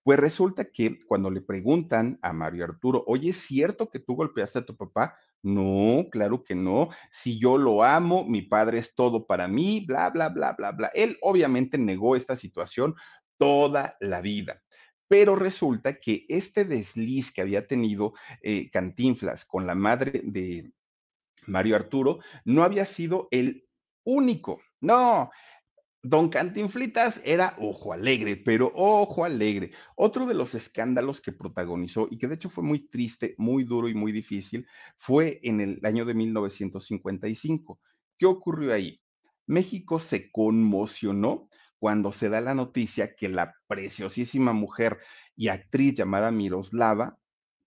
pues 0.04 0.20
resulta 0.20 0.66
que 0.66 1.00
cuando 1.06 1.30
le 1.30 1.40
preguntan 1.40 2.18
a 2.22 2.32
Mario 2.32 2.64
Arturo, 2.64 3.02
oye, 3.06 3.30
¿es 3.30 3.38
cierto 3.38 3.88
que 3.88 3.98
tú 3.98 4.14
golpeaste 4.14 4.60
a 4.60 4.66
tu 4.66 4.76
papá? 4.76 5.16
No, 5.42 6.06
claro 6.10 6.44
que 6.44 6.54
no. 6.54 6.90
Si 7.10 7.40
yo 7.40 7.58
lo 7.58 7.82
amo, 7.82 8.24
mi 8.24 8.42
padre 8.42 8.78
es 8.78 8.94
todo 8.94 9.26
para 9.26 9.48
mí, 9.48 9.84
bla, 9.86 10.10
bla, 10.10 10.28
bla, 10.28 10.52
bla, 10.52 10.70
bla. 10.72 10.90
Él 10.94 11.18
obviamente 11.22 11.76
negó 11.76 12.14
esta 12.14 12.36
situación 12.36 12.94
toda 13.36 13.96
la 14.00 14.20
vida. 14.20 14.63
Pero 15.08 15.36
resulta 15.36 16.00
que 16.00 16.24
este 16.28 16.64
desliz 16.64 17.32
que 17.32 17.42
había 17.42 17.66
tenido 17.66 18.14
eh, 18.42 18.70
Cantinflas 18.70 19.44
con 19.44 19.66
la 19.66 19.74
madre 19.74 20.22
de 20.24 20.72
Mario 21.46 21.76
Arturo 21.76 22.20
no 22.44 22.62
había 22.62 22.84
sido 22.86 23.28
el 23.30 23.66
único. 24.04 24.60
No, 24.80 25.30
Don 26.06 26.28
Cantinflitas 26.28 27.22
era 27.24 27.56
ojo 27.58 27.94
alegre, 27.94 28.36
pero 28.36 28.70
ojo 28.74 29.24
alegre. 29.24 29.72
Otro 29.96 30.26
de 30.26 30.34
los 30.34 30.54
escándalos 30.54 31.22
que 31.22 31.32
protagonizó 31.32 32.08
y 32.10 32.18
que 32.18 32.28
de 32.28 32.34
hecho 32.34 32.50
fue 32.50 32.62
muy 32.62 32.88
triste, 32.88 33.34
muy 33.38 33.64
duro 33.64 33.88
y 33.88 33.94
muy 33.94 34.12
difícil 34.12 34.66
fue 34.98 35.40
en 35.42 35.62
el 35.62 35.80
año 35.82 36.04
de 36.04 36.12
1955. 36.12 37.80
¿Qué 38.18 38.26
ocurrió 38.26 38.74
ahí? 38.74 39.00
México 39.46 39.98
se 39.98 40.30
conmocionó 40.30 41.48
cuando 41.84 42.12
se 42.12 42.30
da 42.30 42.40
la 42.40 42.54
noticia 42.54 43.14
que 43.14 43.28
la 43.28 43.56
preciosísima 43.66 44.54
mujer 44.54 45.00
y 45.36 45.48
actriz 45.48 45.92
llamada 45.94 46.30
Miroslava, 46.30 47.18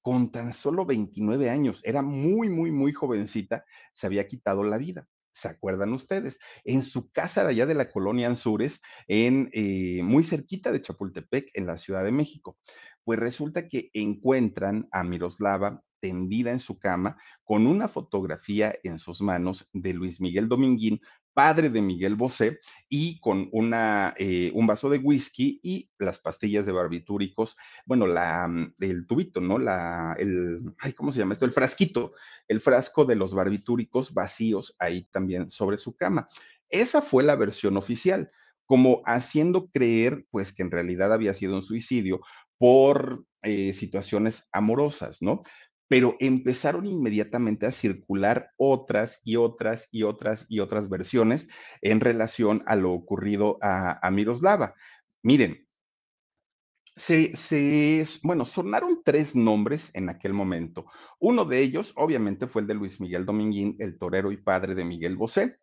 con 0.01 0.31
tan 0.31 0.53
solo 0.53 0.87
29 0.87 1.51
años, 1.51 1.81
era 1.85 2.01
muy, 2.01 2.49
muy, 2.49 2.71
muy 2.71 2.93
jovencita, 2.93 3.63
se 3.93 4.07
había 4.07 4.25
quitado 4.25 4.63
la 4.63 4.79
vida. 4.79 5.07
¿Se 5.31 5.49
acuerdan 5.49 5.93
ustedes? 5.93 6.39
En 6.63 6.81
su 6.81 7.11
casa 7.11 7.43
de 7.43 7.51
allá 7.51 7.67
de 7.67 7.75
la 7.75 7.91
colonia 7.91 8.25
Anzures, 8.25 8.81
en, 9.07 9.51
eh, 9.53 10.01
muy 10.01 10.23
cerquita 10.23 10.71
de 10.71 10.81
Chapultepec, 10.81 11.51
en 11.53 11.67
la 11.67 11.77
Ciudad 11.77 12.03
de 12.03 12.11
México. 12.11 12.57
Pues 13.03 13.19
resulta 13.19 13.69
que 13.69 13.91
encuentran 13.93 14.87
a 14.91 15.03
Miroslava 15.03 15.83
tendida 15.99 16.49
en 16.51 16.59
su 16.59 16.79
cama 16.79 17.17
con 17.43 17.67
una 17.67 17.87
fotografía 17.87 18.75
en 18.81 18.97
sus 18.97 19.21
manos 19.21 19.69
de 19.73 19.93
Luis 19.93 20.19
Miguel 20.21 20.47
Dominguín, 20.47 21.01
padre 21.37 21.69
de 21.69 21.83
Miguel 21.83 22.15
Bosé, 22.15 22.61
y 22.89 23.19
con 23.19 23.47
una, 23.51 24.15
eh, 24.17 24.49
un 24.55 24.65
vaso 24.65 24.89
de 24.89 24.97
whisky 24.97 25.59
y 25.61 25.87
las 25.99 26.17
pastillas 26.17 26.65
de 26.65 26.71
barbitúricos, 26.71 27.55
bueno, 27.85 28.07
la, 28.07 28.47
mm, 28.47 28.73
el 28.79 29.05
tubito, 29.05 29.39
¿no? 29.39 29.59
La, 29.59 30.15
el, 30.17 30.61
ay, 30.79 30.93
¿cómo 30.93 31.11
se 31.11 31.19
llama 31.19 31.33
esto? 31.33 31.45
El 31.45 31.51
frasquito, 31.51 32.13
el 32.47 32.59
frasco 32.59 33.05
de 33.05 33.13
los 33.15 33.35
barbitúricos 33.35 34.15
vacíos 34.15 34.75
ahí 34.79 35.03
también 35.11 35.51
sobre 35.51 35.77
su 35.77 35.95
cama. 35.95 36.27
Esa 36.69 37.03
fue 37.03 37.23
la 37.23 37.35
versión 37.35 37.77
oficial, 37.77 38.31
como 38.65 39.03
haciendo 39.05 39.69
creer, 39.69 40.25
pues, 40.31 40.51
que 40.53 40.63
en 40.63 40.71
realidad 40.71 41.13
había 41.13 41.35
sido 41.35 41.53
un 41.53 41.61
suicidio 41.61 42.19
por 42.57 43.25
eh, 43.43 43.73
situaciones 43.73 44.49
amorosas, 44.51 45.21
¿no? 45.21 45.43
Pero 45.87 46.15
empezaron 46.19 46.85
inmediatamente 46.85 47.65
a 47.65 47.71
circular 47.71 48.51
otras 48.57 49.21
y 49.23 49.37
otras 49.37 49.87
y 49.91 50.03
otras 50.03 50.45
y 50.49 50.59
otras 50.59 50.89
versiones 50.89 51.47
en 51.81 51.99
relación 51.99 52.63
a 52.65 52.75
lo 52.75 52.91
ocurrido 52.91 53.57
a, 53.61 54.05
a 54.05 54.11
Miroslava. 54.11 54.75
Miren, 55.23 55.67
se, 56.97 57.35
se, 57.35 58.03
bueno, 58.23 58.43
sonaron 58.43 59.01
tres 59.05 59.35
nombres 59.35 59.91
en 59.93 60.09
aquel 60.09 60.33
momento. 60.33 60.87
Uno 61.19 61.45
de 61.45 61.61
ellos, 61.61 61.93
obviamente, 61.95 62.47
fue 62.47 62.63
el 62.63 62.67
de 62.67 62.73
Luis 62.73 62.99
Miguel 62.99 63.25
Dominguín, 63.25 63.75
el 63.79 63.97
torero 63.99 64.31
y 64.31 64.37
padre 64.37 64.73
de 64.73 64.83
Miguel 64.83 65.15
Bosé. 65.15 65.57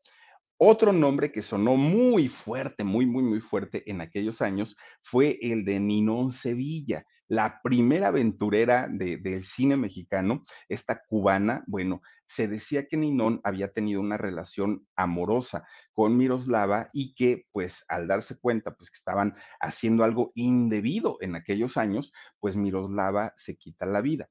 Otro 0.57 0.93
nombre 0.93 1.33
que 1.33 1.43
sonó 1.43 1.77
muy 1.77 2.29
fuerte, 2.29 2.85
muy, 2.85 3.05
muy, 3.07 3.25
muy 3.25 3.41
fuerte 3.41 3.83
en 3.91 4.01
aquellos 4.01 4.41
años 4.41 4.77
fue 5.03 5.37
el 5.43 5.65
de 5.65 5.81
Ninón 5.81 6.31
Sevilla, 6.31 7.05
la 7.29 7.61
primera 7.63 8.09
aventurera 8.09 8.89
del 8.89 9.45
cine 9.45 9.77
mexicano, 9.77 10.45
esta 10.69 11.03
cubana. 11.07 11.65
Bueno, 11.67 12.03
se 12.27 12.49
decía 12.49 12.87
que 12.87 12.97
Ninón 12.97 13.41
había 13.45 13.69
tenido 13.69 14.01
una 14.01 14.17
relación 14.17 14.87
amorosa 14.97 15.65
con 15.93 16.17
Miroslava 16.17 16.89
y 16.93 17.15
que, 17.15 17.47
pues, 17.53 17.85
al 17.89 18.09
darse 18.09 18.39
cuenta, 18.39 18.75
pues, 18.75 18.91
que 18.91 18.99
estaban 18.99 19.35
haciendo 19.61 20.05
algo 20.05 20.33
indebido 20.35 21.17
en 21.21 21.37
aquellos 21.37 21.77
años, 21.77 22.13
pues 22.41 22.57
Miroslava 22.57 23.33
se 23.37 23.57
quita 23.57 23.87
la 23.87 24.01
vida. 24.01 24.29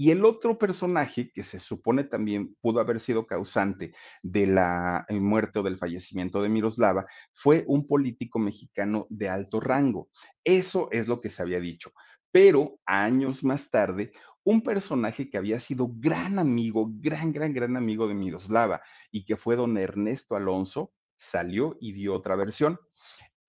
Y 0.00 0.12
el 0.12 0.24
otro 0.24 0.56
personaje 0.56 1.30
que 1.30 1.44
se 1.44 1.58
supone 1.58 2.04
también 2.04 2.56
pudo 2.62 2.80
haber 2.80 3.00
sido 3.00 3.26
causante 3.26 3.92
de 4.22 4.46
la 4.46 5.04
eh, 5.10 5.20
muerte 5.20 5.58
o 5.58 5.62
del 5.62 5.76
fallecimiento 5.76 6.40
de 6.40 6.48
Miroslava 6.48 7.04
fue 7.34 7.64
un 7.66 7.86
político 7.86 8.38
mexicano 8.38 9.06
de 9.10 9.28
alto 9.28 9.60
rango. 9.60 10.08
Eso 10.42 10.88
es 10.90 11.06
lo 11.06 11.20
que 11.20 11.28
se 11.28 11.42
había 11.42 11.60
dicho. 11.60 11.92
Pero 12.32 12.78
años 12.86 13.42
más 13.42 13.70
tarde, 13.70 14.12
un 14.44 14.62
personaje 14.62 15.28
que 15.28 15.38
había 15.38 15.58
sido 15.60 15.88
gran 15.92 16.38
amigo, 16.38 16.88
gran, 16.92 17.32
gran, 17.32 17.52
gran 17.52 17.76
amigo 17.76 18.08
de 18.08 18.14
Miroslava 18.14 18.82
y 19.10 19.24
que 19.24 19.36
fue 19.36 19.56
don 19.56 19.76
Ernesto 19.76 20.36
Alonso, 20.36 20.92
salió 21.18 21.76
y 21.80 21.92
dio 21.92 22.14
otra 22.14 22.36
versión. 22.36 22.78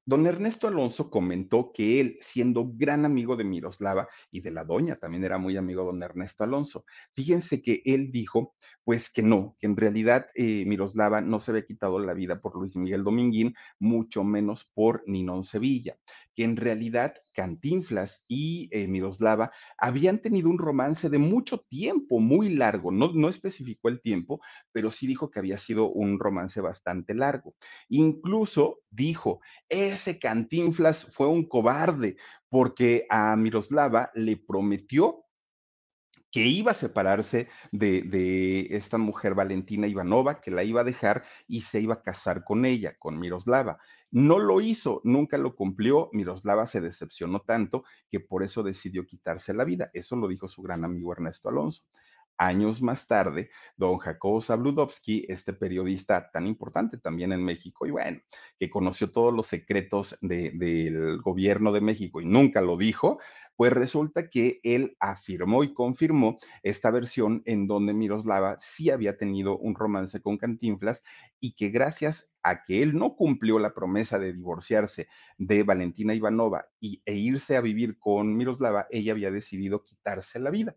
Don 0.04 0.26
Ernesto 0.26 0.68
Alonso 0.68 1.12
comentó 1.12 1.72
que 1.72 2.02
él, 2.02 2.18
siendo 2.22 2.72
gran 2.74 3.06
amigo 3.06 3.36
de 3.36 3.44
Miroslava 3.44 4.10
y 4.32 4.42
de 4.42 4.50
la 4.50 4.66
doña, 4.66 4.96
también 4.96 5.24
era 5.24 5.38
muy 5.38 5.58
amigo 5.58 5.84
don 5.84 6.02
Ernesto 6.02 6.44
Alonso. 6.44 6.86
Fíjense 7.14 7.62
que 7.62 7.84
él 7.86 8.12
dijo, 8.12 8.56
pues 8.84 9.12
que 9.12 9.22
no, 9.22 9.56
que 9.60 9.68
en 9.68 9.78
realidad 9.78 10.26
eh, 10.34 10.66
Miroslava 10.66 11.22
no 11.22 11.40
se 11.40 11.52
había 11.52 11.66
quitado 11.66 12.00
la 12.00 12.16
vida 12.16 12.42
por 12.42 12.56
Luis 12.56 12.76
Miguel 12.76 13.04
Dominguín, 13.04 13.54
mucho 13.80 14.24
menos 14.24 14.72
por 14.74 15.04
Ninón 15.06 15.44
Sevilla, 15.44 15.98
que 16.34 16.46
en 16.46 16.58
realidad 16.58 17.14
Cantinflas 17.32 18.26
y 18.28 18.70
eh, 18.72 18.88
Miroslava 18.88 19.52
habían 19.78 20.20
tenido 20.20 20.50
un 20.50 20.58
romance 20.58 21.10
de 21.10 21.18
mucho 21.18 21.60
tiempo, 21.70 22.20
muy 22.20 22.50
largo. 22.50 22.92
No, 22.92 23.12
no 23.14 23.30
especificó 23.30 23.90
el 23.90 24.02
tiempo, 24.02 24.42
pero 24.72 24.92
sí 24.92 25.08
dijo 25.08 25.32
que 25.32 25.40
había 25.40 25.58
sido 25.58 25.90
un 25.90 26.20
romance 26.20 26.62
bastante 26.62 27.14
largo. 27.14 27.56
Incluso 27.90 28.80
dijo, 28.90 29.42
ese 29.70 30.20
Cantinflas 30.20 31.08
fue 31.12 31.28
un 31.28 31.48
cobarde 31.48 32.18
porque 32.50 33.06
a 33.10 33.36
Miroslava 33.36 34.12
le 34.14 34.38
prometió 34.38 35.26
que 36.32 36.46
iba 36.46 36.72
a 36.72 36.76
separarse 36.76 37.50
de, 37.72 38.04
de, 38.04 38.68
esta 38.72 38.98
mujer 38.98 39.36
Valentina 39.36 39.88
Ivanova, 39.88 40.40
que 40.40 40.50
la 40.50 40.64
iba 40.64 40.82
a 40.82 40.86
dejar 40.86 41.26
y 41.48 41.62
se 41.62 41.82
iba 41.82 41.96
a 41.96 42.02
casar 42.02 42.44
con 42.46 42.66
ella, 42.66 42.96
con 42.98 43.20
Miroslava. 43.20 43.78
No 44.12 44.39
lo 44.39 44.59
hizo, 44.59 45.01
nunca 45.05 45.38
lo 45.38 45.55
cumplió. 45.55 46.09
Miroslava 46.12 46.68
se 46.68 46.82
decepcionó 46.82 47.41
tanto 47.41 47.84
que 48.09 48.20
por 48.20 48.43
eso 48.43 48.62
decidió 48.62 49.05
quitarse 49.05 49.53
la 49.53 49.64
vida. 49.64 49.89
Eso 49.93 50.16
lo 50.18 50.28
dijo 50.28 50.49
su 50.49 50.62
gran 50.62 50.84
amigo 50.84 51.14
Ernesto 51.14 51.47
Alonso. 51.47 51.86
Años 52.42 52.82
más 52.82 53.06
tarde, 53.06 53.52
don 53.78 54.00
Jacobo 54.00 54.42
Zabludovsky, 54.42 55.28
este 55.30 55.54
periodista 55.54 56.32
tan 56.32 56.48
importante 56.48 56.98
también 56.98 57.34
en 57.34 57.46
México, 57.46 57.86
y 57.86 57.92
bueno, 57.92 58.20
que 58.58 58.68
conoció 58.68 59.12
todos 59.12 59.32
los 59.32 59.46
secretos 59.46 60.18
de, 60.22 60.50
del 60.56 61.22
gobierno 61.22 61.72
de 61.72 61.82
México 61.82 62.20
y 62.20 62.26
nunca 62.26 62.62
lo 62.62 62.78
dijo, 62.78 63.20
pues 63.56 63.72
resulta 63.74 64.28
que 64.32 64.60
él 64.64 64.98
afirmó 65.00 65.64
y 65.64 65.76
confirmó 65.76 66.39
esta 66.64 66.89
versión 66.89 67.44
en 67.46 67.68
donde 67.68 67.94
Miroslava 67.94 68.58
sí 68.60 68.89
había 68.89 69.18
tenido 69.18 69.60
un 69.60 69.76
romance 69.76 70.20
con 70.20 70.39
Cantinflas 70.39 71.04
y 71.39 71.54
que 71.54 71.70
gracias 71.70 72.32
a 72.42 72.64
que 72.64 72.82
él 72.82 72.98
no 72.98 73.16
cumplió 73.16 73.60
la 73.60 73.76
promesa 73.76 74.18
de 74.18 74.34
divorciarse 74.34 75.08
de 75.38 75.62
Valentina 75.62 76.16
Ivanova 76.16 76.66
y, 76.80 77.04
e 77.06 77.14
irse 77.14 77.56
a 77.56 77.62
vivir 77.62 78.00
con 78.00 78.36
Miroslava, 78.36 78.88
ella 78.89 79.12
había 79.12 79.30
decidido 79.30 79.84
quitarse 79.84 80.39
la 80.39 80.50
vida 80.50 80.76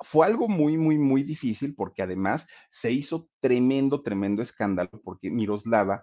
fue 0.00 0.26
algo 0.26 0.48
muy, 0.48 0.76
muy, 0.76 0.98
muy 0.98 1.22
difícil 1.22 1.74
porque 1.74 2.02
además 2.02 2.46
se 2.70 2.90
hizo 2.92 3.28
tremendo, 3.44 4.00
tremendo 4.00 4.40
escándalo 4.40 5.02
porque 5.04 5.30
Miroslava 5.30 6.02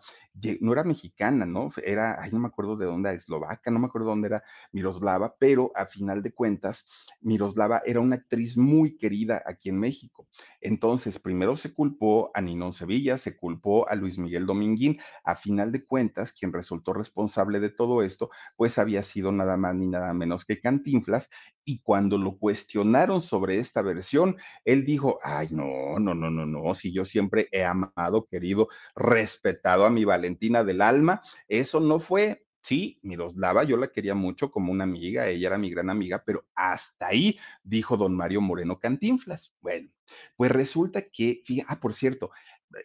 no 0.60 0.74
era 0.74 0.84
mexicana, 0.84 1.44
¿no? 1.44 1.72
Era, 1.84 2.22
ay, 2.22 2.30
no 2.32 2.38
me 2.38 2.50
acuerdo 2.50 2.78
de 2.78 2.86
dónde 2.86 3.10
era, 3.10 3.18
eslovaca, 3.18 3.72
no 3.72 3.80
me 3.80 3.88
acuerdo 3.88 4.10
dónde 4.10 4.28
era 4.28 4.44
Miroslava, 4.72 5.36
pero 5.40 5.72
a 5.74 5.88
final 5.88 6.22
de 6.22 6.34
cuentas, 6.34 6.86
Miroslava 7.20 7.82
era 7.84 8.00
una 8.00 8.18
actriz 8.18 8.58
muy 8.58 8.96
querida 8.96 9.42
aquí 9.44 9.70
en 9.70 9.80
México. 9.80 10.28
Entonces, 10.60 11.18
primero 11.18 11.56
se 11.56 11.74
culpó 11.74 12.30
a 12.36 12.42
Ninón 12.42 12.74
Sevilla, 12.74 13.18
se 13.18 13.36
culpó 13.36 13.90
a 13.90 13.96
Luis 13.96 14.20
Miguel 14.20 14.46
Dominguín. 14.46 15.00
A 15.24 15.36
final 15.36 15.72
de 15.72 15.84
cuentas, 15.84 16.34
quien 16.34 16.54
resultó 16.54 16.94
responsable 16.94 17.60
de 17.60 17.72
todo 17.72 18.04
esto, 18.04 18.30
pues 18.56 18.78
había 18.78 19.02
sido 19.02 19.32
nada 19.32 19.58
más 19.58 19.74
ni 19.74 19.88
nada 19.88 20.14
menos 20.14 20.46
que 20.46 20.62
Cantinflas. 20.62 21.32
Y 21.66 21.82
cuando 21.82 22.18
lo 22.18 22.38
cuestionaron 22.38 23.22
sobre 23.22 23.58
esta 23.58 23.82
versión, 23.82 24.38
él 24.64 24.86
dijo, 24.86 25.20
ay, 25.24 25.50
no, 25.52 26.00
no, 26.00 26.14
no, 26.14 26.30
no, 26.30 26.46
no, 26.46 26.76
si 26.76 26.92
yo 26.92 27.06
siempre 27.06 27.31
he 27.52 27.64
amado, 27.64 28.28
querido, 28.30 28.68
respetado 28.96 29.86
a 29.86 29.90
mi 29.90 30.06
Valentina 30.06 30.64
del 30.64 30.82
alma, 30.82 31.22
eso 31.48 31.80
no 31.80 32.00
fue 32.00 32.44
Sí, 32.64 33.00
Miroslava, 33.02 33.64
yo 33.64 33.76
la 33.76 33.88
quería 33.88 34.14
mucho 34.14 34.52
como 34.52 34.72
una 34.72 34.84
amiga, 34.84 35.28
ella 35.28 35.48
era 35.48 35.58
mi 35.58 35.72
gran 35.72 35.90
amiga, 35.90 36.22
pero 36.24 36.46
hasta 36.54 37.08
ahí, 37.08 37.40
dijo 37.64 37.98
don 37.98 38.16
Mario 38.16 38.40
Moreno 38.40 38.78
Cantinflas. 38.78 39.56
Bueno, 39.62 39.90
pues 40.36 40.52
resulta 40.52 41.02
que, 41.02 41.42
fí- 41.44 41.66
ah, 41.68 41.80
por 41.80 41.96
cierto, 41.96 42.30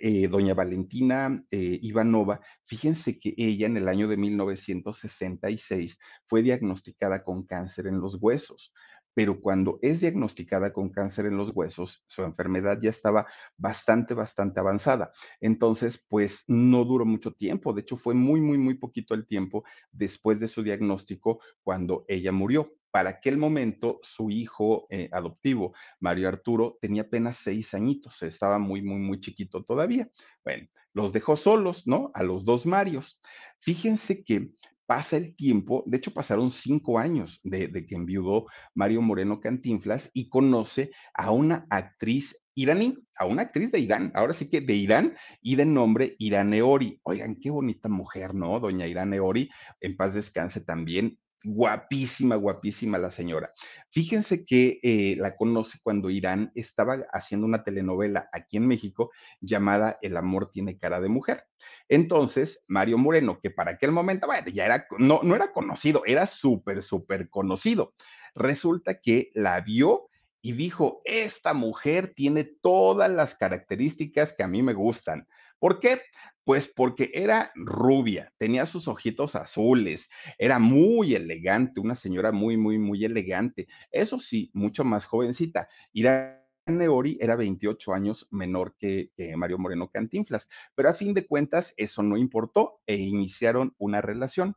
eh, 0.00 0.28
doña 0.28 0.54
Valentina 0.54 1.44
eh, 1.50 1.78
Ivanova, 1.82 2.40
fíjense 2.64 3.18
que 3.20 3.34
ella 3.36 3.66
en 3.66 3.76
el 3.76 3.88
año 3.88 4.08
de 4.08 4.16
1966 4.16 5.98
fue 6.24 6.42
diagnosticada 6.42 7.22
con 7.22 7.44
cáncer 7.46 7.86
en 7.86 8.00
los 8.00 8.16
huesos, 8.20 8.72
pero 9.16 9.40
cuando 9.40 9.78
es 9.80 10.00
diagnosticada 10.00 10.74
con 10.74 10.90
cáncer 10.90 11.24
en 11.24 11.38
los 11.38 11.50
huesos, 11.54 12.04
su 12.06 12.22
enfermedad 12.22 12.78
ya 12.82 12.90
estaba 12.90 13.26
bastante, 13.56 14.12
bastante 14.12 14.60
avanzada. 14.60 15.10
Entonces, 15.40 16.04
pues 16.06 16.44
no 16.48 16.84
duró 16.84 17.06
mucho 17.06 17.32
tiempo, 17.32 17.72
de 17.72 17.80
hecho 17.80 17.96
fue 17.96 18.12
muy, 18.12 18.42
muy, 18.42 18.58
muy 18.58 18.74
poquito 18.74 19.14
el 19.14 19.26
tiempo 19.26 19.64
después 19.90 20.38
de 20.38 20.48
su 20.48 20.62
diagnóstico 20.62 21.40
cuando 21.62 22.04
ella 22.08 22.30
murió. 22.30 22.74
Para 22.90 23.08
aquel 23.08 23.38
momento, 23.38 24.00
su 24.02 24.28
hijo 24.28 24.86
eh, 24.90 25.08
adoptivo, 25.10 25.72
Mario 25.98 26.28
Arturo, 26.28 26.76
tenía 26.82 27.02
apenas 27.02 27.38
seis 27.38 27.72
añitos, 27.72 28.22
estaba 28.22 28.58
muy, 28.58 28.82
muy, 28.82 28.98
muy 28.98 29.18
chiquito 29.18 29.64
todavía. 29.64 30.10
Bueno, 30.44 30.68
los 30.92 31.14
dejó 31.14 31.38
solos, 31.38 31.86
¿no? 31.86 32.10
A 32.12 32.22
los 32.22 32.44
dos 32.44 32.66
Marios. 32.66 33.18
Fíjense 33.60 34.24
que 34.24 34.50
pasa 34.86 35.16
el 35.16 35.34
tiempo, 35.36 35.82
de 35.86 35.98
hecho 35.98 36.12
pasaron 36.12 36.50
cinco 36.50 36.98
años 36.98 37.40
de, 37.42 37.70
que 37.86 37.94
enviudó 37.94 38.46
Mario 38.74 39.02
Moreno 39.02 39.40
Cantinflas 39.40 40.10
y 40.14 40.28
conoce 40.28 40.92
a 41.12 41.30
una 41.32 41.66
actriz 41.70 42.36
iraní, 42.54 42.96
a 43.18 43.26
una 43.26 43.42
actriz 43.42 43.70
de 43.70 43.80
Irán, 43.80 44.12
ahora 44.14 44.32
sí 44.32 44.48
que 44.48 44.60
de 44.60 44.74
Irán 44.74 45.16
y 45.42 45.56
de 45.56 45.66
nombre 45.66 46.16
Irane 46.18 46.62
Ori. 46.62 47.00
Oigan, 47.02 47.36
qué 47.36 47.50
bonita 47.50 47.88
mujer, 47.88 48.34
¿no? 48.34 48.58
Doña 48.60 48.86
Irane 48.86 49.20
Ori, 49.20 49.50
en 49.80 49.96
paz 49.96 50.14
descanse 50.14 50.60
también. 50.62 51.18
Guapísima, 51.48 52.34
guapísima 52.34 52.98
la 52.98 53.12
señora. 53.12 53.48
Fíjense 53.90 54.44
que 54.44 54.80
eh, 54.82 55.14
la 55.16 55.36
conoce 55.36 55.78
cuando 55.80 56.10
Irán 56.10 56.50
estaba 56.56 57.04
haciendo 57.12 57.46
una 57.46 57.62
telenovela 57.62 58.28
aquí 58.32 58.56
en 58.56 58.66
México 58.66 59.12
llamada 59.40 59.96
El 60.02 60.16
amor 60.16 60.50
tiene 60.50 60.76
cara 60.76 61.00
de 61.00 61.08
mujer. 61.08 61.44
Entonces, 61.88 62.64
Mario 62.66 62.98
Moreno, 62.98 63.38
que 63.40 63.50
para 63.50 63.72
aquel 63.72 63.92
momento, 63.92 64.26
bueno, 64.26 64.48
ya 64.48 64.64
era, 64.64 64.86
no, 64.98 65.20
no 65.22 65.36
era 65.36 65.52
conocido, 65.52 66.02
era 66.04 66.26
súper, 66.26 66.82
súper 66.82 67.30
conocido. 67.30 67.94
Resulta 68.34 69.00
que 69.00 69.30
la 69.32 69.60
vio 69.60 70.08
y 70.42 70.52
dijo, 70.52 71.00
esta 71.04 71.54
mujer 71.54 72.12
tiene 72.14 72.44
todas 72.44 73.10
las 73.10 73.36
características 73.36 74.32
que 74.32 74.42
a 74.42 74.48
mí 74.48 74.62
me 74.62 74.74
gustan. 74.74 75.28
¿Por 75.58 75.80
qué? 75.80 76.00
Pues 76.44 76.68
porque 76.68 77.10
era 77.14 77.50
rubia, 77.54 78.32
tenía 78.38 78.66
sus 78.66 78.88
ojitos 78.88 79.34
azules, 79.34 80.10
era 80.38 80.58
muy 80.58 81.14
elegante, 81.14 81.80
una 81.80 81.96
señora 81.96 82.30
muy, 82.30 82.56
muy, 82.56 82.78
muy 82.78 83.04
elegante. 83.04 83.66
Eso 83.90 84.18
sí, 84.18 84.50
mucho 84.54 84.84
más 84.84 85.06
jovencita. 85.06 85.68
Irán 85.92 86.46
Neori 86.66 87.16
era 87.20 87.36
28 87.36 87.92
años 87.94 88.28
menor 88.30 88.74
que, 88.78 89.10
Mario 89.36 89.58
Moreno 89.58 89.88
Cantinflas, 89.88 90.48
pero 90.74 90.88
a 90.88 90.94
fin 90.94 91.14
de 91.14 91.26
cuentas 91.26 91.72
eso 91.76 92.02
no 92.02 92.16
importó 92.16 92.80
e 92.86 92.96
iniciaron 92.96 93.74
una 93.78 94.00
relación. 94.00 94.56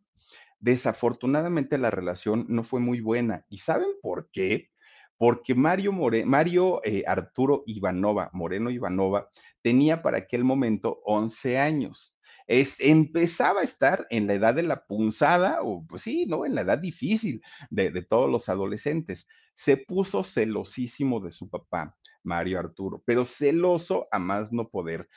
Desafortunadamente 0.60 1.78
la 1.78 1.92
relación 1.92 2.46
no 2.50 2.64
fue 2.64 2.80
muy 2.80 3.00
buena. 3.00 3.46
¿Y 3.50 3.60
saben 3.60 3.90
por 4.02 4.30
qué? 4.32 4.70
Porque 5.18 5.54
Mario, 5.54 5.94
Mario 6.26 6.82
eh, 6.84 7.04
Arturo 7.06 7.64
Ivanova, 7.66 8.30
Moreno 8.34 8.70
Ivanova, 8.72 9.30
tenía 9.62 10.02
para 10.02 10.20
aquel 10.20 10.44
momento 10.44 11.02
11 11.06 11.58
años. 11.58 12.16
Es, 12.48 12.76
empezaba 12.80 13.62
a 13.62 13.64
estar 13.64 14.08
en 14.10 14.26
la 14.26 14.34
edad 14.34 14.56
de 14.56 14.64
la 14.64 14.86
punzada, 14.86 15.60
o 15.62 15.86
pues 15.86 16.02
sí, 16.02 16.26
¿no? 16.26 16.46
En 16.46 16.56
la 16.56 16.62
edad 16.62 16.80
difícil 16.80 17.42
de, 17.70 17.92
todos 18.02 18.30
los 18.30 18.50
adolescentes. 18.50 19.28
Se 19.54 19.78
puso 19.78 20.24
celosísimo 20.24 21.20
de 21.20 21.32
su 21.32 21.50
papá, 21.50 21.96
Mario 22.24 22.60
Arturo, 22.60 23.04
pero 23.06 23.24
celoso 23.24 24.08
a 24.12 24.18
más 24.18 24.52
no 24.52 24.70
poder 24.70 25.08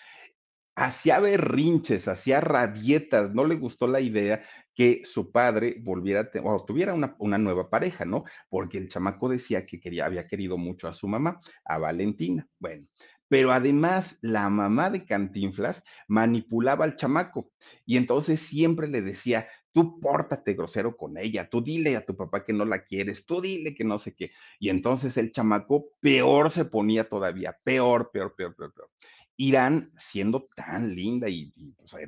hacía 0.74 1.20
berrinches, 1.20 2.09
hacía 2.09 2.40
rabietas, 2.40 3.34
no 3.34 3.45
le 3.45 3.57
gustó 3.57 3.86
la 3.86 4.01
idea 4.01 4.43
que 4.74 5.03
su 5.05 5.30
padre 5.30 5.76
volviera 5.82 6.30
o 6.43 6.64
tuviera 6.64 6.95
una, 6.95 7.14
una 7.18 7.38
nueva 7.38 7.68
pareja, 7.68 8.05
¿no? 8.05 8.24
Porque 8.49 8.78
el 8.78 8.88
chamaco 8.88 9.28
decía 9.28 9.64
que 9.66 9.80
quería, 9.80 10.07
había 10.07 10.26
querido 10.26 10.57
mucho 10.57 10.88
a 10.88 10.95
su 10.95 11.09
mamá, 11.09 11.40
a 11.64 11.78
Valentina. 11.78 12.49
Bueno, 12.59 12.86
pero 13.33 13.51
además 13.51 14.18
la 14.20 14.51
mamá 14.51 14.91
de 14.91 15.07
Cantinflas 15.07 15.85
manipulaba 16.07 16.85
al 16.85 16.97
chamaco 16.97 17.51
y 17.87 17.97
entonces 17.97 18.41
siempre 18.41 18.89
le 18.89 19.01
decía, 19.01 19.49
tú 19.72 19.99
pórtate 20.01 20.53
grosero 20.53 20.99
con 20.99 21.16
ella, 21.16 21.49
tú 21.49 21.62
dile 21.62 21.97
a 21.97 22.05
tu 22.05 22.14
papá 22.14 22.45
que 22.45 22.53
no 22.53 22.66
la 22.66 22.85
quieres, 22.85 23.24
tú 23.24 23.41
dile 23.41 23.74
que 23.74 23.85
no 23.85 23.99
sé 23.99 24.14
qué. 24.14 24.33
Y 24.59 24.68
entonces 24.68 25.16
el 25.16 25.33
chamaco 25.33 25.87
peor 26.01 26.51
se 26.51 26.66
ponía 26.66 27.09
todavía, 27.09 27.57
peor, 27.64 28.11
peor, 28.12 28.35
peor, 28.37 28.55
peor, 28.55 28.74
peor. 28.74 28.91
Irán, 29.39 29.95
siendo 29.97 30.45
tan 30.55 30.95
linda 30.95 31.30
y, 31.30 31.55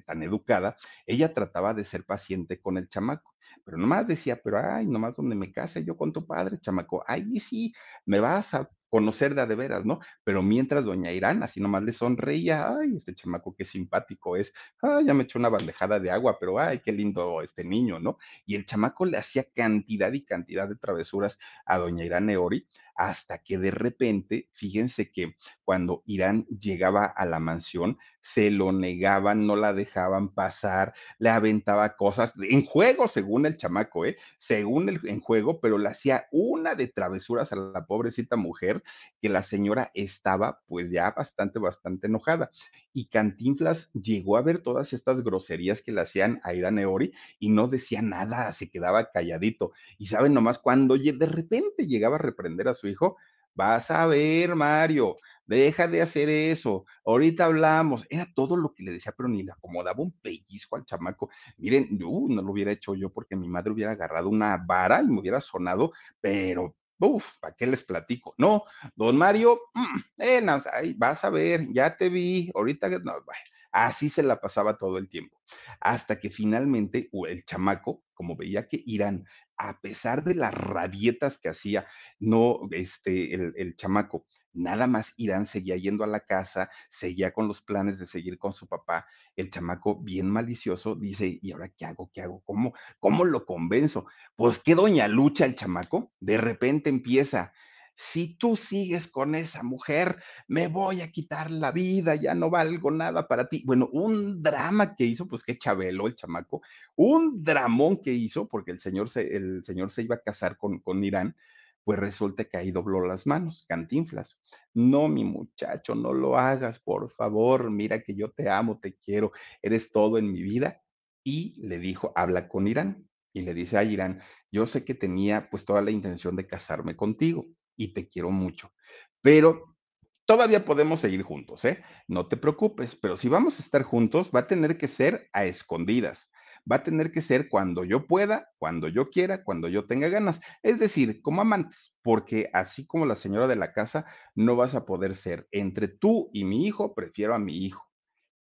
tan 0.05 0.23
educada, 0.23 0.77
ella 1.07 1.33
trataba 1.33 1.73
de 1.73 1.85
ser 1.85 2.05
paciente 2.05 2.61
con 2.61 2.77
el 2.77 2.91
chamaco, 2.91 3.34
pero 3.65 3.77
nomás 3.79 4.07
decía, 4.07 4.41
pero 4.43 4.59
ay, 4.59 4.87
nomás 4.87 5.17
donde 5.17 5.35
me 5.35 5.53
case 5.53 5.85
yo 5.85 5.97
con 5.97 6.13
tu 6.13 6.27
padre, 6.27 6.59
chamaco, 6.61 7.05
ahí 7.07 7.41
sí 7.41 7.73
me 8.07 8.21
vas 8.21 8.55
a 8.55 8.71
conocer 8.89 9.35
de 9.35 9.45
de 9.47 9.57
veras, 9.57 9.85
¿no? 9.85 9.99
Pero 10.23 10.41
mientras 10.43 10.85
doña 10.85 11.11
Irán 11.13 11.43
así 11.43 11.61
nomás 11.61 11.83
le 11.83 11.93
sonreía, 11.93 12.69
ay, 12.79 12.97
este 12.97 13.15
chamaco 13.15 13.55
qué 13.57 13.65
simpático 13.65 14.37
es, 14.37 14.53
ay, 14.83 15.07
ya 15.07 15.15
me 15.15 15.25
echó 15.25 15.39
una 15.39 15.49
bandejada 15.49 15.99
de 15.99 16.11
agua, 16.13 16.37
pero 16.39 16.59
ay, 16.61 16.81
qué 16.81 16.93
lindo 16.93 17.43
este 17.43 17.65
niño, 17.65 17.99
¿no? 17.99 18.19
Y 18.47 18.55
el 18.55 18.65
chamaco 18.67 19.05
le 19.05 19.19
hacía 19.19 19.45
cantidad 19.55 20.13
y 20.13 20.25
cantidad 20.25 20.69
de 20.69 20.77
travesuras 20.77 21.39
a 21.67 21.79
doña 21.79 22.05
Irán 22.05 22.31
Eori, 22.31 22.69
hasta 22.97 23.39
que 23.39 23.59
de 23.59 23.71
repente, 23.71 24.49
fíjense 24.53 25.11
que 25.11 25.35
cuando 25.65 26.03
Irán 26.07 26.47
llegaba 26.47 27.07
a 27.07 27.27
la 27.27 27.41
mansión, 27.41 27.99
se 28.21 28.51
lo 28.51 28.73
negaban, 28.73 29.47
no 29.47 29.57
la 29.57 29.73
dejaban 29.73 30.33
pasar, 30.35 30.95
le 31.19 31.31
aventaba 31.31 31.97
cosas 31.97 32.33
en 32.41 32.65
juego, 32.65 33.09
según 33.09 33.47
el 33.47 33.57
chamaco, 33.57 34.05
¿eh? 34.07 34.17
Según 34.39 34.89
el 34.89 35.01
en 35.09 35.21
juego, 35.21 35.61
pero 35.61 35.79
le 35.79 35.89
hacía 35.89 36.27
una 36.33 36.75
de 36.75 36.89
travesuras 36.89 37.53
a 37.53 37.57
la 37.57 37.87
pobrecita 37.87 38.37
mujer 38.37 38.83
que 39.21 39.29
la 39.29 39.43
señora 39.43 39.91
estaba 39.95 40.61
pues 40.67 40.91
ya 40.91 41.11
bastante, 41.11 41.59
bastante 41.59 42.07
enojada. 42.07 42.51
Y 42.95 43.09
Cantinflas 43.09 43.93
llegó 43.93 44.39
a 44.39 44.43
ver 44.43 44.63
todas 44.63 44.95
estas 44.95 45.23
groserías 45.23 45.83
que 45.83 45.93
le 45.93 46.01
hacían 46.01 46.41
a 46.43 46.55
Irán 46.55 46.79
Eori 46.79 47.13
y 47.39 47.51
no 47.51 47.69
decía 47.69 48.01
nada, 48.01 48.51
se 48.53 48.71
quedaba 48.71 49.11
calladito. 49.11 49.73
Y 49.99 50.07
saben 50.07 50.33
nomás, 50.33 50.59
cuando 50.59 50.97
de 50.97 51.27
repente 51.27 51.87
llegaba 51.87 52.17
a 52.17 52.21
reprender 52.21 52.69
a 52.69 52.75
su 52.75 52.89
hijo, 52.89 53.19
Vas 53.57 53.89
a 53.93 54.07
ver, 54.07 54.57
Mario, 54.57 55.17
deja 55.47 55.87
de 55.87 56.03
hacer 56.03 56.29
eso, 56.29 56.87
ahorita 57.05 57.45
hablamos. 57.45 58.05
Era 58.11 58.27
todo 58.35 58.57
lo 58.57 58.75
que 58.75 58.83
le 58.83 58.91
decía, 58.93 59.15
pero 59.17 59.29
ni 59.29 59.45
le 59.45 59.53
acomodaba 59.53 60.03
un 60.03 60.11
pellizco 60.11 60.75
al 60.75 60.85
chamaco. 60.85 61.31
Miren, 61.59 61.89
uh, 62.05 62.29
no 62.35 62.43
lo 62.43 62.51
hubiera 62.51 62.73
hecho 62.73 62.97
yo 62.97 63.11
porque 63.13 63.37
mi 63.37 63.49
madre 63.49 63.71
hubiera 63.71 63.93
agarrado 63.93 64.29
una 64.29 64.57
vara 64.57 65.03
y 65.03 65.07
me 65.07 65.21
hubiera 65.21 65.41
sonado, 65.41 65.93
pero, 66.21 66.75
uff, 66.99 67.39
¿para 67.41 67.55
qué 67.55 67.67
les 67.67 67.83
platico? 67.85 68.35
No, 68.39 68.65
don 68.95 69.17
Mario, 69.17 69.61
mm, 69.75 70.23
eh, 70.23 70.95
vas 70.97 71.25
a 71.25 71.31
ver, 71.31 71.67
ya 71.73 71.97
te 71.97 72.09
vi, 72.09 72.51
ahorita, 72.55 72.89
no, 72.89 73.13
bueno, 73.25 73.41
así 73.73 74.09
se 74.09 74.23
la 74.23 74.41
pasaba 74.41 74.79
todo 74.79 74.99
el 74.99 75.09
tiempo. 75.09 75.41
Hasta 75.81 76.19
que 76.19 76.31
finalmente 76.31 77.11
el 77.29 77.45
chamaco, 77.45 78.05
como 78.15 78.37
veía 78.37 78.69
que 78.69 78.83
Irán, 78.87 79.25
a 79.57 79.81
pesar 79.81 80.25
de 80.25 80.35
las 80.35 80.55
rabietas 80.55 81.39
que 81.39 81.49
hacía, 81.49 81.87
no, 82.19 82.61
este, 82.71 83.35
el 83.35 83.77
chamaco, 83.77 84.27
nada 84.55 84.87
más 84.87 85.13
Irán 85.17 85.47
seguía 85.47 85.77
yendo 85.77 86.05
a 86.05 86.07
la 86.07 86.21
casa, 86.21 86.71
seguía 86.89 87.33
con 87.33 87.49
los 87.49 87.61
planes 87.61 87.99
de 87.99 88.07
seguir 88.07 88.39
con 88.39 88.53
su 88.53 88.67
papá. 88.67 89.07
El 89.37 89.51
chamaco, 89.51 90.01
bien 90.01 90.31
malicioso, 90.31 90.95
dice, 90.95 91.39
¿y 91.43 91.53
ahora 91.53 91.69
qué 91.69 91.85
hago? 91.85 92.11
¿Qué 92.13 92.23
hago? 92.23 92.41
¿Cómo, 92.45 92.73
cómo 93.01 93.25
lo 93.25 93.45
convenzo? 93.45 94.07
Pues 94.37 94.61
que 94.61 94.75
doña 94.75 95.09
Lucha, 95.09 95.45
el 95.45 95.55
chamaco, 95.55 96.13
de 96.21 96.39
repente 96.39 96.89
empieza, 96.89 97.53
si 97.97 98.37
tú 98.37 98.57
sigues 98.57 99.07
con 99.07 99.35
esa 99.35 99.63
mujer, 99.63 100.23
me 100.49 100.69
voy 100.69 101.01
a 101.01 101.11
quitar 101.13 101.51
la 101.51 101.71
vida, 101.71 102.15
ya 102.17 102.35
no 102.35 102.51
valgo 102.51 102.91
nada 102.91 103.29
para 103.29 103.49
ti. 103.49 103.63
Bueno, 103.65 103.89
un 103.93 104.43
drama 104.43 104.97
que 104.97 105.05
hizo, 105.05 105.29
pues 105.29 105.43
qué 105.43 105.57
chabelo 105.57 106.07
el 106.07 106.17
chamaco, 106.17 106.63
un 106.97 107.43
dramón 107.43 108.01
que 108.03 108.13
hizo, 108.13 108.49
porque 108.49 108.73
el 108.73 108.81
señor 108.81 109.09
se, 109.11 109.37
el 109.37 109.65
señor 109.65 109.91
se 109.93 110.03
iba 110.03 110.17
a 110.17 110.23
casar 110.23 110.57
con, 110.57 110.81
con 110.81 111.03
Irán, 111.05 111.37
pues 111.85 111.99
resulta 111.99 112.45
que 112.45 112.57
ahí 112.57 112.71
dobló 112.71 113.07
las 113.07 113.27
manos, 113.27 113.65
Cantinflas. 113.69 114.41
No, 114.73 115.09
mi 115.09 115.25
muchacho, 115.25 115.95
no 115.95 116.13
lo 116.13 116.39
hagas, 116.39 116.81
por 116.81 117.11
favor, 117.11 117.71
mira 117.71 118.03
que 118.03 118.15
yo 118.15 118.31
te 118.31 118.49
amo, 118.49 118.81
te 118.81 118.97
quiero, 118.97 119.33
eres 119.63 119.93
todo 119.93 120.19
en 120.19 120.33
mi 120.33 120.43
vida. 120.43 120.83
Y 121.23 121.61
le 121.67 121.79
dijo, 121.79 122.13
habla 122.17 122.49
con 122.49 122.67
Irán. 122.69 123.09
Y 123.33 123.43
le 123.43 123.55
dice 123.55 123.77
a 123.79 123.85
Irán, 123.85 124.23
yo 124.53 124.67
sé 124.67 124.85
que 124.85 124.95
tenía 124.95 125.51
pues 125.51 125.65
toda 125.65 125.83
la 125.83 125.91
intención 125.91 126.37
de 126.37 126.47
casarme 126.47 126.97
contigo 126.97 127.47
y 127.77 127.89
te 127.93 128.09
quiero 128.09 128.31
mucho, 128.31 128.73
pero 129.21 129.77
todavía 130.25 130.65
podemos 130.65 131.01
seguir 131.01 131.23
juntos, 131.23 131.65
¿eh? 131.65 131.83
No 132.07 132.29
te 132.29 132.37
preocupes, 132.37 132.95
pero 132.95 133.17
si 133.17 133.29
vamos 133.29 133.59
a 133.59 133.63
estar 133.65 133.83
juntos, 133.83 134.31
va 134.35 134.41
a 134.41 134.47
tener 134.47 134.79
que 134.79 134.87
ser 134.87 135.29
a 135.33 135.45
escondidas 135.45 136.31
va 136.71 136.77
a 136.77 136.83
tener 136.85 137.13
que 137.13 137.21
ser 137.21 137.49
cuando 137.49 137.85
yo 137.85 138.07
pueda, 138.07 138.49
cuando 138.59 138.89
yo 138.89 139.11
quiera, 139.11 139.45
cuando 139.45 139.69
yo 139.69 139.87
tenga 139.87 140.09
ganas. 140.09 140.41
Es 140.63 140.79
decir, 140.79 141.21
como 141.23 141.43
amantes, 141.43 141.97
porque 142.03 142.51
así 142.53 142.87
como 142.87 143.07
la 143.07 143.17
señora 143.17 143.47
de 143.47 143.57
la 143.57 143.73
casa, 143.73 144.07
no 144.35 144.57
vas 144.57 144.75
a 144.75 144.85
poder 144.87 145.15
ser 145.15 145.49
entre 145.53 145.89
tú 145.89 146.31
y 146.33 146.45
mi 146.45 146.67
hijo, 146.67 146.95
prefiero 146.95 147.35
a 147.35 147.39
mi 147.39 147.65
hijo. 147.65 147.85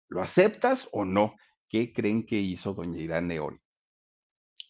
¿Lo 0.10 0.22
aceptas 0.22 0.88
o 0.92 1.06
no? 1.06 1.36
¿Qué 1.70 1.94
creen 1.94 2.26
que 2.26 2.38
hizo 2.40 2.74
doña 2.74 3.00
Irene 3.00 3.40
hoy? 3.40 3.63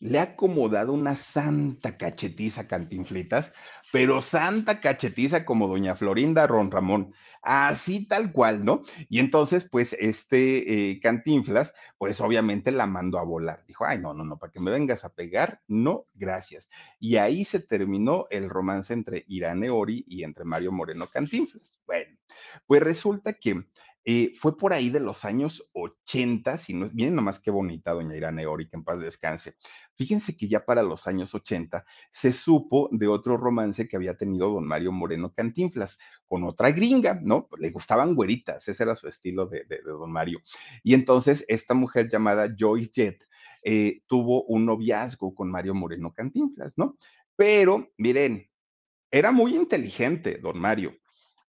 Le 0.03 0.19
ha 0.19 0.23
acomodado 0.23 0.91
una 0.91 1.15
santa 1.15 1.97
cachetiza 1.97 2.67
Cantinflitas, 2.67 3.53
pero 3.93 4.21
santa 4.21 4.81
cachetiza 4.81 5.45
como 5.45 5.69
doña 5.69 5.95
Florinda 5.95 6.45
Ron 6.45 6.71
Ramón, 6.71 7.13
así 7.41 8.05
tal 8.05 8.33
cual, 8.33 8.65
¿no? 8.65 8.83
Y 9.07 9.19
entonces, 9.19 9.65
pues, 9.69 9.93
este 9.93 10.91
eh, 10.91 10.99
Cantinflas, 10.99 11.73
pues 11.97 12.19
obviamente 12.19 12.73
la 12.73 12.85
mandó 12.85 13.17
a 13.17 13.23
volar. 13.23 13.63
Dijo, 13.65 13.85
ay, 13.85 13.99
no, 13.99 14.13
no, 14.13 14.25
no, 14.25 14.37
para 14.37 14.51
que 14.51 14.59
me 14.59 14.71
vengas 14.71 15.05
a 15.05 15.13
pegar, 15.13 15.61
no, 15.69 16.05
gracias. 16.13 16.69
Y 16.99 17.15
ahí 17.15 17.45
se 17.45 17.61
terminó 17.61 18.25
el 18.29 18.49
romance 18.49 18.93
entre 18.93 19.23
Irane 19.29 19.69
Ori 19.69 20.03
y 20.05 20.23
entre 20.25 20.43
Mario 20.43 20.73
Moreno 20.73 21.07
Cantinflas. 21.07 21.79
Bueno, 21.87 22.17
pues 22.67 22.83
resulta 22.83 23.31
que 23.31 23.63
eh, 24.05 24.33
fue 24.35 24.57
por 24.57 24.73
ahí 24.73 24.89
de 24.89 24.99
los 24.99 25.23
años 25.23 25.69
80, 25.71 26.57
si 26.57 26.73
no, 26.73 26.89
miren 26.93 27.15
nomás 27.15 27.39
qué 27.39 27.51
bonita 27.51 27.91
doña 27.93 28.17
Irane 28.17 28.45
Ori, 28.45 28.67
que 28.67 28.75
en 28.75 28.83
paz 28.83 28.99
descanse. 28.99 29.55
Fíjense 29.95 30.35
que 30.35 30.47
ya 30.47 30.65
para 30.65 30.81
los 30.81 31.05
años 31.07 31.35
80 31.35 31.85
se 32.11 32.33
supo 32.33 32.89
de 32.91 33.07
otro 33.07 33.37
romance 33.37 33.87
que 33.87 33.95
había 33.95 34.17
tenido 34.17 34.49
don 34.49 34.65
Mario 34.65 34.91
Moreno 34.91 35.31
Cantinflas 35.33 35.99
con 36.27 36.43
otra 36.43 36.71
gringa, 36.71 37.19
¿no? 37.21 37.47
Le 37.59 37.69
gustaban 37.69 38.15
güeritas, 38.15 38.67
ese 38.67 38.83
era 38.83 38.95
su 38.95 39.07
estilo 39.07 39.45
de, 39.45 39.65
don 39.85 40.11
Mario. 40.11 40.39
Y 40.83 40.93
entonces 40.93 41.45
esta 41.47 41.73
mujer 41.73 42.09
llamada 42.09 42.53
Joyce 42.57 42.91
Jett 42.93 43.27
eh, 43.63 44.01
tuvo 44.07 44.43
un 44.45 44.65
noviazgo 44.65 45.33
con 45.35 45.51
Mario 45.51 45.75
Moreno 45.75 46.11
Cantinflas, 46.11 46.77
¿no? 46.77 46.97
Pero, 47.35 47.91
miren, 47.97 48.49
era 49.11 49.31
muy 49.31 49.55
inteligente, 49.55 50.39
don 50.41 50.59
Mario. 50.59 50.95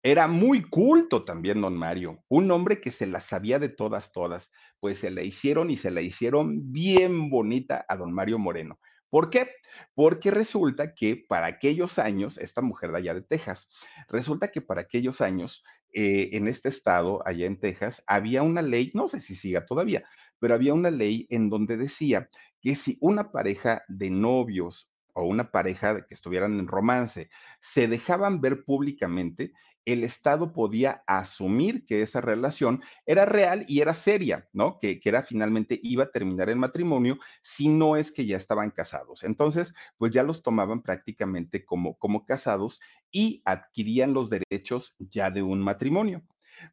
Era 0.02 0.26
muy 0.26 0.62
culto 0.62 1.24
también 1.24 1.60
don 1.60 1.76
Mario, 1.76 2.24
un 2.28 2.50
hombre 2.50 2.80
que 2.80 2.90
se 2.90 3.06
la 3.06 3.20
sabía 3.20 3.58
de 3.58 3.68
todas, 3.68 4.12
todas, 4.12 4.50
pues 4.80 4.98
se 4.98 5.10
la 5.10 5.22
hicieron 5.22 5.70
y 5.70 5.76
se 5.76 5.90
la 5.90 6.00
hicieron 6.00 6.72
bien 6.72 7.30
bonita 7.30 7.84
a 7.88 7.96
don 7.96 8.12
Mario 8.12 8.38
Moreno. 8.38 8.80
¿Por 9.10 9.28
qué? 9.28 9.50
Porque 9.94 10.30
resulta 10.30 10.94
que 10.94 11.16
para 11.28 11.46
aquellos 11.46 11.98
años, 11.98 12.38
esta 12.38 12.62
mujer 12.62 12.92
de 12.92 12.98
allá 12.98 13.14
de 13.14 13.22
Texas, 13.22 13.68
resulta 14.08 14.52
que 14.52 14.62
para 14.62 14.82
aquellos 14.82 15.20
años, 15.20 15.64
eh, 15.92 16.30
en 16.32 16.46
este 16.46 16.68
estado, 16.68 17.20
allá 17.26 17.46
en 17.46 17.58
Texas, 17.58 18.04
había 18.06 18.42
una 18.42 18.62
ley, 18.62 18.92
no 18.94 19.08
sé 19.08 19.20
si 19.20 19.34
siga 19.34 19.66
todavía, 19.66 20.04
pero 20.38 20.54
había 20.54 20.74
una 20.74 20.90
ley 20.90 21.26
en 21.28 21.50
donde 21.50 21.76
decía 21.76 22.30
que 22.60 22.76
si 22.76 22.96
una 23.00 23.32
pareja 23.32 23.82
de 23.88 24.10
novios 24.10 24.90
o 25.12 25.24
una 25.24 25.50
pareja 25.50 26.06
que 26.06 26.14
estuvieran 26.14 26.58
en 26.60 26.68
romance 26.68 27.30
se 27.60 27.88
dejaban 27.88 28.40
ver 28.40 28.64
públicamente, 28.64 29.52
el 29.84 30.04
Estado 30.04 30.52
podía 30.52 31.02
asumir 31.06 31.84
que 31.86 32.02
esa 32.02 32.20
relación 32.20 32.82
era 33.06 33.24
real 33.24 33.64
y 33.68 33.80
era 33.80 33.94
seria, 33.94 34.48
¿no? 34.52 34.78
Que, 34.78 35.00
que, 35.00 35.08
era 35.08 35.22
finalmente 35.22 35.80
iba 35.82 36.04
a 36.04 36.10
terminar 36.10 36.50
en 36.50 36.58
matrimonio 36.58 37.18
si 37.42 37.68
no 37.68 37.96
es 37.96 38.12
que 38.12 38.26
ya 38.26 38.36
estaban 38.36 38.70
casados. 38.70 39.24
Entonces, 39.24 39.74
pues 39.96 40.12
ya 40.12 40.22
los 40.22 40.42
tomaban 40.42 40.82
prácticamente 40.82 41.64
como, 41.64 41.96
como 41.96 42.24
casados 42.24 42.80
y 43.10 43.42
adquirían 43.44 44.12
los 44.12 44.30
derechos 44.30 44.94
ya 44.98 45.30
de 45.30 45.42
un 45.42 45.60
matrimonio. 45.60 46.22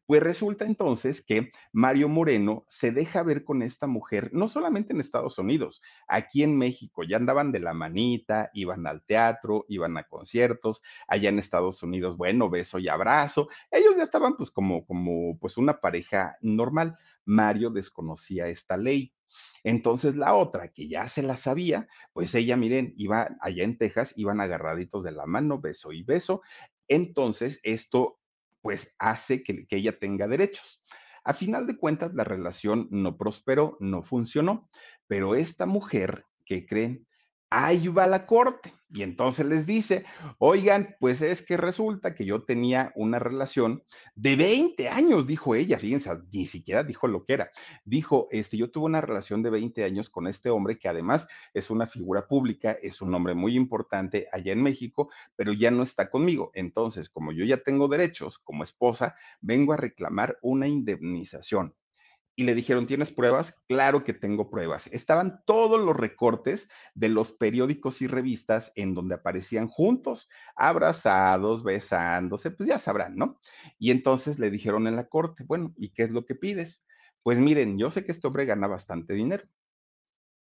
Pues 0.06 0.22
resulta 0.22 0.64
entonces 0.64 1.24
que 1.24 1.52
Mario 1.72 2.08
Moreno 2.08 2.64
se 2.68 2.92
deja 2.92 3.22
ver 3.22 3.44
con 3.44 3.62
esta 3.62 3.86
mujer, 3.86 4.30
no 4.32 4.48
solamente 4.48 4.92
en 4.92 5.00
Estados 5.00 5.38
Unidos, 5.38 5.82
aquí 6.08 6.42
en 6.42 6.56
México, 6.56 7.02
ya 7.04 7.16
andaban 7.16 7.52
de 7.52 7.60
la 7.60 7.74
manita, 7.74 8.50
iban 8.54 8.86
al 8.86 9.02
teatro, 9.04 9.64
iban 9.68 9.96
a 9.98 10.04
conciertos, 10.04 10.82
allá 11.06 11.28
en 11.28 11.38
Estados 11.38 11.82
Unidos, 11.82 12.16
bueno, 12.16 12.50
beso 12.50 12.78
y 12.78 12.88
abrazo, 12.88 13.48
ellos 13.70 13.96
ya 13.96 14.02
estaban 14.04 14.36
pues 14.36 14.50
como, 14.50 14.84
como 14.86 15.38
pues 15.38 15.56
una 15.56 15.80
pareja 15.80 16.36
normal. 16.40 16.96
Mario 17.24 17.70
desconocía 17.70 18.48
esta 18.48 18.76
ley. 18.76 19.12
Entonces 19.62 20.16
la 20.16 20.34
otra, 20.34 20.72
que 20.72 20.88
ya 20.88 21.08
se 21.08 21.22
la 21.22 21.36
sabía, 21.36 21.88
pues 22.12 22.34
ella, 22.34 22.56
miren, 22.56 22.94
iba 22.96 23.28
allá 23.40 23.64
en 23.64 23.76
Texas, 23.78 24.14
iban 24.16 24.40
agarraditos 24.40 25.04
de 25.04 25.12
la 25.12 25.26
mano, 25.26 25.60
beso 25.60 25.92
y 25.92 26.02
beso. 26.02 26.42
Entonces 26.88 27.60
esto 27.62 28.17
pues 28.68 28.94
hace 28.98 29.42
que, 29.42 29.66
ella 29.70 29.98
tenga 29.98 30.28
derechos. 30.28 30.84
A 31.24 31.32
final 31.32 31.66
de 31.66 31.78
cuentas, 31.78 32.12
la 32.12 32.22
relación 32.22 32.86
no 32.90 33.16
prosperó, 33.16 33.78
no 33.80 34.02
funcionó, 34.02 34.68
pero 35.06 35.34
esta 35.34 35.64
mujer, 35.64 36.26
que 36.44 36.66
creen? 36.66 37.06
ahí 37.48 37.88
va 37.88 38.06
la 38.06 38.26
corte. 38.26 38.74
Y 38.90 39.02
entonces 39.02 39.44
les 39.44 39.66
dice, 39.66 40.06
oigan, 40.38 40.96
pues 40.98 41.20
es 41.20 41.42
que 41.42 41.58
resulta 41.58 42.14
que 42.14 42.24
yo 42.24 42.44
tenía 42.44 42.90
una 42.94 43.18
relación 43.18 43.82
de 44.14 44.34
20 44.34 44.88
años, 44.88 45.26
dijo 45.26 45.54
ella, 45.54 45.78
fíjense, 45.78 46.10
ni 46.32 46.46
siquiera 46.46 46.84
dijo 46.84 47.06
lo 47.06 47.24
que 47.24 47.34
era. 47.34 47.50
Dijo, 47.84 48.28
este, 48.30 48.56
yo 48.56 48.70
tuve 48.70 48.86
una 48.86 49.02
relación 49.02 49.42
de 49.42 49.50
20 49.50 49.84
años 49.84 50.08
con 50.08 50.26
este 50.26 50.48
hombre 50.48 50.78
que 50.78 50.88
además 50.88 51.28
es 51.52 51.68
una 51.68 51.86
figura 51.86 52.26
pública, 52.26 52.78
es 52.82 53.02
un 53.02 53.14
hombre 53.14 53.34
muy 53.34 53.56
importante 53.56 54.26
allá 54.32 54.52
en 54.52 54.62
México, 54.62 55.10
pero 55.36 55.52
ya 55.52 55.70
no 55.70 55.82
está 55.82 56.08
conmigo. 56.08 56.50
Entonces, 56.54 57.10
como 57.10 57.32
yo 57.32 57.44
ya 57.44 57.58
tengo 57.58 57.88
derechos 57.88 58.38
como 58.38 58.64
esposa, 58.64 59.14
vengo 59.42 59.74
a 59.74 59.76
reclamar 59.76 60.38
una 60.40 60.66
indemnización 60.66 61.74
y 62.38 62.44
le 62.44 62.54
dijeron, 62.54 62.86
¿tienes 62.86 63.10
pruebas? 63.10 63.60
Claro 63.66 64.04
que 64.04 64.14
tengo 64.14 64.48
pruebas. 64.48 64.86
Estaban 64.92 65.42
todos 65.44 65.84
los 65.84 65.96
recortes 65.96 66.70
de 66.94 67.08
los 67.08 67.32
periódicos 67.32 68.00
y 68.00 68.06
revistas 68.06 68.70
en 68.76 68.94
donde 68.94 69.16
aparecían 69.16 69.66
juntos, 69.66 70.30
abrazados, 70.54 71.64
besándose, 71.64 72.52
pues 72.52 72.68
ya 72.68 72.78
sabrán, 72.78 73.16
¿no? 73.16 73.40
Y 73.76 73.90
entonces 73.90 74.38
le 74.38 74.52
dijeron 74.52 74.86
en 74.86 74.94
la 74.94 75.08
corte, 75.08 75.42
bueno, 75.48 75.74
¿y 75.76 75.88
qué 75.88 76.04
es 76.04 76.12
lo 76.12 76.26
que 76.26 76.36
pides? 76.36 76.84
Pues 77.24 77.40
miren, 77.40 77.76
yo 77.76 77.90
sé 77.90 78.04
que 78.04 78.12
este 78.12 78.28
hombre 78.28 78.44
gana 78.44 78.68
bastante 78.68 79.14
dinero 79.14 79.42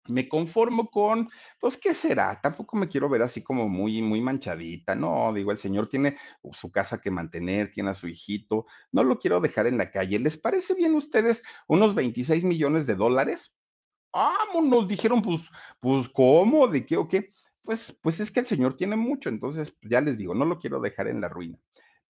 me 0.08 0.28
conformo 0.28 0.88
con, 0.90 1.28
pues, 1.60 1.76
¿qué 1.76 1.94
será? 1.94 2.40
Tampoco 2.40 2.76
me 2.76 2.88
quiero 2.88 3.08
ver 3.08 3.22
así 3.22 3.42
como 3.42 3.68
muy, 3.68 4.02
muy 4.02 4.20
manchadita, 4.20 4.94
no, 4.94 5.32
digo, 5.32 5.52
el 5.52 5.58
señor 5.58 5.88
tiene 5.88 6.16
su 6.52 6.70
casa 6.70 7.00
que 7.00 7.10
mantener, 7.10 7.70
tiene 7.72 7.90
a 7.90 7.94
su 7.94 8.08
hijito, 8.08 8.66
no 8.92 9.04
lo 9.04 9.18
quiero 9.18 9.40
dejar 9.40 9.66
en 9.66 9.78
la 9.78 9.90
calle. 9.90 10.18
¿Les 10.18 10.36
parece 10.36 10.74
bien 10.74 10.94
a 10.94 10.98
ustedes 10.98 11.42
unos 11.68 11.94
26 11.94 12.44
millones 12.44 12.86
de 12.86 12.94
dólares? 12.94 13.54
Vámonos, 14.12 14.88
dijeron, 14.88 15.22
pues, 15.22 15.42
pues, 15.80 16.08
¿cómo? 16.08 16.68
¿De 16.68 16.86
qué 16.86 16.96
o 16.96 17.06
qué? 17.06 17.32
Pues, 17.62 17.96
pues 18.00 18.20
es 18.20 18.30
que 18.30 18.40
el 18.40 18.46
señor 18.46 18.76
tiene 18.76 18.96
mucho, 18.96 19.28
entonces, 19.28 19.76
ya 19.82 20.00
les 20.00 20.16
digo, 20.16 20.34
no 20.34 20.44
lo 20.44 20.58
quiero 20.58 20.80
dejar 20.80 21.08
en 21.08 21.20
la 21.20 21.28
ruina 21.28 21.58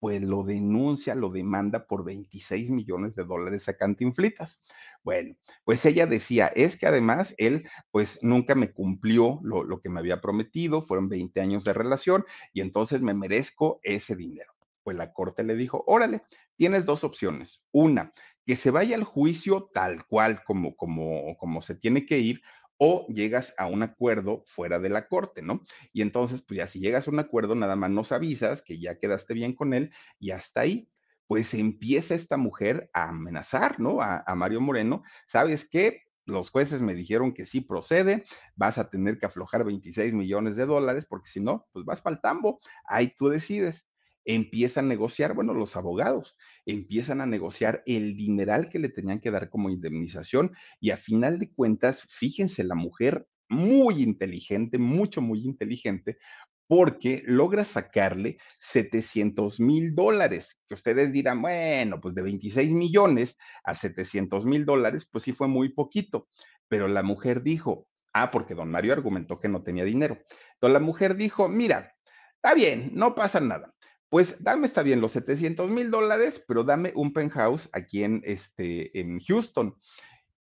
pues 0.03 0.21
lo 0.21 0.43
denuncia, 0.43 1.15
lo 1.15 1.31
demanda 1.31 1.87
por 1.87 2.05
26 2.05 2.71
millones 2.73 3.15
de 3.15 3.23
dólares 3.23 3.69
a 3.69 3.77
Cantinflitas. 3.77 4.61
Bueno, 5.05 5.37
pues 5.63 5.87
ella 5.87 6.09
decía, 6.09 6.49
es 6.49 6.77
que 6.77 6.89
además 6.89 7.37
él 7.39 7.71
pues 7.93 8.19
nunca 8.21 8.57
me 8.57 8.73
cumplió 8.73 9.39
lo, 9.45 9.81
que 9.81 9.89
me 9.89 10.01
había 10.01 10.21
prometido, 10.21 10.83
fueron 10.83 11.09
20 11.09 11.41
años 11.41 11.63
de 11.63 11.73
relación 11.73 12.25
y 12.53 12.63
entonces 12.63 13.01
me 13.01 13.15
merezco 13.15 13.79
ese 13.85 14.17
dinero. 14.17 14.53
Pues 14.83 14.97
la 14.97 15.13
corte 15.13 15.45
le 15.45 15.55
dijo, 15.55 15.85
órale, 15.87 16.23
tienes 16.57 16.85
dos 16.85 17.05
opciones. 17.05 17.63
Una, 17.71 18.13
que 18.45 18.57
se 18.57 18.73
vaya 18.73 18.97
al 18.97 19.05
juicio 19.05 19.71
tal 19.73 20.05
cual 20.07 20.43
como, 20.43 20.75
como, 20.75 21.37
como 21.39 21.63
se 21.63 21.77
tiene 21.77 22.07
que 22.07 22.19
ir, 22.19 22.43
o 22.85 23.07
llegas 23.07 23.55
a 23.59 23.67
un 23.69 23.85
acuerdo 23.85 24.43
fuera 24.45 24.81
de 24.81 24.89
la 24.89 25.07
corte, 25.07 25.41
¿no? 25.41 25.63
Y 25.93 26.03
entonces, 26.03 26.43
pues 26.43 26.59
ya 26.59 26.67
si 26.67 26.81
llegas 26.81 27.07
a 27.07 27.13
un 27.13 27.21
acuerdo, 27.21 27.55
nada 27.55 27.77
más 27.77 27.91
nos 27.93 28.11
avisas 28.11 28.61
que 28.61 28.81
ya 28.81 28.99
quedaste 28.99 29.35
bien 29.35 29.55
con 29.55 29.73
él 29.73 29.93
y 30.19 30.33
hasta 30.33 30.63
ahí. 30.63 30.89
Pues 31.29 31.55
empieza 31.55 32.17
esta 32.17 32.37
mujer 32.37 32.91
a 32.93 33.11
amenazar, 33.11 33.79
¿no? 33.79 34.03
A, 34.03 34.25
Mario 34.35 34.61
Moreno, 34.61 35.05
¿sabes 35.29 35.69
qué? 35.71 36.03
Los 36.25 36.51
jueces 36.51 36.83
me 36.83 36.95
dijeron 36.95 37.35
que 37.35 37.47
sí 37.47 37.61
procede, 37.61 38.25
vas 38.57 38.79
a 38.79 38.91
tener 38.91 39.17
que 39.17 39.27
aflojar 39.27 39.63
26 39.63 40.13
millones 40.13 40.57
de 40.57 40.67
dólares, 40.67 41.07
porque 41.09 41.31
si 41.31 41.39
no, 41.39 41.69
pues 41.71 41.85
vas 41.85 42.03
para 42.03 42.21
tambo, 42.21 42.59
ahí 42.85 43.15
tú 43.17 43.29
decides 43.29 43.92
empiezan 44.25 44.87
a 44.87 44.89
negociar, 44.89 45.35
bueno, 45.35 45.55
los 45.55 45.77
abogados 45.77 46.37
empiezan 46.67 47.21
a 47.21 47.27
negociar 47.27 47.83
el 47.87 48.17
dineral 48.17 48.69
que 48.71 48.79
le 48.79 48.89
tenían 48.89 49.19
que 49.19 49.31
dar 49.31 49.51
como 49.51 49.71
indemnización 49.71 50.53
y 50.81 50.91
a 50.91 50.97
final 50.97 51.39
de 51.39 51.53
cuentas, 51.53 52.07
fíjense, 52.09 52.65
la 52.65 52.75
mujer 52.75 53.27
muy 53.49 54.03
inteligente, 54.03 54.79
mucho, 54.79 55.21
muy 55.21 55.45
inteligente, 55.45 56.19
porque 56.67 57.23
logra 57.27 57.65
sacarle 57.67 58.39
700 58.61 59.61
mil 59.61 59.95
dólares, 59.95 60.59
que 60.67 60.75
ustedes 60.75 61.13
dirán, 61.13 61.43
bueno, 61.43 62.01
pues 62.01 62.15
de 62.15 62.23
26 62.23 62.73
millones 62.73 63.37
a 63.65 63.75
700 63.75 64.47
mil 64.47 64.65
dólares, 64.65 65.07
pues 65.11 65.25
sí 65.25 65.33
fue 65.33 65.49
muy 65.49 65.71
poquito, 65.71 66.29
pero 66.69 66.89
la 66.89 67.03
mujer 67.03 67.43
dijo, 67.43 67.89
ah, 68.15 68.31
porque 68.31 68.55
don 68.55 68.71
Mario 68.71 68.95
argumentó 68.95 69.37
que 69.37 69.49
no 69.49 69.63
tenía 69.63 69.85
dinero. 69.85 70.19
Entonces 70.55 70.73
la 70.73 70.81
mujer 70.81 71.17
dijo, 71.17 71.49
mira, 71.49 71.95
está 72.37 72.55
bien, 72.55 72.91
no 72.95 73.15
pasa 73.15 73.41
nada 73.41 73.75
pues 74.13 74.45
dame, 74.45 74.67
está 74.67 74.83
bien, 74.83 75.01
los 75.01 75.13
700 75.13 75.71
mil 75.71 75.91
dólares, 75.91 76.45
pero 76.47 76.65
dame 76.65 76.93
un 76.95 77.15
penthouse 77.15 77.71
aquí 77.73 78.05
en, 78.05 78.21
este, 78.27 79.01
en 79.01 79.19
Houston. 79.21 79.75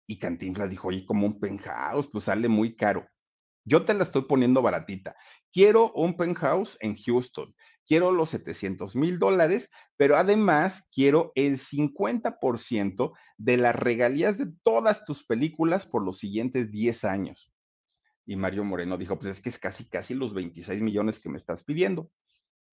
Y 0.07 0.19
Cantinflas 0.19 0.71
dijo, 0.71 0.89
oye, 0.89 1.05
como 1.05 1.27
un 1.27 1.39
penthouse, 1.39 2.07
pues 2.07 2.25
sale 2.25 2.49
muy 2.49 2.75
caro. 2.75 3.07
Yo 3.67 3.85
te 3.85 3.93
la 3.93 4.05
estoy 4.05 4.23
poniendo 4.23 4.63
baratita. 4.63 5.15
Quiero 5.53 5.93
un 5.93 6.17
penthouse 6.17 6.79
en 6.81 6.97
Houston. 6.97 7.55
Quiero 7.87 8.13
los 8.13 8.31
700 8.31 8.97
mil 8.97 9.19
dólares, 9.19 9.71
pero 9.99 10.17
además 10.17 10.89
quiero 10.91 11.31
el 11.35 11.59
50% 11.59 13.13
de 13.37 13.57
las 13.59 13.77
regalías 13.77 14.39
de 14.39 14.47
todas 14.63 15.05
tus 15.05 15.23
películas 15.27 15.85
por 15.85 16.03
los 16.03 16.17
siguientes 16.17 16.71
10 16.71 17.05
años. 17.05 17.53
Y 18.25 18.37
Mario 18.37 18.65
Moreno 18.65 18.97
dijo, 18.97 19.19
pues 19.19 19.37
es 19.37 19.43
que 19.43 19.51
es 19.51 19.59
casi, 19.59 19.87
casi 19.87 20.15
los 20.15 20.33
26 20.33 20.81
millones 20.81 21.21
que 21.21 21.29
me 21.29 21.37
estás 21.37 21.63
pidiendo. 21.63 22.11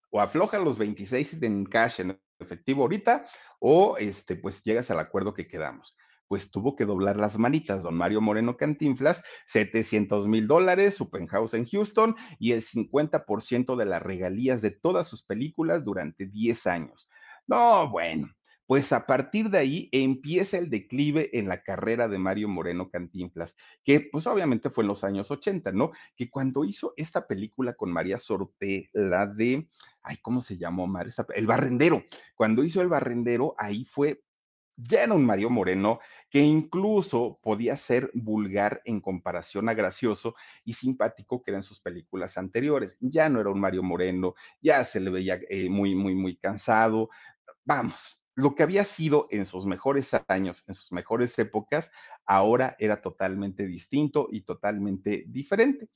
O 0.10 0.22
afloja 0.22 0.58
los 0.60 0.78
26 0.78 1.42
en 1.44 1.66
cash, 1.66 2.02
en 2.02 2.20
efectivo 2.40 2.84
ahorita, 2.84 3.26
o 3.60 3.98
este, 3.98 4.36
pues 4.36 4.64
llegas 4.64 4.92
al 4.92 5.00
acuerdo 5.00 5.34
que 5.34 5.48
quedamos 5.48 5.96
pues 6.28 6.52
tuvo 6.52 6.76
que 6.76 6.86
doblar 6.86 7.18
las 7.18 7.38
manitas, 7.38 7.84
don 7.84 7.96
Mario 7.96 8.22
Moreno 8.22 8.58
Cantinflas, 8.58 9.24
700 9.46 10.28
mil 10.28 10.48
dólares, 10.48 10.96
su 10.96 11.10
penthouse 11.10 11.54
en 11.54 11.66
Houston 11.66 12.16
y 12.38 12.52
el 12.52 12.64
50% 12.64 13.76
de 13.76 13.86
las 13.86 14.02
regalías 14.02 14.62
de 14.62 14.72
todas 14.72 15.08
sus 15.08 15.24
películas 15.24 15.84
durante 15.84 16.26
10 16.26 16.68
años. 16.68 17.10
No, 17.48 17.90
bueno, 17.90 18.30
pues 18.68 18.92
a 18.92 19.06
partir 19.08 19.50
de 19.50 19.58
ahí 19.58 19.90
empieza 19.92 20.58
el 20.58 20.70
declive 20.70 21.30
en 21.40 21.48
la 21.48 21.64
carrera 21.64 22.08
de 22.08 22.20
Mario 22.20 22.50
Moreno 22.50 22.90
Cantinflas, 22.90 23.56
que 23.84 24.02
pues 24.02 24.28
obviamente 24.28 24.70
fue 24.70 24.84
en 24.84 24.90
los 24.90 25.04
años 25.04 25.32
80, 25.32 25.72
¿no? 25.72 25.92
Que 26.16 26.30
cuando 26.30 26.66
hizo 26.66 26.94
esta 26.98 27.26
película 27.26 27.74
con 27.74 27.92
María 27.92 28.18
Sorte, 28.18 28.90
la 28.94 29.26
de, 29.26 29.70
ay, 30.04 30.18
¿cómo 30.22 30.42
se 30.42 30.58
llamó, 30.58 30.86
Mar? 30.86 31.08
El 31.34 31.48
Barrendero. 31.48 32.04
Cuando 32.36 32.64
hizo 32.64 32.82
El 32.82 32.90
Barrendero, 32.90 33.56
ahí 33.58 33.86
fue 33.86 34.22
ya 34.78 35.02
era 35.02 35.16
un 35.16 35.26
Mario 35.26 35.50
Moreno 35.50 36.00
que 36.30 36.40
incluso 36.40 37.40
podía 37.42 37.76
ser 37.76 38.12
vulgar 38.14 38.82
en 38.86 39.02
comparación 39.02 39.70
a 39.70 39.74
gracioso 39.74 40.36
y 40.64 40.74
simpático 40.74 41.42
que 41.42 41.52
eran 41.52 41.64
sus 41.64 41.80
películas 41.80 42.38
anteriores. 42.38 42.96
Ya 43.00 43.28
no 43.28 43.42
era 43.42 43.50
un 43.50 43.60
Mario 43.60 43.82
Moreno, 43.82 44.36
ya 44.62 44.84
se 44.84 45.00
le 45.00 45.10
veía 45.10 45.40
eh, 45.50 45.70
muy, 45.70 45.96
muy, 45.96 46.14
muy 46.14 46.38
cansado. 46.38 47.10
Vamos, 47.66 48.27
lo 48.38 48.54
que 48.54 48.62
había 48.62 48.86
sido 48.86 49.28
en 49.32 49.48
sus 49.48 49.66
mejores 49.66 50.12
años, 50.28 50.64
en 50.68 50.76
sus 50.76 50.92
mejores 50.92 51.38
épocas, 51.40 51.92
ahora 52.24 52.76
era 52.78 53.02
totalmente 53.02 53.66
distinto 53.66 54.28
y 54.32 54.42
totalmente 54.42 55.26
diferente 55.28 55.90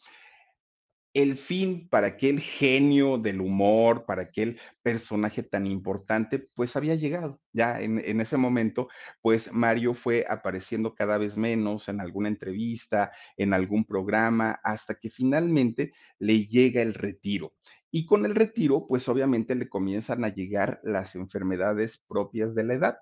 el 1.13 1.37
fin 1.37 1.89
para 1.89 2.07
aquel 2.07 2.39
genio 2.39 3.17
del 3.17 3.41
humor, 3.41 4.05
para 4.05 4.23
aquel 4.23 4.59
personaje 4.81 5.43
tan 5.43 5.67
importante, 5.67 6.43
pues 6.55 6.75
había 6.75 6.95
llegado. 6.95 7.39
Ya 7.51 7.81
en, 7.81 7.99
en, 7.99 8.21
ese 8.21 8.37
momento, 8.37 8.87
pues 9.21 9.51
Mario 9.51 9.93
fue 9.93 10.25
apareciendo 10.29 10.95
cada 10.95 11.17
vez 11.17 11.37
menos 11.37 11.89
en 11.89 11.99
alguna 11.99 12.29
entrevista, 12.29 13.11
en 13.37 13.53
algún 13.53 13.85
programa, 13.85 14.59
hasta 14.63 14.95
que 14.95 15.09
finalmente 15.09 15.93
le 16.19 16.47
llega 16.47 16.81
el 16.81 16.93
retiro. 16.93 17.53
Y 17.91 18.05
con 18.05 18.25
el 18.25 18.35
retiro, 18.35 18.85
pues 18.87 19.09
obviamente 19.09 19.53
le 19.53 19.67
comienzan 19.67 20.23
a 20.23 20.33
llegar 20.33 20.79
las 20.83 21.15
enfermedades 21.15 22.03
propias 22.07 22.55
de 22.55 22.63
la 22.63 22.73
edad 22.75 22.97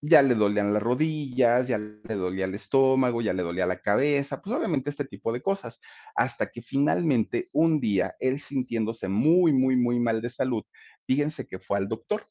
ya 0.00 0.22
le 0.22 0.34
dolían 0.34 0.72
las 0.72 0.82
rodillas, 0.82 1.68
ya 1.68 1.78
le 1.78 2.14
dolía 2.14 2.44
el 2.46 2.54
estómago, 2.54 3.20
ya 3.22 3.32
le 3.32 3.42
dolía 3.42 3.66
la 3.66 3.80
cabeza, 3.80 4.40
pues 4.42 4.54
obviamente 4.56 4.90
este 4.90 5.04
tipo 5.04 5.32
de 5.32 5.42
cosas, 5.42 5.80
hasta 6.14 6.50
que 6.50 6.62
finalmente 6.62 7.44
un 7.52 7.80
día 7.80 8.14
él 8.20 8.40
sintiéndose 8.40 9.08
muy, 9.08 9.52
muy, 9.52 9.76
muy 9.76 9.98
mal 10.00 10.20
de 10.22 10.30
salud, 10.30 10.62
fíjense 11.06 11.46
que 11.46 11.58
fue 11.58 11.78
al 11.78 11.88
doctor 11.88 12.22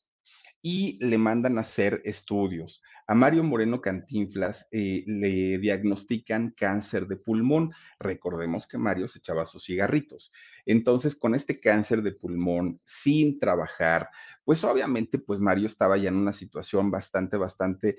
y 0.62 0.98
le 1.06 1.18
mandan 1.18 1.58
a 1.58 1.62
hacer 1.62 2.02
estudios. 2.04 2.84
A 3.08 3.16
Mario 3.16 3.44
Moreno 3.44 3.80
Cantinflas 3.80 4.68
eh, 4.72 5.04
le 5.08 5.60
diagnostican 5.60 6.54
cáncer 6.58 7.08
de 7.08 7.18
pulmón. 7.18 7.72
Recordemos 8.00 8.68
que 8.68 8.78
Mario 8.78 9.08
se 9.08 9.20
echaba 9.20 9.46
sus 9.46 9.64
cigarritos. 9.64 10.32
Entonces, 10.66 11.16
con 11.16 11.36
este 11.36 11.60
cáncer 11.60 12.02
de 12.02 12.12
pulmón, 12.12 12.78
sin 12.84 13.40
trabajar, 13.40 14.10
pues 14.44 14.64
obviamente, 14.64 15.20
pues 15.20 15.40
Mario 15.40 15.68
estaba 15.68 15.98
ya 15.98 16.10
en 16.10 16.16
una 16.16 16.34
situación 16.34 16.92
bastante, 16.92 17.38
bastante, 17.38 17.98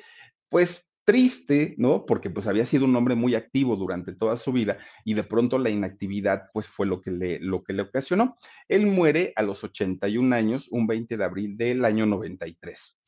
pues 0.49 0.88
triste, 1.09 1.75
¿no? 1.79 2.05
Porque 2.05 2.29
pues 2.29 2.47
había 2.47 2.67
sido 2.67 2.85
un 2.85 2.95
hombre 2.95 3.15
muy 3.15 3.35
activo 3.35 3.77
durante 3.77 4.15
toda 4.15 4.37
su 4.37 4.53
vida 4.53 4.77
y 5.07 5.15
de 5.15 5.25
pronto 5.25 5.57
la 5.57 5.71
inactividad 5.71 6.51
pues 6.53 6.67
fue 6.67 6.87
lo 6.87 7.01
que 7.01 7.11
le, 7.11 7.41
lo 7.41 7.65
que 7.65 7.73
le 7.73 7.81
ocasionó. 7.81 8.37
Él 8.69 8.87
muere 8.87 9.33
a 9.35 9.43
los 9.43 9.65
81 9.65 10.37
años, 10.37 10.69
un 10.71 10.87
20 10.87 11.17
de 11.17 11.25
abril 11.25 11.57
del 11.57 11.87
año 11.87 12.05
93 12.05 12.99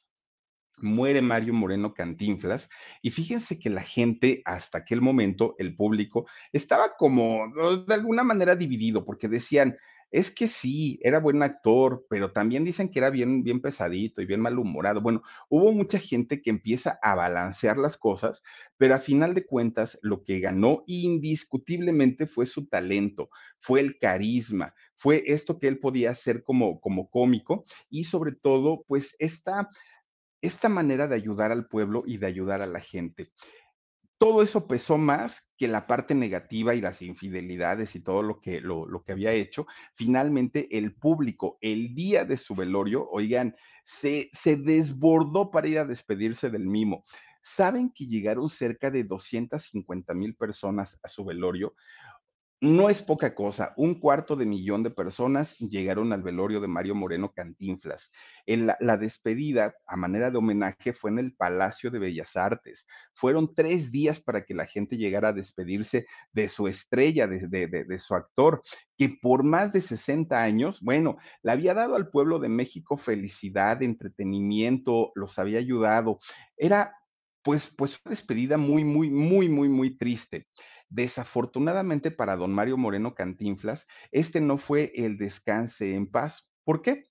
muere 0.82 1.20
Mario 1.20 1.52
Moreno 1.52 1.92
Cantinflas 1.92 2.70
y 3.02 3.10
fíjense 3.10 3.58
que 3.58 3.68
la 3.68 3.82
gente 3.82 4.40
hasta 4.46 4.78
aquel 4.78 5.02
momento, 5.02 5.54
el 5.58 5.76
público, 5.76 6.26
estaba 6.54 6.96
como 6.96 7.52
de 7.86 7.92
alguna 7.92 8.24
manera 8.24 8.56
dividido 8.56 9.04
porque 9.04 9.28
decían, 9.28 9.76
es 10.10 10.30
que 10.32 10.48
sí, 10.48 10.98
era 11.02 11.20
buen 11.20 11.42
actor, 11.42 12.04
pero 12.10 12.32
también 12.32 12.64
dicen 12.64 12.90
que 12.90 12.98
era 12.98 13.10
bien, 13.10 13.44
bien 13.44 13.60
pesadito 13.60 14.20
y 14.20 14.26
bien 14.26 14.40
malhumorado. 14.40 15.00
Bueno, 15.00 15.22
hubo 15.48 15.72
mucha 15.72 15.98
gente 15.98 16.42
que 16.42 16.50
empieza 16.50 16.98
a 17.02 17.14
balancear 17.14 17.78
las 17.78 17.96
cosas, 17.96 18.42
pero 18.76 18.94
a 18.94 19.00
final 19.00 19.34
de 19.34 19.46
cuentas 19.46 19.98
lo 20.02 20.24
que 20.24 20.40
ganó 20.40 20.82
indiscutiblemente 20.86 22.26
fue 22.26 22.46
su 22.46 22.66
talento, 22.68 23.30
fue 23.58 23.80
el 23.80 23.98
carisma, 23.98 24.74
fue 24.94 25.22
esto 25.26 25.58
que 25.58 25.68
él 25.68 25.78
podía 25.78 26.10
hacer 26.10 26.42
como, 26.42 26.80
como 26.80 27.08
cómico 27.08 27.64
y 27.88 28.04
sobre 28.04 28.32
todo, 28.32 28.84
pues 28.88 29.14
esta, 29.20 29.68
esta 30.42 30.68
manera 30.68 31.06
de 31.06 31.14
ayudar 31.14 31.52
al 31.52 31.68
pueblo 31.68 32.02
y 32.04 32.18
de 32.18 32.26
ayudar 32.26 32.62
a 32.62 32.66
la 32.66 32.80
gente 32.80 33.30
todo 34.20 34.42
eso 34.42 34.66
pesó 34.66 34.98
más 34.98 35.50
que 35.56 35.66
la 35.66 35.86
parte 35.86 36.14
negativa 36.14 36.74
y 36.74 36.82
las 36.82 37.00
infidelidades 37.00 37.96
y 37.96 38.00
todo 38.00 38.22
lo 38.22 38.38
que, 38.38 38.60
lo, 38.60 38.86
lo, 38.86 39.02
que 39.02 39.12
había 39.12 39.32
hecho. 39.32 39.66
Finalmente, 39.94 40.76
el 40.76 40.94
público, 40.94 41.56
el 41.62 41.94
día 41.94 42.26
de 42.26 42.36
su 42.36 42.54
velorio, 42.54 43.08
oigan, 43.08 43.56
se, 43.86 44.28
se 44.34 44.56
desbordó 44.56 45.50
para 45.50 45.68
ir 45.68 45.78
a 45.78 45.86
despedirse 45.86 46.50
del 46.50 46.66
mimo. 46.66 47.02
¿Saben 47.40 47.90
que 47.94 48.06
llegaron 48.06 48.50
cerca 48.50 48.90
de 48.90 49.04
250 49.04 50.12
mil 50.12 50.34
personas 50.34 51.00
a 51.02 51.08
su 51.08 51.24
velorio? 51.24 51.74
No 52.62 52.90
es 52.90 53.00
poca 53.00 53.34
cosa, 53.34 53.72
un 53.78 53.94
cuarto 53.94 54.36
de 54.36 54.44
millón 54.44 54.82
de 54.82 54.90
personas 54.90 55.56
llegaron 55.58 56.12
al 56.12 56.22
velorio 56.22 56.60
de 56.60 56.68
Mario 56.68 56.94
Moreno 56.94 57.32
Cantinflas. 57.32 58.12
En 58.44 58.66
la, 58.66 58.96
despedida, 58.98 59.74
a 59.86 59.96
manera 59.96 60.30
de 60.30 60.36
homenaje, 60.36 60.92
fue 60.92 61.10
en 61.10 61.20
el 61.20 61.34
Palacio 61.34 61.90
de 61.90 61.98
Bellas 61.98 62.36
Artes. 62.36 62.86
Fueron 63.14 63.54
tres 63.54 63.90
días 63.90 64.20
para 64.20 64.44
que 64.44 64.52
la 64.52 64.66
gente 64.66 64.98
llegara 64.98 65.28
a 65.28 65.32
despedirse 65.32 66.04
de 66.32 66.48
su 66.48 66.68
estrella, 66.68 67.26
de, 67.26 67.48
de 67.48 67.98
su 67.98 68.14
actor, 68.14 68.62
que 68.98 69.08
por 69.22 69.42
más 69.42 69.72
de 69.72 69.80
60 69.80 70.38
años, 70.38 70.82
bueno, 70.82 71.16
le 71.42 71.52
había 71.52 71.72
dado 71.72 71.96
al 71.96 72.10
pueblo 72.10 72.38
de 72.40 72.50
México 72.50 72.98
felicidad, 72.98 73.82
entretenimiento, 73.82 75.12
los 75.14 75.38
había 75.38 75.60
ayudado. 75.60 76.20
Era, 76.58 76.94
pues, 77.42 77.72
pues 77.74 77.98
una 78.04 78.10
despedida 78.10 78.58
muy, 78.58 78.84
muy, 78.84 79.08
muy, 79.08 79.48
muy, 79.48 79.70
muy 79.70 79.96
triste. 79.96 80.46
Desafortunadamente 80.90 82.10
para 82.10 82.36
don 82.36 82.52
Mario 82.52 82.76
Moreno 82.76 83.14
Cantinflas, 83.14 83.86
este 84.10 84.40
no 84.40 84.58
fue 84.58 84.92
el 84.94 85.16
descanse 85.16 85.94
en 85.94 86.06
paz. 86.06 86.52
¿Por 86.64 86.82
qué? 86.82 87.04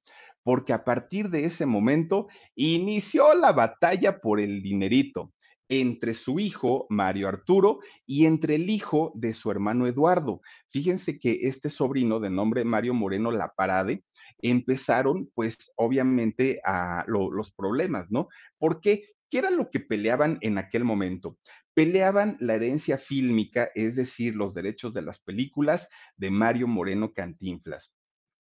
Porque 0.43 0.73
a 0.73 0.83
partir 0.83 1.29
de 1.29 1.45
ese 1.45 1.65
momento 1.65 2.27
inició 2.55 3.33
la 3.33 3.53
batalla 3.53 4.19
por 4.19 4.39
el 4.39 4.61
dinerito 4.61 5.33
entre 5.69 6.15
su 6.15 6.39
hijo 6.39 6.87
Mario 6.89 7.29
Arturo 7.29 7.79
y 8.05 8.25
entre 8.25 8.55
el 8.55 8.69
hijo 8.69 9.13
de 9.15 9.33
su 9.33 9.51
hermano 9.51 9.87
Eduardo. 9.87 10.41
Fíjense 10.69 11.19
que 11.19 11.39
este 11.43 11.69
sobrino 11.69 12.19
de 12.19 12.31
nombre 12.31 12.65
Mario 12.65 12.93
Moreno 12.93 13.31
La 13.31 13.53
Parade 13.53 14.03
empezaron 14.41 15.29
pues 15.35 15.71
obviamente 15.75 16.59
a 16.65 17.05
los 17.07 17.51
problemas, 17.51 18.07
¿no? 18.09 18.27
¿Por 18.57 18.81
qué? 18.81 19.03
¿Qué 19.29 19.37
era 19.37 19.51
lo 19.51 19.69
que 19.69 19.79
peleaban 19.79 20.39
en 20.41 20.57
aquel 20.57 20.83
momento? 20.83 21.37
Peleaban 21.79 22.35
la 22.41 22.55
herencia 22.55 22.97
fílmica, 22.97 23.71
es 23.73 23.95
decir, 23.95 24.35
los 24.35 24.53
derechos 24.53 24.93
de 24.93 25.01
las 25.01 25.17
películas 25.17 25.87
de 26.17 26.29
Mario 26.29 26.67
Moreno 26.67 27.13
Cantinflas. 27.13 27.95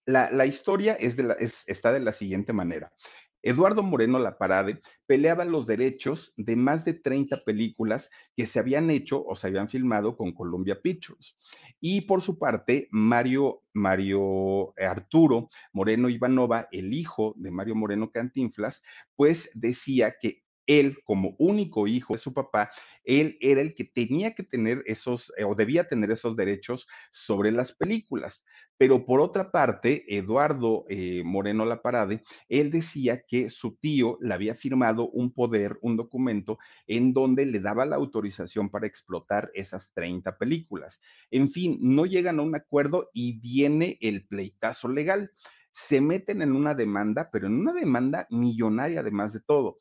La, 0.06 0.44
historia 0.44 0.94
es 0.94 1.14
de 1.14 1.36
está 1.68 1.92
de 1.92 2.00
la 2.00 2.10
siguiente 2.10 2.52
manera. 2.52 2.92
Eduardo 3.40 3.84
Moreno 3.84 4.18
La 4.18 4.38
Parade 4.38 4.80
peleaba 5.06 5.44
los 5.44 5.68
derechos 5.68 6.32
de 6.36 6.56
más 6.56 6.84
de 6.84 6.94
30 6.94 7.44
películas 7.44 8.10
que 8.34 8.44
se 8.44 8.58
habían 8.58 8.90
hecho 8.90 9.24
o 9.24 9.36
se 9.36 9.46
habían 9.46 9.68
filmado 9.68 10.16
con 10.16 10.32
Columbia 10.32 10.82
Pictures. 10.82 11.38
Y 11.78 12.00
por 12.00 12.22
su 12.22 12.40
parte, 12.40 12.88
Mario, 12.90 13.62
Mario 13.72 14.74
Arturo 14.76 15.48
Moreno 15.72 16.08
Ivanova, 16.08 16.66
el 16.72 16.92
hijo 16.92 17.34
de 17.36 17.52
Mario 17.52 17.76
Moreno 17.76 18.10
Cantinflas, 18.10 18.82
pues 19.14 19.48
decía 19.54 20.16
que 20.20 20.42
él, 20.68 20.98
como 21.02 21.34
único 21.38 21.88
hijo 21.88 22.12
de 22.12 22.18
su 22.18 22.32
papá, 22.32 22.70
él 23.02 23.38
era 23.40 23.62
el 23.62 23.74
que 23.74 23.84
tenía 23.84 24.34
que 24.34 24.44
tener 24.44 24.82
esos, 24.86 25.32
eh, 25.36 25.44
o 25.44 25.54
debía 25.54 25.88
tener 25.88 26.10
esos 26.10 26.36
derechos 26.36 26.86
sobre 27.10 27.50
las 27.50 27.72
películas. 27.72 28.44
Pero 28.76 29.04
por 29.06 29.20
otra 29.20 29.50
parte, 29.50 30.04
Eduardo 30.14 30.84
eh, 30.88 31.22
Moreno 31.24 31.64
Laparade, 31.64 32.22
él 32.48 32.70
decía 32.70 33.24
que 33.26 33.48
su 33.48 33.76
tío 33.76 34.18
le 34.20 34.34
había 34.34 34.54
firmado 34.54 35.08
un 35.08 35.32
poder, 35.32 35.78
un 35.80 35.96
documento, 35.96 36.58
en 36.86 37.14
donde 37.14 37.46
le 37.46 37.60
daba 37.60 37.86
la 37.86 37.96
autorización 37.96 38.68
para 38.68 38.86
explotar 38.86 39.50
esas 39.54 39.90
30 39.94 40.36
películas. 40.36 41.00
En 41.30 41.50
fin, 41.50 41.78
no 41.80 42.04
llegan 42.04 42.38
a 42.38 42.42
un 42.42 42.54
acuerdo 42.54 43.08
y 43.14 43.40
viene 43.40 43.98
el 44.02 44.26
pleitazo 44.26 44.88
legal 44.88 45.32
se 45.70 46.00
meten 46.00 46.42
en 46.42 46.52
una 46.52 46.74
demanda, 46.74 47.28
pero 47.32 47.46
en 47.46 47.54
una 47.54 47.72
demanda 47.72 48.26
millonaria 48.30 49.00
además 49.00 49.32
de 49.32 49.40
todo. 49.40 49.78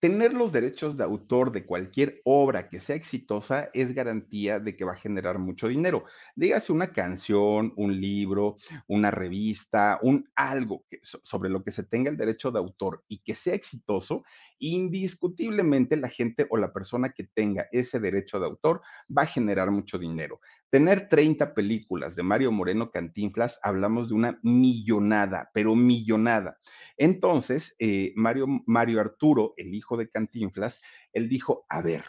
Tener 0.00 0.32
los 0.32 0.50
derechos 0.50 0.96
de 0.96 1.04
autor 1.04 1.52
de 1.52 1.66
cualquier 1.66 2.22
obra 2.24 2.70
que 2.70 2.80
sea 2.80 2.96
exitosa 2.96 3.68
es 3.74 3.92
garantía 3.92 4.58
de 4.58 4.74
que 4.74 4.86
va 4.86 4.92
a 4.92 4.96
generar 4.96 5.38
mucho 5.38 5.68
dinero. 5.68 6.06
Dígase 6.34 6.72
una 6.72 6.90
canción, 6.90 7.74
un 7.76 8.00
libro, 8.00 8.56
una 8.86 9.10
revista, 9.10 9.98
un 10.00 10.26
algo 10.34 10.86
sobre 11.02 11.50
lo 11.50 11.62
que 11.62 11.70
se 11.70 11.82
tenga 11.82 12.08
el 12.08 12.16
derecho 12.16 12.50
de 12.50 12.58
autor 12.58 13.04
y 13.08 13.18
que 13.18 13.34
sea 13.34 13.54
exitoso, 13.54 14.24
indiscutiblemente 14.58 15.98
la 15.98 16.08
gente 16.08 16.46
o 16.48 16.56
la 16.56 16.72
persona 16.72 17.10
que 17.10 17.24
tenga 17.24 17.68
ese 17.70 18.00
derecho 18.00 18.40
de 18.40 18.46
autor 18.46 18.80
va 19.14 19.24
a 19.24 19.26
generar 19.26 19.70
mucho 19.70 19.98
dinero. 19.98 20.40
Tener 20.70 21.08
30 21.08 21.52
películas 21.52 22.14
de 22.14 22.22
Mario 22.22 22.52
Moreno 22.52 22.90
Cantinflas, 22.90 23.58
hablamos 23.62 24.08
de 24.08 24.14
una 24.14 24.38
millonada, 24.42 25.50
pero 25.52 25.74
millonada. 25.74 26.58
Entonces, 26.96 27.74
eh, 27.80 28.12
Mario, 28.14 28.46
Mario 28.66 29.00
Arturo, 29.00 29.54
el 29.56 29.74
hijo 29.74 29.96
de 29.96 30.08
Cantinflas, 30.08 30.80
él 31.12 31.28
dijo, 31.28 31.66
a 31.68 31.82
ver, 31.82 32.04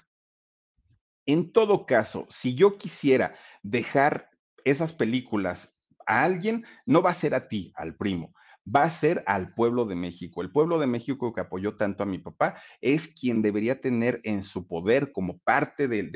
en 1.25 1.51
todo 1.51 1.85
caso, 1.85 2.27
si 2.29 2.55
yo 2.55 2.77
quisiera 2.77 3.35
dejar 3.63 4.29
esas 4.63 4.93
películas 4.93 5.73
a 6.05 6.23
alguien, 6.23 6.65
no 6.85 7.01
va 7.01 7.11
a 7.11 7.15
ser 7.15 7.33
a 7.33 7.47
ti, 7.47 7.71
al 7.75 7.95
primo, 7.95 8.33
va 8.65 8.83
a 8.83 8.89
ser 8.89 9.23
al 9.27 9.53
pueblo 9.53 9.85
de 9.85 9.95
México. 9.95 10.41
El 10.41 10.51
pueblo 10.51 10.79
de 10.79 10.87
México 10.87 11.33
que 11.33 11.41
apoyó 11.41 11.75
tanto 11.75 12.03
a 12.03 12.05
mi 12.05 12.19
papá 12.19 12.55
es 12.81 13.07
quien 13.07 13.41
debería 13.41 13.81
tener 13.81 14.19
en 14.23 14.43
su 14.43 14.67
poder 14.67 15.11
como 15.11 15.39
parte 15.39 15.87
de, 15.87 16.09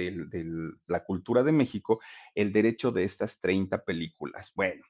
la 0.87 1.03
cultura 1.03 1.43
de 1.43 1.51
México 1.51 1.99
el 2.35 2.51
derecho 2.51 2.91
de 2.91 3.03
estas 3.03 3.39
30 3.39 3.83
películas. 3.83 4.51
Bueno, 4.55 4.83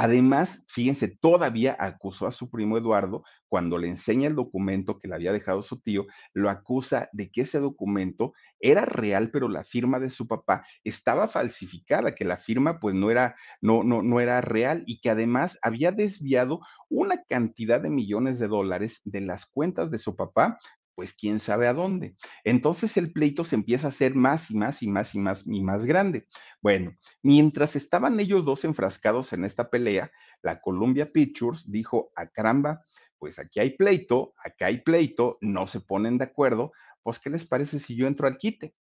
Además, 0.00 0.64
fíjense, 0.68 1.08
todavía 1.08 1.76
acusó 1.76 2.28
a 2.28 2.30
su 2.30 2.48
primo 2.52 2.78
Eduardo 2.78 3.24
cuando 3.48 3.78
le 3.78 3.88
enseña 3.88 4.28
el 4.28 4.36
documento 4.36 5.00
que 5.00 5.08
le 5.08 5.16
había 5.16 5.32
dejado 5.32 5.60
su 5.60 5.80
tío, 5.80 6.06
lo 6.32 6.50
acusa 6.50 7.08
de 7.12 7.32
que 7.32 7.40
ese 7.40 7.58
documento 7.58 8.32
era 8.60 8.84
real, 8.84 9.32
pero 9.32 9.48
la 9.48 9.64
firma 9.64 9.98
de 9.98 10.08
su 10.08 10.28
papá 10.28 10.64
estaba 10.84 11.26
falsificada, 11.26 12.14
que 12.14 12.24
la 12.24 12.36
firma 12.36 12.78
pues 12.78 12.94
no 12.94 13.10
era, 13.10 13.34
no, 13.60 13.82
no, 13.82 14.02
no 14.02 14.20
era 14.20 14.40
real 14.40 14.84
y 14.86 15.00
que 15.00 15.10
además 15.10 15.58
había 15.62 15.90
desviado 15.90 16.60
una 16.88 17.24
cantidad 17.24 17.80
de 17.80 17.90
millones 17.90 18.38
de 18.38 18.46
dólares 18.46 19.00
de 19.04 19.20
las 19.20 19.46
cuentas 19.46 19.90
de 19.90 19.98
su 19.98 20.14
papá 20.14 20.60
pues 20.98 21.14
quién 21.14 21.38
sabe 21.38 21.68
a 21.68 21.74
dónde. 21.74 22.16
Entonces 22.42 22.96
el 22.96 23.12
pleito 23.12 23.44
se 23.44 23.54
empieza 23.54 23.86
a 23.86 23.90
hacer 23.90 24.16
más 24.16 24.50
y 24.50 24.56
más 24.56 24.82
y 24.82 24.88
más 24.88 25.14
y 25.14 25.20
más 25.20 25.44
y 25.46 25.62
más 25.62 25.86
grande. 25.86 26.26
Bueno, 26.60 26.90
mientras 27.22 27.76
estaban 27.76 28.18
ellos 28.18 28.44
dos 28.44 28.64
enfrascados 28.64 29.32
en 29.32 29.44
esta 29.44 29.70
pelea, 29.70 30.10
la 30.42 30.60
Columbia 30.60 31.12
Pictures 31.12 31.70
dijo, 31.70 32.10
a 32.16 32.26
caramba, 32.26 32.82
pues 33.16 33.38
aquí 33.38 33.60
hay 33.60 33.76
pleito, 33.76 34.34
acá 34.44 34.66
hay 34.66 34.82
pleito, 34.82 35.38
no 35.40 35.68
se 35.68 35.80
ponen 35.80 36.18
de 36.18 36.24
acuerdo, 36.24 36.72
pues 37.04 37.20
¿qué 37.20 37.30
les 37.30 37.46
parece 37.46 37.78
si 37.78 37.94
yo 37.94 38.08
entro 38.08 38.26
al 38.26 38.36
quite? 38.36 38.74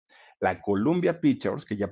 La 0.46 0.62
Columbia 0.62 1.20
Pictures, 1.20 1.66
que 1.66 1.76
ya, 1.76 1.92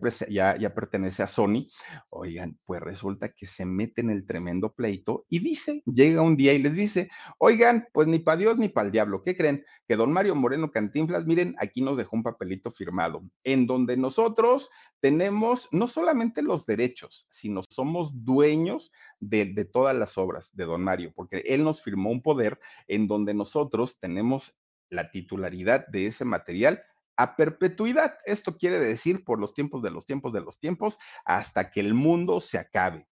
pertenece 0.75 1.23
a 1.23 1.27
Sony, 1.27 1.71
oigan, 2.11 2.55
pues 2.67 2.81
resulta 2.81 3.29
que 3.29 3.47
se 3.47 3.65
mete 3.65 4.01
en 4.01 4.11
el 4.11 4.27
tremendo 4.27 4.71
pleito 4.73 5.25
y 5.27 5.39
dice, 5.39 5.81
llega 5.87 6.21
un 6.21 6.37
día 6.37 6.53
y 6.53 6.59
les 6.61 6.75
dice, 6.75 7.09
oigan, 7.39 7.87
pues 7.91 8.07
ni 8.07 8.19
para 8.19 8.37
Dios 8.37 8.59
ni 8.59 8.69
para 8.69 8.85
el 8.85 8.91
diablo, 8.91 9.23
¿qué 9.23 9.35
creen? 9.35 9.65
Que 9.87 9.95
don 9.95 10.13
Mario 10.13 10.35
Moreno 10.35 10.69
Cantinflas, 10.69 11.25
miren, 11.25 11.55
aquí 11.57 11.81
nos 11.81 11.97
dejó 11.97 12.15
un 12.15 12.21
papelito 12.21 12.69
firmado, 12.69 13.23
en 13.43 13.65
donde 13.65 13.97
nosotros 13.97 14.69
tenemos 14.99 15.67
no 15.71 15.87
solamente 15.87 16.43
los 16.43 16.67
derechos, 16.67 17.27
sino 17.31 17.63
somos 17.67 18.23
dueños 18.23 18.91
de 19.19 19.65
todas 19.65 19.95
las 19.97 20.15
obras 20.19 20.51
de 20.53 20.65
don 20.65 20.83
Mario, 20.83 21.11
porque 21.15 21.37
él 21.47 21.63
nos 21.63 21.81
firmó 21.81 22.11
un 22.11 22.21
poder 22.21 22.59
en 22.87 23.07
donde 23.07 23.33
nosotros 23.33 23.97
tenemos 23.99 24.55
la 24.91 25.09
titularidad 25.09 25.87
de 25.87 26.05
ese 26.05 26.23
material 26.23 26.83
a 27.17 27.35
perpetuidad. 27.35 28.15
Esto 28.25 28.57
quiere 28.57 28.79
decir 28.79 29.23
por 29.23 29.39
los 29.39 29.53
tiempos 29.53 29.81
de 29.83 29.91
los 29.91 30.05
tiempos 30.05 30.33
de 30.33 30.41
los 30.41 30.59
tiempos 30.59 30.99
hasta 31.25 31.71
que 31.71 31.79
el 31.79 31.93
mundo 31.93 32.39
se 32.39 32.57
acabe. 32.57 33.07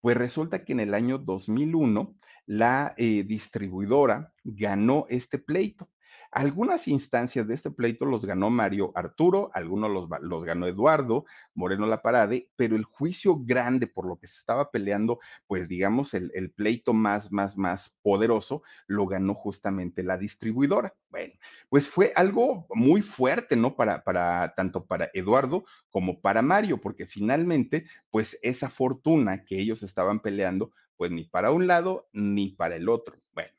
Pues 0.00 0.16
resulta 0.16 0.64
que 0.64 0.72
en 0.72 0.80
el 0.80 0.94
año 0.94 1.18
2001 1.18 2.14
la 2.46 2.94
eh, 2.96 3.24
distribuidora 3.24 4.32
ganó 4.44 5.06
este 5.08 5.38
pleito 5.38 5.90
algunas 6.36 6.86
instancias 6.86 7.48
de 7.48 7.54
este 7.54 7.70
pleito 7.70 8.04
los 8.04 8.26
ganó 8.26 8.50
Mario 8.50 8.92
Arturo, 8.94 9.50
algunos 9.54 9.90
los, 10.20 10.44
ganó 10.44 10.66
Eduardo 10.66 11.24
Moreno 11.54 11.86
La 11.86 12.02
Parade, 12.02 12.50
pero 12.56 12.76
el 12.76 12.84
juicio 12.84 13.38
grande 13.38 13.86
por 13.86 14.06
lo 14.06 14.18
que 14.18 14.26
se 14.26 14.40
estaba 14.40 14.70
peleando, 14.70 15.18
pues 15.46 15.66
digamos, 15.66 16.12
el, 16.12 16.30
el 16.34 16.50
pleito 16.50 16.92
más, 16.92 17.32
más, 17.32 17.56
más 17.56 17.98
poderoso, 18.02 18.62
lo 18.86 19.06
ganó 19.06 19.32
justamente 19.32 20.02
la 20.02 20.18
distribuidora. 20.18 20.94
Bueno, 21.08 21.32
pues 21.70 21.88
fue 21.88 22.12
algo 22.14 22.66
muy 22.74 23.00
fuerte, 23.00 23.56
¿no? 23.56 23.74
Para, 23.74 24.04
para 24.04 24.52
tanto 24.54 24.84
para 24.84 25.08
Eduardo 25.14 25.64
como 25.88 26.20
para 26.20 26.42
Mario, 26.42 26.82
porque 26.82 27.06
finalmente, 27.06 27.86
pues 28.10 28.38
esa 28.42 28.68
fortuna 28.68 29.42
que 29.46 29.58
ellos 29.58 29.82
estaban 29.82 30.20
peleando, 30.20 30.70
pues 30.98 31.10
ni 31.10 31.24
para 31.24 31.50
un 31.50 31.66
lado 31.66 32.10
ni 32.12 32.50
para 32.50 32.76
el 32.76 32.90
otro. 32.90 33.14
Bueno 33.32 33.55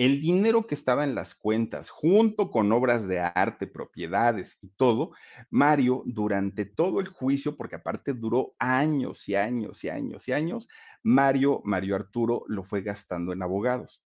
el 0.00 0.22
dinero 0.22 0.66
que 0.66 0.74
estaba 0.74 1.04
en 1.04 1.14
las 1.14 1.34
cuentas, 1.34 1.90
junto 1.90 2.50
con 2.50 2.72
obras 2.72 3.06
de 3.06 3.20
arte, 3.20 3.66
propiedades 3.66 4.56
y 4.62 4.68
todo, 4.68 5.10
Mario, 5.50 6.04
durante 6.06 6.64
todo 6.64 7.00
el 7.00 7.08
juicio, 7.08 7.54
porque 7.54 7.76
aparte 7.76 8.14
duró 8.14 8.54
años 8.58 9.28
y 9.28 9.34
años 9.34 9.84
y 9.84 9.90
años 9.90 10.26
y 10.26 10.32
años, 10.32 10.68
Mario, 11.02 11.60
Mario 11.64 11.96
Arturo 11.96 12.44
lo 12.48 12.64
fue 12.64 12.80
gastando 12.80 13.34
en 13.34 13.42
abogados. 13.42 14.02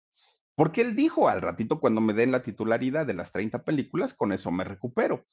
Porque 0.55 0.79
él 0.79 0.95
dijo, 0.95 1.27
al 1.27 1.41
ratito 1.41 1.81
cuando 1.81 1.99
me 1.99 2.13
den 2.13 2.31
la 2.31 2.41
titularidad 2.41 3.05
de 3.05 3.13
las 3.13 3.33
30 3.33 3.65
películas, 3.65 4.13
con 4.13 4.31
eso 4.31 4.49
me 4.49 4.63
recupero. 4.63 5.25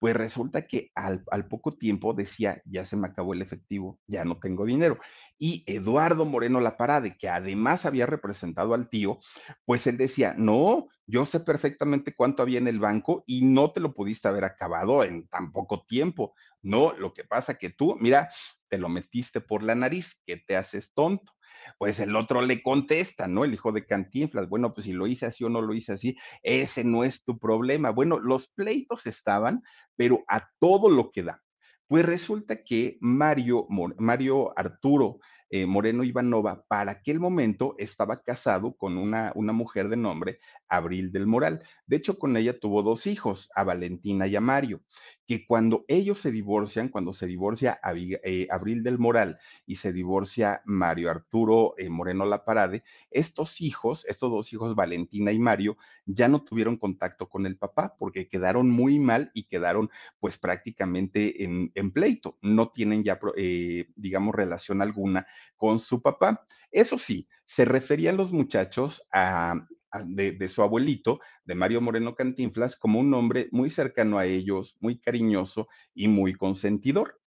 Pues 0.00 0.16
resulta 0.16 0.66
que 0.66 0.90
al, 0.94 1.22
poco 1.48 1.72
tiempo 1.72 2.14
decía, 2.14 2.62
ya 2.64 2.86
se 2.86 2.96
me 2.96 3.06
acabó 3.06 3.34
el 3.34 3.42
efectivo, 3.42 4.00
ya 4.06 4.24
no 4.24 4.40
tengo 4.40 4.64
dinero. 4.64 4.98
Y 5.38 5.62
Eduardo 5.66 6.24
Moreno 6.24 6.58
Laparade, 6.58 7.16
que 7.18 7.28
además 7.28 7.84
había 7.84 8.06
representado 8.06 8.72
al 8.72 8.88
tío, 8.88 9.20
pues 9.66 9.86
él 9.86 9.98
decía, 9.98 10.34
no, 10.36 10.88
yo 11.06 11.26
sé 11.26 11.40
perfectamente 11.40 12.14
cuánto 12.14 12.42
había 12.42 12.58
en 12.58 12.68
el 12.68 12.80
banco 12.80 13.24
y 13.26 13.44
no 13.44 13.72
te 13.72 13.80
lo 13.80 13.92
pudiste 13.92 14.26
haber 14.26 14.44
acabado 14.44 15.04
en 15.04 15.28
tan 15.28 15.52
poco 15.52 15.84
tiempo. 15.86 16.34
No, 16.62 16.94
lo 16.94 17.12
que 17.12 17.24
pasa 17.24 17.58
que 17.58 17.68
tú, 17.68 17.96
mira, 18.00 18.30
te 18.68 18.78
lo 18.78 18.88
metiste 18.88 19.42
por 19.42 19.62
la 19.62 19.74
nariz, 19.74 20.20
que 20.24 20.38
te 20.38 20.56
haces 20.56 20.94
tonto 20.94 21.30
pues 21.78 22.00
el 22.00 22.16
otro 22.16 22.42
le 22.42 22.62
contesta, 22.62 23.28
¿no? 23.28 23.44
El 23.44 23.54
hijo 23.54 23.72
de 23.72 23.86
Cantinflas, 23.86 24.48
bueno, 24.48 24.72
pues 24.74 24.84
si 24.84 24.92
lo 24.92 25.06
hice 25.06 25.26
así 25.26 25.44
o 25.44 25.48
no 25.48 25.62
lo 25.62 25.74
hice 25.74 25.92
así, 25.92 26.16
ese 26.42 26.84
no 26.84 27.04
es 27.04 27.24
tu 27.24 27.38
problema. 27.38 27.90
Bueno, 27.90 28.18
los 28.18 28.48
pleitos 28.48 29.06
estaban, 29.06 29.62
pero 29.96 30.24
a 30.28 30.48
todo 30.58 30.90
lo 30.90 31.10
que 31.10 31.22
da. 31.22 31.42
Pues 31.86 32.06
resulta 32.06 32.62
que 32.62 32.98
Mario, 33.00 33.66
Mario 33.98 34.56
Arturo 34.56 35.18
eh, 35.52 35.66
Moreno 35.66 36.04
Ivanova, 36.04 36.62
para 36.68 36.92
aquel 36.92 37.18
momento 37.18 37.74
estaba 37.76 38.22
casado 38.22 38.76
con 38.76 38.96
una, 38.96 39.32
una 39.34 39.52
mujer 39.52 39.88
de 39.88 39.96
nombre 39.96 40.38
Abril 40.68 41.10
del 41.10 41.26
Moral. 41.26 41.64
De 41.86 41.96
hecho, 41.96 42.20
con 42.20 42.36
ella 42.36 42.60
tuvo 42.60 42.84
dos 42.84 43.08
hijos, 43.08 43.50
a 43.56 43.64
Valentina 43.64 44.28
y 44.28 44.36
a 44.36 44.40
Mario 44.40 44.80
que 45.26 45.46
cuando 45.46 45.84
ellos 45.86 46.18
se 46.18 46.30
divorcian, 46.30 46.88
cuando 46.88 47.12
se 47.12 47.26
divorcia 47.26 47.80
eh, 48.24 48.48
Abril 48.50 48.82
del 48.82 48.98
Moral 48.98 49.38
y 49.64 49.76
se 49.76 49.92
divorcia 49.92 50.62
Mario 50.64 51.10
Arturo 51.10 51.74
eh, 51.78 51.88
Moreno 51.88 52.26
La 52.26 52.44
Parade, 52.44 52.82
estos 53.10 53.60
hijos, 53.60 54.04
estos 54.06 54.30
dos 54.30 54.52
hijos, 54.52 54.74
Valentina 54.74 55.32
y 55.32 55.38
Mario, 55.38 55.76
ya 56.04 56.28
no 56.28 56.42
tuvieron 56.42 56.76
contacto 56.76 57.28
con 57.28 57.46
el 57.46 57.56
papá 57.56 57.94
porque 57.98 58.28
quedaron 58.28 58.70
muy 58.70 58.98
mal 58.98 59.30
y 59.34 59.44
quedaron 59.44 59.90
pues 60.18 60.36
prácticamente 60.36 61.44
en, 61.44 61.90
pleito. 61.92 62.38
No 62.42 62.70
tienen 62.70 63.04
ya, 63.04 63.18
eh, 63.36 63.86
digamos, 63.96 64.34
relación 64.34 64.82
alguna 64.82 65.26
con 65.56 65.78
su 65.78 66.02
papá. 66.02 66.46
Eso 66.72 66.98
sí, 66.98 67.28
se 67.44 67.64
referían 67.64 68.16
los 68.16 68.32
muchachos 68.32 69.06
a 69.12 69.66
de, 70.04 70.48
su 70.48 70.62
abuelito, 70.62 71.20
de 71.44 71.54
Mario 71.54 71.80
Moreno 71.80 72.14
Cantinflas, 72.14 72.76
como 72.76 73.00
un 73.00 73.12
hombre 73.14 73.48
muy 73.52 73.70
cercano 73.70 74.18
a 74.18 74.26
ellos, 74.26 74.76
muy 74.80 74.98
cariñoso 74.98 75.68
y 75.94 76.08
muy 76.08 76.34
consentidor. 76.34 77.20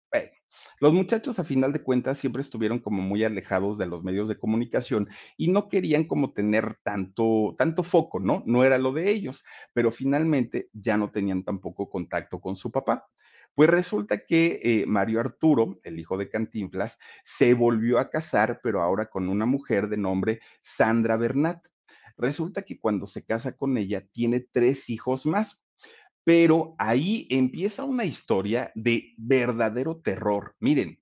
Los 0.80 0.93
muchachos, 0.93 1.39
a 1.39 1.43
final 1.43 1.72
de 1.72 1.82
cuentas, 1.82 2.18
siempre 2.18 2.41
estuvieron 2.41 2.80
como 2.80 3.01
muy 3.01 3.24
alejados 3.24 3.78
de 3.78 3.86
los 3.86 4.03
medios 4.03 4.28
de 4.28 4.38
comunicación 4.38 5.07
y 5.38 5.49
no 5.49 5.70
querían 5.70 6.05
como 6.05 6.34
tener 6.34 6.78
tanto, 6.84 7.55
tanto 7.57 7.84
foco, 7.84 8.20
¿no? 8.20 8.43
No 8.45 8.64
era 8.64 8.78
lo 8.78 8.91
de 8.91 9.09
ellos, 9.11 9.45
pero 9.74 9.91
finalmente 9.91 10.70
ya 10.74 10.97
no 10.97 11.11
tenían 11.11 11.43
tampoco 11.43 11.89
contacto 11.89 12.41
con 12.41 12.55
su 12.55 12.72
papá. 12.72 13.07
Pues 13.55 13.70
resulta 13.70 14.26
que 14.26 14.59
eh, 14.64 14.86
Mario 14.88 15.20
Arturo, 15.20 15.80
el 15.84 15.99
hijo 15.99 16.18
de 16.18 16.30
Cantinflas, 16.30 16.99
se 17.24 17.53
volvió 17.53 17.99
a 17.99 18.09
casar, 18.09 18.59
pero 18.64 18.82
ahora 18.82 19.09
con 19.09 19.30
una 19.30 19.45
mujer 19.45 19.88
de 19.89 19.97
nombre 19.97 20.41
Sandra 20.61 21.18
Bernat. 21.18 21.64
Resulta 22.18 22.64
que 22.64 22.80
cuando 22.80 23.07
se 23.07 23.26
casa 23.26 23.55
con 23.55 23.78
ella 23.78 24.05
tiene 24.11 24.39
tres 24.39 24.89
hijos 24.89 25.26
más. 25.26 25.64
Pero 26.26 26.76
ahí 26.78 27.28
empieza 27.30 27.84
una 27.84 28.05
historia 28.05 28.72
de 28.76 29.14
verdadero 29.18 29.99
terror. 29.99 30.55
Miren, 30.59 30.99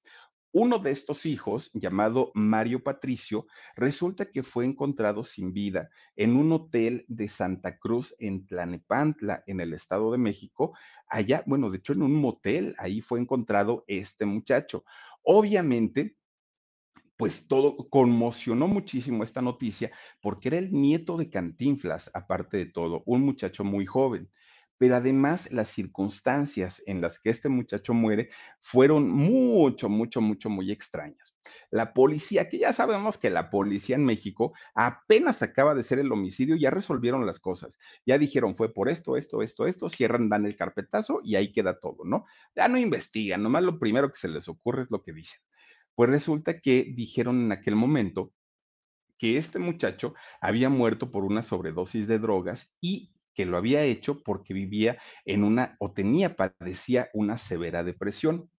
uno 0.53 0.79
de 0.79 0.91
estos 0.91 1.25
hijos, 1.25 1.71
llamado 1.73 2.31
Mario 2.33 2.83
Patricio, 2.83 3.45
resulta 3.77 4.29
que 4.31 4.43
fue 4.43 4.65
encontrado 4.65 5.23
sin 5.23 5.53
vida 5.53 5.89
en 6.17 6.35
un 6.35 6.51
hotel 6.51 7.05
de 7.07 7.29
Santa 7.29 7.77
Cruz 7.77 8.13
en 8.19 8.45
Tlanepantla, 8.45 9.43
en 9.47 9.61
el 9.61 9.73
Estado 9.73 10.11
de 10.11 10.17
México. 10.17 10.77
Allá, 11.07 11.41
bueno, 11.45 11.69
de 11.69 11.77
hecho 11.77 11.93
en 11.93 12.01
un 12.01 12.15
motel, 12.15 12.75
ahí 12.79 12.99
fue 12.99 13.21
encontrado 13.21 13.85
este 13.87 14.25
muchacho. 14.25 14.83
Obviamente, 15.23 16.17
pues 17.21 17.47
todo 17.47 17.87
conmocionó 17.87 18.67
muchísimo 18.67 19.23
esta 19.23 19.43
noticia 19.43 19.91
porque 20.21 20.47
era 20.47 20.57
el 20.57 20.73
nieto 20.73 21.17
de 21.17 21.29
Cantinflas, 21.29 22.09
aparte 22.15 22.57
de 22.57 22.65
todo, 22.65 23.03
un 23.05 23.21
muchacho 23.21 23.63
muy 23.63 23.85
joven 23.85 24.27
pero 24.81 24.95
además 24.95 25.51
las 25.51 25.69
circunstancias 25.69 26.81
en 26.87 27.01
las 27.01 27.19
que 27.19 27.29
este 27.29 27.49
muchacho 27.49 27.93
muere 27.93 28.31
fueron 28.61 29.11
mucho, 29.11 29.89
mucho, 29.89 30.21
mucho, 30.21 30.49
muy 30.49 30.71
extrañas. 30.71 31.37
La 31.69 31.93
policía, 31.93 32.49
que 32.49 32.57
ya 32.57 32.73
sabemos 32.73 33.19
que 33.19 33.29
la 33.29 33.51
policía 33.51 33.95
en 33.95 34.05
México 34.05 34.53
apenas 34.73 35.43
acaba 35.43 35.75
de 35.75 35.83
ser 35.83 35.99
el 35.99 36.11
homicidio, 36.11 36.55
ya 36.55 36.71
resolvieron 36.71 37.27
las 37.27 37.39
cosas, 37.39 37.77
ya 38.07 38.17
dijeron 38.17 38.55
fue 38.55 38.73
por 38.73 38.89
esto, 38.89 39.17
esto, 39.17 39.43
esto, 39.43 39.67
esto, 39.67 39.87
cierran, 39.87 40.29
dan 40.29 40.47
el 40.47 40.55
carpetazo 40.55 41.21
y 41.23 41.35
ahí 41.35 41.51
queda 41.51 41.79
todo, 41.79 42.03
¿no? 42.03 42.25
Ya 42.55 42.67
no 42.67 42.79
investigan, 42.79 43.43
nomás 43.43 43.61
lo 43.61 43.77
primero 43.77 44.09
que 44.09 44.19
se 44.19 44.29
les 44.29 44.47
ocurre 44.47 44.81
es 44.81 44.89
lo 44.89 45.03
que 45.03 45.13
dicen. 45.13 45.41
Pues 45.95 46.09
resulta 46.09 46.59
que 46.59 46.91
dijeron 46.95 47.41
en 47.41 47.51
aquel 47.51 47.75
momento 47.75 48.33
que 49.17 49.37
este 49.37 49.59
muchacho 49.59 50.13
había 50.41 50.69
muerto 50.69 51.11
por 51.11 51.23
una 51.23 51.43
sobredosis 51.43 52.07
de 52.07 52.19
drogas 52.19 52.75
y 52.81 53.13
que 53.33 53.45
lo 53.45 53.57
había 53.57 53.83
hecho 53.83 54.21
porque 54.23 54.53
vivía 54.53 54.99
en 55.25 55.43
una 55.43 55.75
o 55.79 55.93
tenía, 55.93 56.35
padecía 56.35 57.09
una 57.13 57.37
severa 57.37 57.83
depresión. 57.83 58.50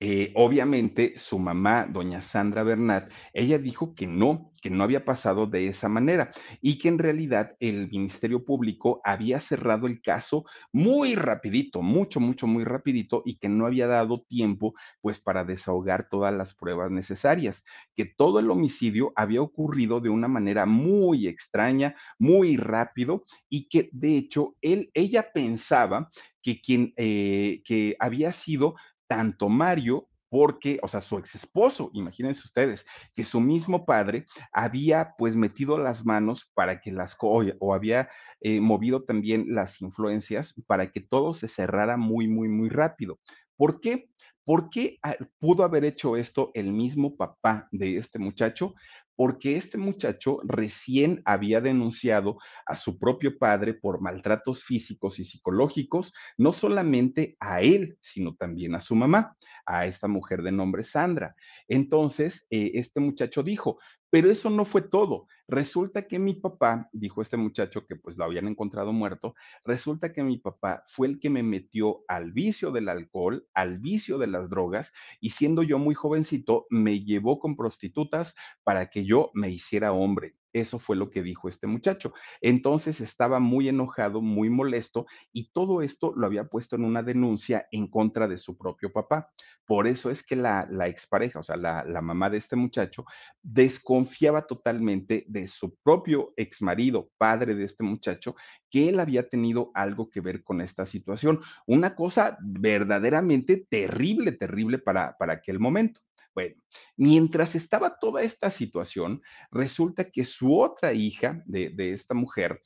Eh, 0.00 0.32
obviamente 0.36 1.14
su 1.16 1.40
mamá, 1.40 1.84
doña 1.90 2.22
Sandra 2.22 2.62
Bernat, 2.62 3.10
ella 3.32 3.58
dijo 3.58 3.96
que 3.96 4.06
no, 4.06 4.52
que 4.62 4.70
no 4.70 4.84
había 4.84 5.04
pasado 5.04 5.48
de 5.48 5.66
esa 5.66 5.88
manera 5.88 6.30
y 6.60 6.78
que 6.78 6.86
en 6.86 6.98
realidad 6.98 7.56
el 7.58 7.88
Ministerio 7.90 8.44
Público 8.44 9.00
había 9.02 9.40
cerrado 9.40 9.88
el 9.88 10.00
caso 10.00 10.44
muy 10.72 11.16
rapidito, 11.16 11.82
mucho, 11.82 12.20
mucho, 12.20 12.46
muy 12.46 12.62
rapidito 12.62 13.22
y 13.24 13.38
que 13.38 13.48
no 13.48 13.66
había 13.66 13.88
dado 13.88 14.22
tiempo 14.22 14.72
pues 15.00 15.18
para 15.18 15.44
desahogar 15.44 16.08
todas 16.08 16.32
las 16.32 16.54
pruebas 16.54 16.92
necesarias, 16.92 17.64
que 17.96 18.04
todo 18.04 18.38
el 18.38 18.52
homicidio 18.52 19.12
había 19.16 19.42
ocurrido 19.42 19.98
de 19.98 20.10
una 20.10 20.28
manera 20.28 20.64
muy 20.64 21.26
extraña, 21.26 21.96
muy 22.20 22.56
rápido 22.56 23.24
y 23.48 23.68
que 23.68 23.88
de 23.90 24.16
hecho 24.16 24.54
él, 24.60 24.92
ella 24.94 25.32
pensaba 25.32 26.08
que 26.40 26.60
quien 26.60 26.94
eh, 26.96 27.62
que 27.64 27.96
había 27.98 28.32
sido 28.32 28.76
tanto 29.08 29.48
Mario 29.48 30.08
porque, 30.30 30.78
o 30.82 30.88
sea, 30.88 31.00
su 31.00 31.16
ex 31.18 31.34
esposo, 31.34 31.90
imagínense 31.94 32.42
ustedes, 32.44 32.84
que 33.14 33.24
su 33.24 33.40
mismo 33.40 33.86
padre 33.86 34.26
había 34.52 35.14
pues 35.16 35.36
metido 35.36 35.78
las 35.78 36.04
manos 36.04 36.50
para 36.54 36.80
que 36.80 36.92
las, 36.92 37.16
o, 37.20 37.42
o 37.60 37.74
había 37.74 38.08
eh, 38.40 38.60
movido 38.60 39.04
también 39.04 39.46
las 39.54 39.80
influencias 39.80 40.54
para 40.66 40.92
que 40.92 41.00
todo 41.00 41.32
se 41.34 41.48
cerrara 41.48 41.96
muy, 41.96 42.28
muy, 42.28 42.48
muy 42.48 42.68
rápido. 42.68 43.18
¿Por 43.56 43.80
qué? 43.80 44.10
¿Por 44.44 44.70
qué 44.70 44.98
ah, 45.02 45.16
pudo 45.38 45.64
haber 45.64 45.84
hecho 45.84 46.16
esto 46.16 46.50
el 46.54 46.72
mismo 46.72 47.16
papá 47.16 47.68
de 47.70 47.96
este 47.96 48.18
muchacho? 48.18 48.74
Porque 49.18 49.56
este 49.56 49.78
muchacho 49.78 50.38
recién 50.44 51.22
había 51.24 51.60
denunciado 51.60 52.38
a 52.64 52.76
su 52.76 53.00
propio 53.00 53.36
padre 53.36 53.74
por 53.74 54.00
maltratos 54.00 54.62
físicos 54.62 55.18
y 55.18 55.24
psicológicos, 55.24 56.14
no 56.36 56.52
solamente 56.52 57.36
a 57.40 57.60
él, 57.60 57.98
sino 58.00 58.36
también 58.36 58.76
a 58.76 58.80
su 58.80 58.94
mamá, 58.94 59.36
a 59.66 59.86
esta 59.86 60.06
mujer 60.06 60.42
de 60.42 60.52
nombre 60.52 60.84
Sandra. 60.84 61.34
Entonces, 61.66 62.46
eh, 62.50 62.70
este 62.74 63.00
muchacho 63.00 63.42
dijo, 63.42 63.80
pero 64.10 64.30
eso 64.30 64.50
no 64.50 64.64
fue 64.64 64.82
todo. 64.82 65.26
Resulta 65.48 66.06
que 66.06 66.18
mi 66.18 66.34
papá, 66.34 66.88
dijo 66.92 67.22
este 67.22 67.36
muchacho 67.36 67.86
que 67.86 67.96
pues 67.96 68.16
lo 68.16 68.24
habían 68.24 68.48
encontrado 68.48 68.92
muerto, 68.92 69.34
resulta 69.64 70.12
que 70.12 70.22
mi 70.22 70.38
papá 70.38 70.84
fue 70.86 71.06
el 71.08 71.20
que 71.20 71.30
me 71.30 71.42
metió 71.42 72.04
al 72.08 72.32
vicio 72.32 72.70
del 72.70 72.88
alcohol, 72.88 73.46
al 73.54 73.78
vicio 73.78 74.18
de 74.18 74.26
las 74.26 74.50
drogas, 74.50 74.92
y 75.20 75.30
siendo 75.30 75.62
yo 75.62 75.78
muy 75.78 75.94
jovencito, 75.94 76.66
me 76.70 77.00
llevó 77.04 77.38
con 77.38 77.56
prostitutas 77.56 78.34
para 78.62 78.90
que 78.90 79.04
yo 79.04 79.30
me 79.34 79.50
hiciera 79.50 79.92
hombre. 79.92 80.36
Eso 80.60 80.78
fue 80.78 80.96
lo 80.96 81.10
que 81.10 81.22
dijo 81.22 81.48
este 81.48 81.66
muchacho. 81.66 82.12
Entonces 82.40 83.00
estaba 83.00 83.40
muy 83.40 83.68
enojado, 83.68 84.20
muy 84.20 84.50
molesto 84.50 85.06
y 85.32 85.50
todo 85.52 85.82
esto 85.82 86.12
lo 86.16 86.26
había 86.26 86.44
puesto 86.44 86.76
en 86.76 86.84
una 86.84 87.02
denuncia 87.02 87.66
en 87.70 87.88
contra 87.88 88.28
de 88.28 88.38
su 88.38 88.56
propio 88.56 88.92
papá. 88.92 89.30
Por 89.66 89.86
eso 89.86 90.10
es 90.10 90.22
que 90.22 90.36
la, 90.36 90.66
la 90.70 90.88
expareja, 90.88 91.40
o 91.40 91.42
sea, 91.42 91.56
la, 91.56 91.84
la 91.84 92.00
mamá 92.00 92.30
de 92.30 92.38
este 92.38 92.56
muchacho, 92.56 93.04
desconfiaba 93.42 94.46
totalmente 94.46 95.24
de 95.28 95.46
su 95.46 95.76
propio 95.82 96.32
exmarido, 96.36 97.10
padre 97.18 97.54
de 97.54 97.64
este 97.64 97.84
muchacho, 97.84 98.34
que 98.70 98.88
él 98.88 99.00
había 99.00 99.28
tenido 99.28 99.70
algo 99.74 100.10
que 100.10 100.20
ver 100.20 100.42
con 100.42 100.60
esta 100.60 100.86
situación. 100.86 101.40
Una 101.66 101.94
cosa 101.94 102.38
verdaderamente 102.40 103.66
terrible, 103.68 104.32
terrible 104.32 104.78
para, 104.78 105.16
para 105.18 105.34
aquel 105.34 105.58
momento. 105.58 106.00
Bueno, 106.34 106.56
mientras 106.96 107.54
estaba 107.54 107.98
toda 107.98 108.22
esta 108.22 108.50
situación, 108.50 109.22
resulta 109.50 110.10
que 110.10 110.24
su 110.24 110.58
otra 110.58 110.92
hija 110.92 111.42
de, 111.46 111.70
de 111.70 111.92
esta 111.92 112.14
mujer, 112.14 112.62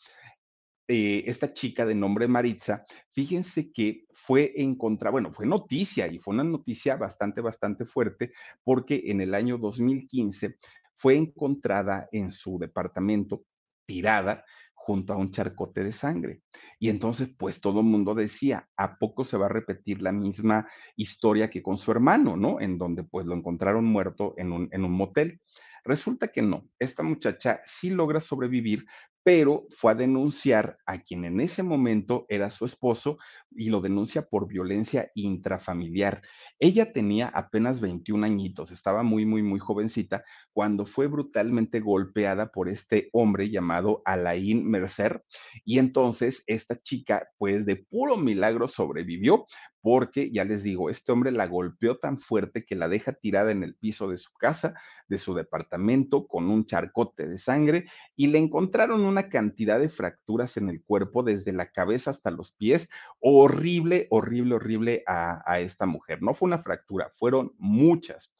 eh, 0.88 1.24
esta 1.26 1.54
chica 1.54 1.86
de 1.86 1.94
nombre 1.94 2.28
Maritza, 2.28 2.84
fíjense 3.12 3.72
que 3.72 4.04
fue 4.10 4.52
encontrada, 4.56 5.12
bueno, 5.12 5.32
fue 5.32 5.46
noticia 5.46 6.06
y 6.06 6.18
fue 6.18 6.34
una 6.34 6.44
noticia 6.44 6.96
bastante, 6.96 7.40
bastante 7.40 7.86
fuerte 7.86 8.32
porque 8.62 9.00
en 9.06 9.20
el 9.20 9.34
año 9.34 9.58
2015 9.58 10.58
fue 10.94 11.16
encontrada 11.16 12.08
en 12.12 12.30
su 12.30 12.58
departamento 12.58 13.44
tirada 13.86 14.44
junto 14.84 15.12
a 15.12 15.16
un 15.16 15.30
charcote 15.30 15.84
de 15.84 15.92
sangre. 15.92 16.42
Y 16.80 16.88
entonces, 16.88 17.30
pues 17.38 17.60
todo 17.60 17.80
el 17.80 17.86
mundo 17.86 18.16
decía, 18.16 18.68
¿a 18.76 18.98
poco 18.98 19.22
se 19.22 19.36
va 19.36 19.46
a 19.46 19.48
repetir 19.48 20.02
la 20.02 20.10
misma 20.10 20.66
historia 20.96 21.50
que 21.50 21.62
con 21.62 21.78
su 21.78 21.92
hermano, 21.92 22.36
¿no? 22.36 22.60
En 22.60 22.78
donde 22.78 23.04
pues 23.04 23.24
lo 23.24 23.34
encontraron 23.36 23.84
muerto 23.84 24.34
en 24.36 24.50
un, 24.50 24.68
en 24.72 24.84
un 24.84 24.90
motel. 24.90 25.40
Resulta 25.84 26.32
que 26.32 26.42
no, 26.42 26.68
esta 26.80 27.04
muchacha 27.04 27.60
sí 27.64 27.90
logra 27.90 28.20
sobrevivir, 28.20 28.84
pero 29.24 29.66
fue 29.70 29.92
a 29.92 29.94
denunciar 29.94 30.78
a 30.86 30.98
quien 30.98 31.24
en 31.24 31.40
ese 31.40 31.62
momento 31.62 32.26
era 32.28 32.50
su 32.50 32.64
esposo 32.64 33.18
y 33.50 33.70
lo 33.70 33.80
denuncia 33.80 34.28
por 34.28 34.48
violencia 34.48 35.10
intrafamiliar. 35.14 36.22
Ella 36.58 36.92
tenía 36.92 37.28
apenas 37.28 37.80
21 37.80 38.24
añitos, 38.24 38.70
estaba 38.70 39.02
muy, 39.02 39.24
muy, 39.24 39.42
muy 39.42 39.60
jovencita 39.60 40.24
cuando 40.52 40.86
fue 40.86 41.06
brutalmente 41.06 41.80
golpeada 41.80 42.50
por 42.50 42.68
este 42.68 43.10
hombre 43.12 43.50
llamado 43.50 44.02
Alain 44.04 44.68
Mercer. 44.68 45.24
Y 45.64 45.78
entonces 45.78 46.42
esta 46.46 46.80
chica, 46.80 47.28
pues 47.38 47.64
de 47.64 47.76
puro 47.76 48.16
milagro 48.16 48.66
sobrevivió, 48.66 49.46
porque 49.82 50.30
ya 50.30 50.44
les 50.44 50.62
digo, 50.62 50.88
este 50.88 51.10
hombre 51.12 51.32
la 51.32 51.46
golpeó 51.46 51.98
tan 51.98 52.16
fuerte 52.16 52.64
que 52.64 52.76
la 52.76 52.88
deja 52.88 53.12
tirada 53.12 53.50
en 53.50 53.64
el 53.64 53.74
piso 53.74 54.08
de 54.08 54.16
su 54.16 54.32
casa, 54.32 54.74
de 55.08 55.18
su 55.18 55.34
departamento, 55.34 56.26
con 56.28 56.48
un 56.48 56.64
charcote 56.64 57.26
de 57.26 57.36
sangre 57.36 57.86
y 58.16 58.28
le 58.28 58.38
encontraron 58.38 59.04
una 59.04 59.28
cantidad 59.28 59.80
de 59.80 59.88
fracturas 59.88 60.56
en 60.56 60.68
el 60.68 60.82
cuerpo 60.84 61.24
desde 61.24 61.52
la 61.52 61.70
cabeza 61.72 62.10
hasta 62.10 62.30
los 62.30 62.52
pies. 62.52 62.88
Horrible, 63.18 64.06
horrible, 64.10 64.54
horrible 64.54 65.02
a, 65.06 65.42
a 65.44 65.58
esta 65.58 65.84
mujer. 65.84 66.22
No 66.22 66.32
fue 66.32 66.46
una 66.46 66.62
fractura, 66.62 67.10
fueron 67.14 67.52
muchas. 67.58 68.32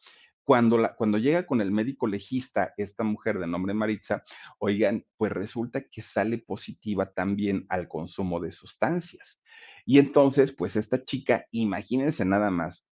Cuando, 0.45 0.77
la, 0.79 0.95
cuando 0.95 1.19
llega 1.19 1.47
con 1.47 1.61
el 1.61 1.71
médico 1.71 2.07
legista, 2.07 2.75
esta 2.77 3.05
mujer 3.05 3.39
de 3.39 3.47
nombre 3.47 3.75
Maritza, 3.75 4.25
oigan, 4.59 5.05
pues 5.17 5.33
resulta 5.33 5.83
que 5.89 6.03
sale 6.03 6.39
positiva 6.39 7.13
también 7.13 7.67
al 7.69 7.89
consumo 7.89 8.41
de 8.41 8.51
sustancias. 8.51 9.41
Y 9.85 9.99
entonces, 9.99 10.53
pues 10.53 10.77
esta 10.77 11.05
chica, 11.05 11.47
imagínense 11.51 12.25
nada 12.25 12.51
más, 12.51 12.89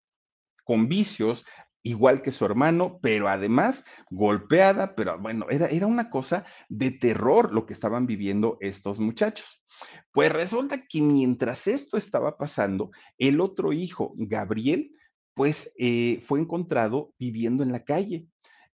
con 0.64 0.88
vicios, 0.88 1.44
igual 1.82 2.22
que 2.22 2.30
su 2.30 2.44
hermano, 2.44 2.98
pero 3.02 3.28
además 3.28 3.84
golpeada, 4.10 4.94
pero 4.94 5.18
bueno, 5.18 5.46
era, 5.50 5.66
era 5.66 5.86
una 5.86 6.10
cosa 6.10 6.44
de 6.68 6.90
terror 6.90 7.52
lo 7.52 7.66
que 7.66 7.72
estaban 7.72 8.06
viviendo 8.06 8.58
estos 8.60 9.00
muchachos. 9.00 9.62
Pues 10.12 10.32
resulta 10.32 10.86
que 10.86 11.00
mientras 11.00 11.66
esto 11.66 11.96
estaba 11.96 12.36
pasando, 12.36 12.90
el 13.18 13.40
otro 13.40 13.72
hijo, 13.72 14.12
Gabriel, 14.16 14.92
pues 15.40 15.72
eh, 15.78 16.20
fue 16.20 16.38
encontrado 16.38 17.14
viviendo 17.18 17.62
en 17.62 17.72
la 17.72 17.82
calle. 17.82 18.26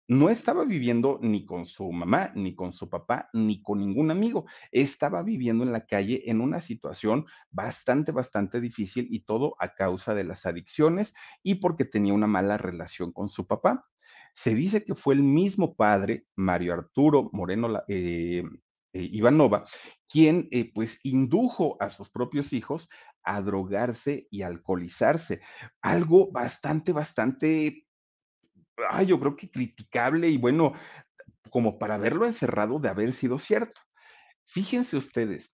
No 0.09 0.31
estaba 0.31 0.65
viviendo 0.65 1.21
ni 1.23 1.47
con 1.47 1.65
su 1.65 1.93
mamá, 1.93 2.33
ni 2.35 2.57
con 2.57 2.73
su 2.73 2.91
papá, 2.91 3.31
ni 3.33 3.63
con 3.63 3.79
ningún 3.79 4.11
amigo. 4.11 4.47
Estaba 4.73 5.23
viviendo 5.23 5.63
en 5.63 5.71
la 5.71 5.87
calle 5.87 6.29
en 6.29 6.41
una 6.41 6.61
situación 6.61 7.27
bastante, 7.53 8.11
bastante 8.11 8.61
difícil 8.61 9.07
y 9.13 9.21
todo 9.21 9.55
a 9.61 9.75
causa 9.75 10.13
de 10.13 10.25
las 10.25 10.45
adicciones 10.45 11.15
y 11.41 11.55
porque 11.55 11.85
tenía 11.85 12.15
una 12.15 12.27
mala 12.27 12.59
relación 12.59 13.13
con 13.13 13.29
su 13.29 13.47
papá. 13.47 13.87
Se 14.35 14.57
dice 14.57 14.83
que 14.83 14.97
fue 14.97 15.15
el 15.15 15.23
mismo 15.23 15.77
padre, 15.77 16.27
Mario 16.35 16.73
Arturo 16.73 17.31
Moreno 17.33 17.81
eh, 17.87 18.43
eh, 18.93 19.09
Ivanova, 19.13 19.67
quien 20.09 20.49
pues 20.75 20.99
indujo 21.05 21.77
a 21.79 21.91
sus 21.91 22.11
propios 22.11 22.53
hijos 22.53 22.89
a 23.27 23.43
drogarse 23.43 24.29
y 24.31 24.43
alcoholizarse. 24.43 25.43
Algo 25.83 26.33
bastante, 26.33 26.93
bastante 26.93 27.87
ay, 28.91 29.07
yo 29.07 29.19
creo 29.21 29.37
que 29.37 29.51
criticable 29.51 30.29
y 30.29 30.39
bueno, 30.39 30.73
como 31.51 31.79
para 31.79 31.97
haberlo 31.97 32.27
encerrado 32.27 32.79
de 32.81 32.89
haber 32.91 33.13
sido 33.13 33.39
cierto. 33.39 33.81
Fíjense 34.47 34.97
ustedes, 34.97 35.53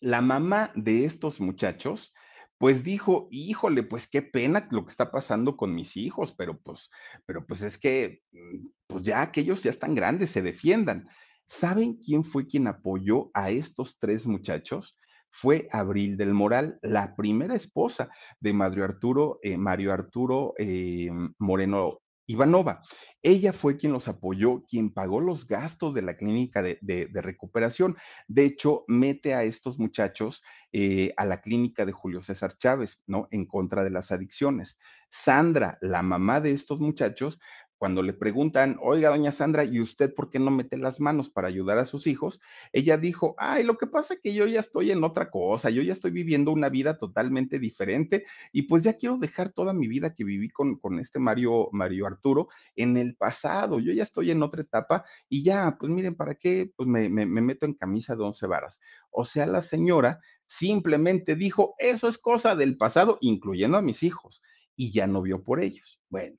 la 0.00 0.20
mamá 0.22 0.72
de 0.74 1.04
estos 1.04 1.40
muchachos, 1.40 2.14
pues 2.58 2.84
dijo: 2.84 3.28
"Híjole, 3.30 3.82
pues 3.82 4.08
qué 4.08 4.22
pena 4.22 4.68
lo 4.70 4.84
que 4.84 4.90
está 4.90 5.10
pasando 5.10 5.56
con 5.56 5.74
mis 5.74 5.96
hijos, 5.96 6.34
pero 6.36 6.60
pues 6.60 6.90
pero 7.26 7.46
pues 7.46 7.62
es 7.62 7.78
que, 7.78 8.22
mm, 8.32 8.68
pues 8.88 9.04
ya 9.04 9.32
que 9.32 9.40
ellos 9.42 9.62
ya 9.62 9.70
están 9.70 9.94
grandes, 9.94 10.30
se 10.30 10.42
defiendan". 10.42 11.08
¿Saben 11.46 11.96
quién 11.98 12.24
fue 12.24 12.46
quien 12.46 12.68
apoyó 12.68 13.30
a 13.34 13.50
estos 13.50 13.98
3 13.98 14.26
muchachos? 14.26 14.96
Fue 15.30 15.68
Abril 15.72 16.16
del 16.16 16.34
Moral, 16.34 16.78
la 16.82 17.14
primera 17.16 17.54
esposa 17.54 18.10
de 18.40 18.52
Mario 18.52 18.84
Arturo, 18.84 19.38
eh, 19.42 19.56
Mario 19.56 19.92
Arturo, 19.92 20.54
em, 20.58 21.32
Moreno 21.38 22.00
Ivanova. 22.26 22.82
Ella 23.22 23.52
fue 23.52 23.76
quien 23.76 23.92
los 23.92 24.08
apoyó, 24.08 24.62
quien 24.64 24.92
pagó 24.92 25.20
los 25.20 25.46
gastos 25.46 25.94
de 25.94 26.02
la 26.02 26.16
clínica 26.16 26.62
de 26.62 27.10
recuperación. 27.14 27.96
De 28.28 28.44
hecho, 28.44 28.84
mete 28.88 29.34
a 29.34 29.42
estos 29.44 29.78
muchachos 29.78 30.42
eh, 30.72 31.12
a 31.16 31.26
la 31.26 31.40
clínica 31.40 31.84
de 31.84 31.90
Julio 31.90 32.22
César 32.22 32.56
Chávez, 32.56 33.02
¿no? 33.08 33.26
En 33.32 33.44
contra 33.44 33.82
de 33.82 33.90
las 33.90 34.12
adicciones. 34.12 34.78
Sandra, 35.08 35.78
la 35.80 36.02
mamá 36.02 36.40
de 36.40 36.52
estos 36.52 36.80
muchachos, 36.80 37.40
cuando 37.80 38.02
le 38.02 38.12
preguntan, 38.12 38.76
oiga, 38.82 39.08
doña 39.08 39.32
Sandra, 39.32 39.64
¿y 39.64 39.80
usted 39.80 40.14
por 40.14 40.28
qué 40.28 40.38
no 40.38 40.50
mete 40.50 40.76
las 40.76 41.00
manos 41.00 41.30
para 41.30 41.48
ayudar 41.48 41.78
a 41.78 41.86
sus 41.86 42.06
hijos? 42.06 42.38
Ella 42.74 42.98
dijo, 42.98 43.34
ay, 43.38 43.64
lo 43.64 43.78
que 43.78 43.86
pasa 43.86 44.12
es 44.12 44.20
que 44.20 44.34
yo 44.34 44.46
ya 44.46 44.60
estoy 44.60 44.90
en 44.90 45.02
otra 45.02 45.30
cosa, 45.30 45.70
yo 45.70 45.80
ya 45.80 45.94
estoy 45.94 46.10
viviendo 46.10 46.52
una 46.52 46.68
vida 46.68 46.98
totalmente 46.98 47.58
diferente 47.58 48.26
y 48.52 48.64
pues 48.64 48.82
ya 48.82 48.98
quiero 48.98 49.16
dejar 49.16 49.54
toda 49.54 49.72
mi 49.72 49.88
vida 49.88 50.14
que 50.14 50.24
viví 50.24 50.50
con, 50.50 50.76
con 50.76 50.98
este 50.98 51.18
Mario, 51.18 51.70
Mario 51.72 52.06
Arturo 52.06 52.48
en 52.76 52.98
el 52.98 53.16
pasado, 53.16 53.80
yo 53.80 53.94
ya 53.94 54.02
estoy 54.02 54.30
en 54.30 54.42
otra 54.42 54.60
etapa 54.60 55.06
y 55.30 55.42
ya, 55.42 55.78
pues 55.80 55.90
miren, 55.90 56.16
¿para 56.16 56.34
qué? 56.34 56.70
Pues 56.76 56.86
me, 56.86 57.08
me, 57.08 57.24
me 57.24 57.40
meto 57.40 57.64
en 57.64 57.72
camisa 57.72 58.14
de 58.14 58.22
once 58.22 58.46
varas. 58.46 58.78
O 59.10 59.24
sea, 59.24 59.46
la 59.46 59.62
señora 59.62 60.20
simplemente 60.46 61.34
dijo, 61.34 61.76
eso 61.78 62.08
es 62.08 62.18
cosa 62.18 62.54
del 62.56 62.76
pasado, 62.76 63.16
incluyendo 63.22 63.78
a 63.78 63.82
mis 63.82 64.02
hijos, 64.02 64.42
y 64.76 64.92
ya 64.92 65.06
no 65.06 65.22
vio 65.22 65.42
por 65.42 65.60
ellos. 65.60 66.02
Bueno, 66.10 66.36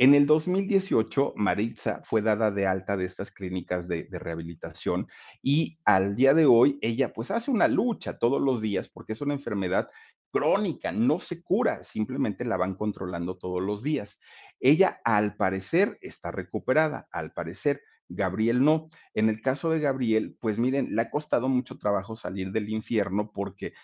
en 0.00 0.14
el 0.14 0.24
2018, 0.24 1.34
Maritza 1.36 2.00
fue 2.02 2.22
dada 2.22 2.50
de 2.50 2.66
alta 2.66 2.96
de 2.96 3.04
estas 3.04 3.30
clínicas 3.30 3.86
de, 3.86 4.08
rehabilitación 4.10 5.08
y 5.42 5.78
al 5.84 6.16
día 6.16 6.32
de 6.32 6.46
hoy 6.46 6.78
ella 6.80 7.12
pues 7.12 7.30
hace 7.30 7.50
una 7.50 7.68
lucha 7.68 8.18
todos 8.18 8.40
los 8.40 8.62
días 8.62 8.88
porque 8.88 9.12
es 9.12 9.20
una 9.20 9.34
enfermedad 9.34 9.90
crónica, 10.30 10.90
no 10.90 11.18
se 11.18 11.42
cura, 11.42 11.82
simplemente 11.82 12.46
la 12.46 12.56
van 12.56 12.76
controlando 12.76 13.36
todos 13.36 13.60
los 13.60 13.82
días. 13.82 14.18
Ella 14.58 15.02
al 15.04 15.36
parecer 15.36 15.98
está 16.00 16.30
recuperada, 16.30 17.06
al 17.12 17.34
parecer. 17.34 17.82
Gabriel 18.08 18.64
no. 18.64 18.88
En 19.14 19.28
el 19.28 19.40
caso 19.40 19.70
de 19.70 19.80
Gabriel, 19.80 20.36
pues 20.40 20.58
miren, 20.58 20.96
le 20.96 21.02
ha 21.02 21.10
costado 21.10 21.48
mucho 21.48 21.78
trabajo 21.78 22.16
salir 22.16 22.52
del 22.52 22.70
infierno 22.70 23.30
porque 23.32 23.74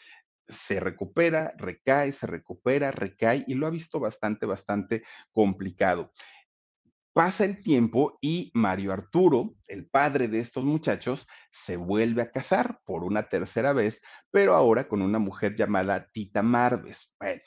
se 0.49 0.81
recupera, 0.81 1.55
recae, 1.57 2.13
se 2.13 2.27
recupera, 2.27 2.91
recae 2.91 3.45
y 3.47 3.55
lo 3.55 3.67
ha 3.67 3.71
visto 3.71 4.01
bastante, 4.01 4.47
bastante 4.47 5.03
complicado. 5.33 6.13
Pasa 7.13 7.47
el 7.47 7.63
tiempo 7.63 8.19
y 8.21 8.51
Mario 8.53 8.93
Arturo, 8.93 9.55
el 9.67 9.89
padre 9.89 10.29
de 10.29 10.41
estos 10.41 10.65
muchachos, 10.65 11.27
se 11.51 11.79
vuelve 11.79 12.21
a 12.21 12.31
casar 12.31 12.81
por 12.85 13.05
una 13.05 13.31
tercera 13.31 13.73
vez, 13.73 14.03
pero 14.31 14.55
ahora 14.55 14.87
con 14.87 15.01
una 15.01 15.19
mujer 15.19 15.57
llamada 15.57 16.11
Tita 16.13 16.43
Marves. 16.43 17.15
Bueno, 17.19 17.41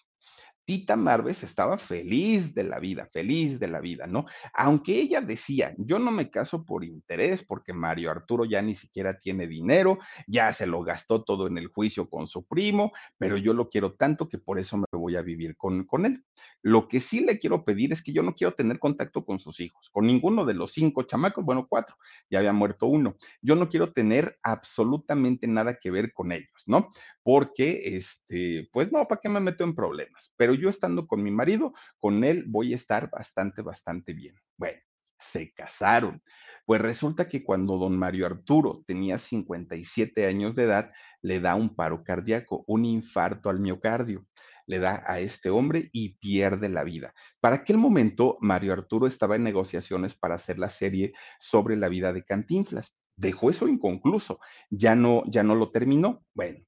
Tita 0.69 0.95
Marves 0.95 1.41
estaba 1.41 1.79
feliz 1.79 2.53
de 2.53 2.63
la 2.63 2.77
vida, 2.77 3.09
feliz 3.11 3.59
de 3.59 3.67
la 3.67 3.79
vida, 3.79 4.05
¿no? 4.05 4.27
Aunque 4.53 4.99
ella 4.99 5.19
decía, 5.19 5.73
yo 5.79 5.97
no 5.97 6.11
me 6.11 6.29
caso 6.29 6.63
por 6.63 6.83
interés 6.83 7.43
porque 7.43 7.73
Mario 7.73 8.11
Arturo 8.11 8.45
ya 8.45 8.61
ni 8.61 8.75
siquiera 8.75 9.17
tiene 9.17 9.47
dinero, 9.47 9.97
ya 10.27 10.53
se 10.53 10.67
lo 10.67 10.83
gastó 10.83 11.23
todo 11.23 11.47
en 11.47 11.57
el 11.57 11.69
juicio 11.69 12.07
con 12.07 12.27
su 12.27 12.45
primo, 12.45 12.91
pero 13.17 13.35
yo 13.35 13.55
lo 13.55 13.67
quiero 13.67 13.93
tanto 13.93 14.29
que 14.29 14.37
por 14.37 14.59
eso 14.59 14.77
me 14.77 14.85
voy 14.91 15.15
a 15.15 15.23
vivir 15.23 15.57
con, 15.57 15.85
con 15.85 16.05
él. 16.05 16.23
Lo 16.61 16.87
que 16.87 16.99
sí 16.99 17.21
le 17.21 17.39
quiero 17.39 17.63
pedir 17.63 17.91
es 17.93 18.03
que 18.03 18.13
yo 18.13 18.23
no 18.23 18.35
quiero 18.35 18.53
tener 18.53 18.79
contacto 18.79 19.25
con 19.25 19.39
sus 19.39 19.59
hijos, 19.59 19.89
con 19.91 20.05
ninguno 20.05 20.45
de 20.45 20.53
los 20.53 20.73
cinco 20.73 21.03
chamacos, 21.03 21.43
bueno, 21.45 21.67
cuatro, 21.69 21.95
ya 22.29 22.39
había 22.39 22.53
muerto 22.53 22.87
uno. 22.87 23.15
Yo 23.41 23.55
no 23.55 23.69
quiero 23.69 23.93
tener 23.93 24.37
absolutamente 24.43 25.47
nada 25.47 25.77
que 25.79 25.91
ver 25.91 26.13
con 26.13 26.31
ellos, 26.31 26.63
¿no? 26.67 26.91
porque, 27.23 27.95
este, 27.97 28.67
pues 28.71 28.91
no, 28.91 29.07
¿para 29.07 29.21
qué 29.21 29.29
me 29.29 29.39
meto 29.39 29.63
en 29.63 29.75
problemas? 29.75 30.33
Pero 30.37 30.53
yo 30.53 30.69
estando 30.69 31.07
con 31.07 31.21
mi 31.23 31.31
marido, 31.31 31.73
con 31.99 32.23
él 32.23 32.45
voy 32.47 32.73
a 32.73 32.75
estar 32.75 33.09
bastante, 33.09 33.61
bastante 33.61 34.13
bien. 34.13 34.35
Bueno, 34.57 34.79
se 35.17 35.51
casaron. 35.53 36.23
Pues 36.65 36.81
resulta 36.81 37.27
que 37.27 37.43
cuando 37.43 37.77
don 37.77 37.97
Mario 37.97 38.25
Arturo 38.25 38.83
tenía 38.87 39.17
57 39.17 40.25
años 40.25 40.55
de 40.55 40.63
edad, 40.63 40.91
le 41.21 41.39
da 41.39 41.55
un 41.55 41.75
paro 41.75 42.03
cardíaco, 42.03 42.63
un 42.67 42.85
infarto 42.85 43.49
al 43.49 43.59
miocardio. 43.59 44.25
Le 44.69 44.77
da 44.77 45.03
a 45.07 45.19
este 45.19 45.49
hombre 45.49 45.89
y 45.91 46.17
pierde 46.19 46.69
la 46.69 46.83
vida. 46.83 47.15
Para 47.39 47.55
aquel 47.55 47.79
momento, 47.79 48.37
Mario 48.39 48.73
Arturo 48.73 49.07
estaba 49.07 49.35
en 49.35 49.43
negociaciones 49.43 50.13
para 50.13 50.35
hacer 50.35 50.59
la 50.59 50.69
serie 50.69 51.13
sobre 51.39 51.75
la 51.75 51.89
vida 51.89 52.13
de 52.13 52.23
Cantinflas. 52.23 52.95
Dejó 53.15 53.49
eso 53.49 53.67
inconcluso, 53.67 54.39
ya 54.69 54.95
no, 54.95 55.23
ya 55.25 55.41
no 55.41 55.55
lo 55.55 55.71
terminó. 55.71 56.23
Bueno, 56.35 56.59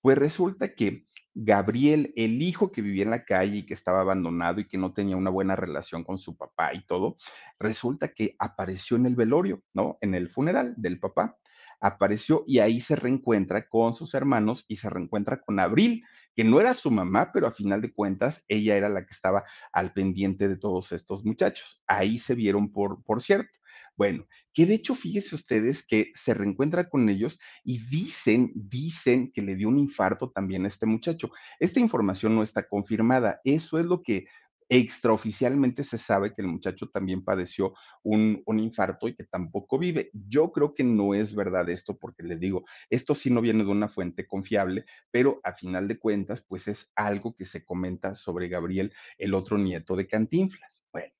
pues 0.00 0.16
resulta 0.16 0.74
que 0.74 1.04
Gabriel, 1.34 2.14
el 2.16 2.40
hijo 2.40 2.72
que 2.72 2.80
vivía 2.80 3.04
en 3.04 3.10
la 3.10 3.26
calle 3.26 3.58
y 3.58 3.66
que 3.66 3.74
estaba 3.74 4.00
abandonado 4.00 4.60
y 4.60 4.66
que 4.66 4.78
no 4.78 4.94
tenía 4.94 5.18
una 5.18 5.30
buena 5.30 5.54
relación 5.54 6.02
con 6.02 6.16
su 6.16 6.38
papá 6.38 6.72
y 6.72 6.86
todo, 6.86 7.18
resulta 7.58 8.08
que 8.08 8.36
apareció 8.38 8.96
en 8.96 9.04
el 9.04 9.16
velorio, 9.16 9.62
¿no? 9.74 9.98
En 10.00 10.14
el 10.14 10.30
funeral 10.30 10.72
del 10.78 10.98
papá. 10.98 11.36
Apareció 11.78 12.44
y 12.46 12.58
ahí 12.58 12.80
se 12.80 12.96
reencuentra 12.96 13.68
con 13.68 13.94
sus 13.94 14.14
hermanos 14.14 14.64
y 14.66 14.76
se 14.76 14.90
reencuentra 14.90 15.40
con 15.40 15.60
Abril, 15.60 16.04
que 16.40 16.44
no 16.44 16.58
era 16.58 16.72
su 16.72 16.90
mamá, 16.90 17.32
pero 17.34 17.46
a 17.46 17.52
final 17.52 17.82
de 17.82 17.92
cuentas 17.92 18.46
ella 18.48 18.74
era 18.74 18.88
la 18.88 19.04
que 19.04 19.12
estaba 19.12 19.44
al 19.74 19.92
pendiente 19.92 20.48
de 20.48 20.56
todos 20.56 20.90
estos 20.92 21.22
muchachos. 21.22 21.82
Ahí 21.86 22.18
se 22.18 22.34
vieron 22.34 22.72
por, 22.72 23.04
por 23.04 23.20
cierto. 23.20 23.50
Bueno, 23.94 24.26
que 24.54 24.64
de 24.64 24.72
hecho, 24.72 24.94
fíjese 24.94 25.34
ustedes 25.34 25.86
que 25.86 26.12
se 26.14 26.32
reencuentra 26.32 26.88
con 26.88 27.10
ellos 27.10 27.38
y 27.62 27.86
dicen, 27.90 28.52
dicen 28.54 29.30
que 29.32 29.42
le 29.42 29.54
dio 29.54 29.68
un 29.68 29.78
infarto 29.78 30.30
también 30.30 30.64
a 30.64 30.68
este 30.68 30.86
muchacho. 30.86 31.30
Esta 31.58 31.78
información 31.78 32.34
no 32.34 32.42
está 32.42 32.66
confirmada. 32.66 33.42
Eso 33.44 33.78
es 33.78 33.84
lo 33.84 34.00
que 34.00 34.24
extraoficialmente 34.70 35.82
se 35.82 35.98
sabe 35.98 36.32
que 36.32 36.42
el 36.42 36.48
muchacho 36.48 36.88
también 36.88 37.24
padeció 37.24 37.74
un, 38.04 38.40
infarto 38.46 39.08
y 39.08 39.16
que 39.16 39.24
tampoco 39.24 39.78
vive. 39.78 40.10
Yo 40.12 40.52
creo 40.52 40.72
que 40.72 40.84
no 40.84 41.12
es 41.12 41.34
verdad 41.34 41.68
esto 41.68 41.98
porque 41.98 42.22
le 42.22 42.36
digo, 42.36 42.64
esto 42.88 43.16
sí 43.16 43.30
no 43.30 43.40
viene 43.40 43.64
de 43.64 43.70
una 43.70 43.88
fuente 43.88 44.28
confiable, 44.28 44.84
pero 45.10 45.40
a 45.42 45.54
final 45.54 45.88
de 45.88 45.98
cuentas, 45.98 46.44
pues 46.46 46.68
es 46.68 46.92
algo 46.94 47.34
que 47.34 47.44
se 47.44 47.64
comenta 47.64 48.14
sobre 48.14 48.48
Gabriel, 48.48 48.92
el 49.18 49.34
otro 49.34 49.58
nieto 49.58 49.96
de 49.96 50.06
Cantinflas. 50.06 50.86
Bueno. 50.92 51.12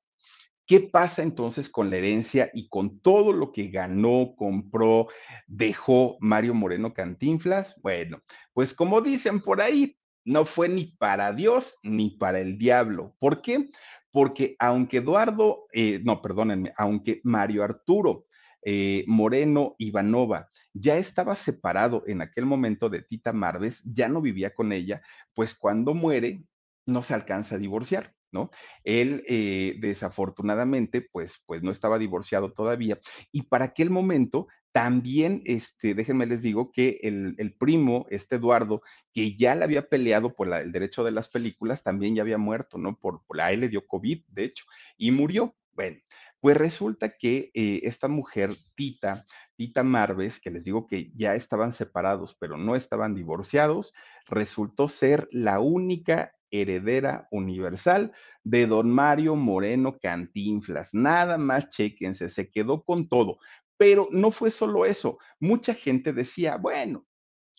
¿Qué 0.67 0.79
pasa 0.79 1.25
entonces 1.25 1.69
con 1.69 1.91
la 1.91 1.97
herencia 1.97 2.49
y 2.55 2.69
con 2.69 3.01
todo 3.01 3.33
lo 3.33 3.51
que 3.51 3.71
ganó, 3.71 4.35
compró, 4.37 5.09
dejó 5.49 6.17
Mario 6.21 6.55
Moreno 6.55 6.95
Cantinflas? 6.95 7.75
Bueno, 7.83 8.23
pues 8.53 8.73
como 8.73 9.01
dicen 9.01 9.41
por 9.41 9.61
ahí, 9.61 9.97
no 10.25 10.45
fue 10.45 10.69
ni 10.69 10.87
para 10.99 11.33
Dios 11.33 11.77
ni 11.83 12.11
para 12.11 12.41
el 12.41 12.59
diablo. 12.59 13.15
¿Por 13.19 13.43
qué? 13.43 13.71
Porque 14.11 14.57
aunque 14.59 14.99
Eduardo, 14.99 15.67
eh, 15.73 16.01
no, 16.05 16.21
perdónenme, 16.21 16.73
aunque 16.77 17.21
Mario 17.25 17.65
Arturo 17.65 18.27
eh, 18.63 19.05
Moreno 19.07 19.75
Ivanova 19.79 20.51
ya 20.73 20.97
estaba 20.97 21.35
separado 21.35 22.05
en 22.07 22.23
aquel 22.23 22.47
momento 22.47 22.89
de 22.89 23.03
Tita 23.03 23.33
Marves, 23.33 23.83
ya 23.85 24.09
no 24.09 24.21
vivía 24.21 24.55
con 24.55 24.73
ella, 24.73 25.03
pues 25.35 25.55
cuando 25.55 25.95
muere 25.95 26.45
no 26.87 27.03
se 27.03 27.15
alcanza 27.15 27.57
a 27.57 27.59
divorciar 27.59 28.15
¿no? 28.33 28.51
Él, 28.85 29.25
eh, 29.29 29.77
desafortunadamente, 29.81 31.03
pues, 31.13 31.43
pues 31.47 31.63
no 31.63 31.71
estaba 31.71 31.99
divorciado 31.99 32.53
todavía 32.53 32.99
y 33.33 33.43
para 33.43 33.67
aquel 33.67 33.91
momento 33.91 34.49
también, 34.73 35.43
este, 35.47 35.95
déjenme 35.95 36.27
les 36.27 36.43
digo 36.43 36.71
que 36.73 37.01
el, 37.03 37.35
el 37.39 37.55
primo, 37.55 38.07
este 38.11 38.37
Eduardo, 38.37 38.83
que 39.13 39.37
ya 39.37 39.55
le 39.55 39.65
había 39.65 39.89
peleado 39.89 40.35
por 40.35 40.49
la- 40.49 40.61
el 40.61 40.73
derecho 40.73 41.03
de 41.05 41.11
las 41.13 41.29
películas, 41.29 41.83
también 41.83 42.15
ya 42.15 42.23
había 42.23 42.39
muerto, 42.39 42.79
¿no? 42.79 42.97
Por, 42.99 43.25
por 43.27 43.41
a 43.41 43.53
él 43.53 43.61
le 43.61 43.69
dio 43.69 43.87
COVID, 43.87 44.23
de 44.29 44.45
hecho, 44.45 44.65
y 44.97 45.11
murió. 45.11 45.57
Bueno, 45.73 45.99
pues 46.41 46.57
resulta 46.57 47.17
que 47.17 47.51
eh, 47.55 47.81
esta 47.85 48.09
mujer, 48.09 48.57
Tita, 48.75 49.27
Tita 49.57 49.83
Marves, 49.83 50.41
que 50.41 50.51
les 50.51 50.65
digo 50.65 50.87
que 50.87 51.11
ya 51.15 51.35
estaban 51.35 51.73
separados, 51.73 52.35
pero 52.39 52.57
no 52.57 52.77
estaban 52.77 53.15
divorciados, 53.15 53.93
resultó 54.27 54.89
ser 54.89 55.29
la 55.33 55.61
única 55.61 56.33
heredera 56.51 57.29
universal 57.31 58.13
de 58.43 58.67
don 58.67 58.91
Mario 58.91 59.37
Moreno 59.37 59.99
Cantinflas. 60.01 60.91
Nada 60.95 61.39
más, 61.39 61.69
chéquense, 61.71 62.29
se 62.29 62.51
quedó 62.51 62.83
con 62.85 63.09
todo. 63.09 63.39
Pero 63.81 64.09
no 64.13 64.31
fue 64.31 64.53
solo 64.53 64.87
eso. 64.87 65.19
Mucha 65.41 65.75
gente 65.75 66.13
decía, 66.13 66.59
bueno, 66.59 67.07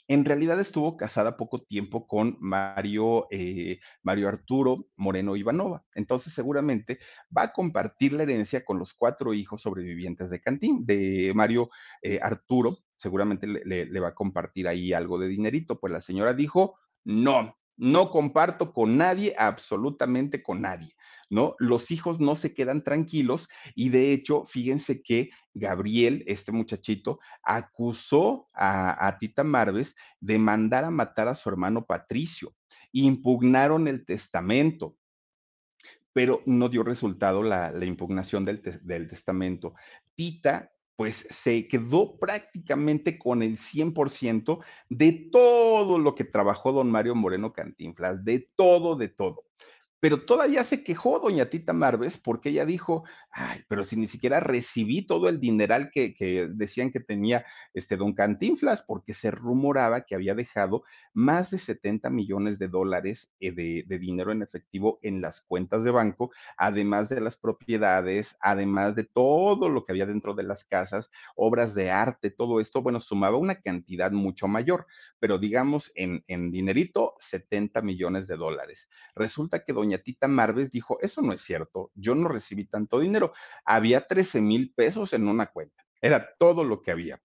en 0.07 0.25
realidad 0.25 0.59
estuvo 0.59 0.97
casada 0.97 1.37
poco 1.37 1.63
tiempo 1.63 2.07
con 2.07 2.37
Mario, 2.41 3.27
eh, 3.31 3.79
Mario 4.03 4.27
Arturo 4.27 4.87
Moreno 4.97 5.37
Ivanova. 5.37 5.85
Entonces, 5.95 6.33
seguramente 6.33 6.99
va 7.35 7.43
a 7.43 7.53
compartir 7.53 8.13
la 8.13 8.23
herencia 8.23 8.65
con 8.65 8.77
los 8.79 8.93
cuatro 8.93 9.33
hijos 9.33 9.61
sobrevivientes 9.61 10.29
de 10.29 10.41
Cantín, 10.41 10.85
de 10.85 11.31
Mario 11.35 11.69
eh, 12.01 12.19
Arturo. 12.21 12.79
Seguramente 12.95 13.47
le, 13.47 13.63
le- 13.65 13.85
le 13.85 13.99
va 14.01 14.09
a 14.09 14.15
compartir 14.15 14.67
ahí 14.67 14.93
algo 14.93 15.17
de 15.17 15.29
dinerito. 15.29 15.79
Pues 15.79 15.93
la 15.93 16.01
señora 16.01 16.33
dijo, 16.33 16.77
no, 17.05 17.57
no 17.77 18.11
comparto 18.11 18.73
con 18.73 18.97
nadie, 18.97 19.33
absolutamente 19.37 20.43
con 20.43 20.61
nadie. 20.61 20.93
¿No? 21.31 21.55
Los 21.59 21.91
hijos 21.91 22.19
no 22.19 22.35
se 22.35 22.53
quedan 22.53 22.83
tranquilos 22.83 23.47
y 23.73 23.87
de 23.87 24.11
hecho, 24.11 24.43
fíjense 24.43 25.01
que 25.01 25.29
Gabriel, 25.53 26.25
este 26.27 26.51
muchachito, 26.51 27.19
acusó 27.41 28.47
a, 28.53 29.17
Tita 29.17 29.45
Marves 29.45 29.95
de 30.19 30.37
mandar 30.37 30.83
a 30.83 30.91
matar 30.91 31.29
a 31.29 31.35
su 31.35 31.47
hermano 31.47 31.85
Patricio. 31.85 32.53
Impugnaron 32.91 33.87
el 33.87 34.05
testamento, 34.05 34.97
pero 36.11 36.41
no 36.45 36.67
dio 36.67 36.83
resultado 36.83 37.43
la, 37.43 37.73
impugnación 37.85 38.43
del, 38.43 38.61
del 38.83 39.07
testamento. 39.07 39.73
Tita, 40.15 40.73
pues 40.97 41.25
se 41.29 41.65
quedó 41.69 42.19
prácticamente 42.19 43.17
con 43.17 43.41
el 43.41 43.57
100% 43.57 44.63
de 44.89 45.29
todo 45.31 45.97
lo 45.97 46.13
que 46.13 46.25
trabajó 46.25 46.73
don 46.73 46.91
Mario 46.91 47.15
Moreno 47.15 47.53
Cantinflas, 47.53 48.23
de 48.25 48.51
todo, 48.55 48.97
de 48.97 49.07
todo. 49.07 49.45
Pero 50.01 50.25
todavía 50.25 50.63
se 50.63 50.83
quejó 50.83 51.19
doña 51.19 51.51
Tita 51.51 51.73
Marves 51.73 52.17
porque 52.17 52.49
ella 52.49 52.65
dijo, 52.65 53.03
ay, 53.29 53.63
pero 53.67 53.83
si 53.83 53.95
ni 53.95 54.07
siquiera 54.07 54.39
recibí 54.39 55.05
todo 55.05 55.29
el 55.29 55.39
dineral 55.39 55.91
que, 55.91 56.15
decían 56.51 56.91
que 56.91 56.99
tenía 56.99 57.45
este 57.75 57.97
don 57.97 58.13
Cantinflas, 58.13 58.81
porque 58.81 59.13
se 59.13 59.29
rumoraba 59.29 60.01
que 60.01 60.15
había 60.15 60.33
dejado 60.33 60.81
más 61.13 61.51
de 61.51 61.59
70 61.59 62.09
millones 62.09 62.57
de 62.57 62.67
dólares 62.67 63.31
eh, 63.39 63.51
de, 63.51 63.83
de 63.85 63.99
dinero 63.99 64.31
en 64.31 64.41
efectivo 64.41 64.97
en 65.03 65.21
las 65.21 65.41
cuentas 65.41 65.83
de 65.83 65.91
banco, 65.91 66.31
además 66.57 67.07
de 67.07 67.21
las 67.21 67.37
propiedades, 67.37 68.35
además 68.41 68.95
de 68.95 69.03
todo 69.03 69.69
lo 69.69 69.85
que 69.85 69.91
había 69.91 70.07
dentro 70.07 70.33
de 70.33 70.41
las 70.41 70.65
casas, 70.65 71.11
obras 71.35 71.75
de 71.75 71.91
arte, 71.91 72.31
todo 72.31 72.59
esto, 72.59 72.81
bueno, 72.81 72.99
sumaba 72.99 73.37
una 73.37 73.61
cantidad 73.61 74.11
mucho 74.11 74.47
mayor, 74.47 74.87
pero 75.19 75.37
digamos 75.37 75.91
en, 75.93 76.23
en 76.27 76.49
dinerito, 76.49 77.17
70 77.19 77.83
millones 77.83 78.27
de 78.27 78.35
dólares. 78.35 78.89
Resulta 79.13 79.63
que 79.63 79.73
doña 79.73 79.90
Tita 79.99 80.27
Marves 80.27 80.71
dijo, 80.71 80.99
eso 81.01 81.21
no 81.21 81.33
es 81.33 81.41
cierto, 81.41 81.91
yo 81.95 82.15
no 82.15 82.29
recibí 82.29 82.65
tanto 82.65 82.99
dinero, 82.99 83.33
había 83.65 84.07
13 84.07 84.41
mil 84.41 84.73
pesos 84.73 85.13
en 85.13 85.27
una 85.27 85.47
cuenta, 85.47 85.83
era 86.01 86.33
todo 86.37 86.63
lo 86.63 86.81
que 86.81 86.91
había, 86.91 87.21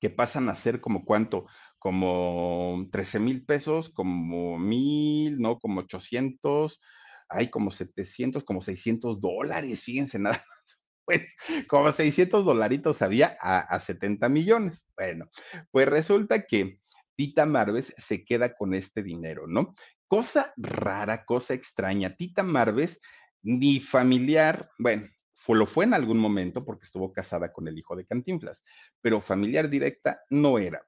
que 0.00 0.10
pasan 0.10 0.48
a 0.48 0.54
ser 0.54 0.80
como 0.80 1.04
cuánto, 1.04 1.46
como 1.78 2.86
13 2.92 3.20
mil 3.20 3.44
pesos, 3.44 3.88
como 3.90 4.58
mil, 4.58 5.40
¿no? 5.40 5.58
Como 5.58 5.80
800, 5.80 6.80
hay 7.28 7.48
como 7.48 7.70
700, 7.70 8.44
como 8.44 8.60
600 8.60 9.20
dólares, 9.20 9.82
fíjense 9.82 10.18
nada 10.18 10.44
bueno, 11.06 11.24
como 11.68 11.90
600 11.90 12.44
dolaritos 12.44 13.02
había 13.02 13.36
a, 13.40 13.60
a 13.60 13.80
70 13.80 14.28
millones. 14.28 14.86
Bueno, 14.96 15.30
pues 15.70 15.88
resulta 15.88 16.46
que 16.46 16.80
Tita 17.16 17.46
Marves 17.46 17.94
se 17.98 18.24
queda 18.24 18.54
con 18.54 18.74
este 18.74 19.02
dinero, 19.02 19.46
¿no? 19.46 19.74
Cosa 20.10 20.52
rara, 20.56 21.24
cosa 21.24 21.54
extraña. 21.54 22.16
Tita 22.16 22.42
Marves, 22.42 23.00
ni 23.42 23.78
familiar, 23.78 24.68
bueno, 24.76 25.08
fue, 25.32 25.56
lo 25.56 25.66
fue 25.66 25.84
en 25.84 25.94
algún 25.94 26.18
momento 26.18 26.64
porque 26.64 26.84
estuvo 26.84 27.12
casada 27.12 27.52
con 27.52 27.68
el 27.68 27.78
hijo 27.78 27.94
de 27.94 28.04
Cantinflas, 28.04 28.64
pero 29.00 29.20
familiar 29.20 29.70
directa 29.70 30.20
no 30.28 30.58
era. 30.58 30.84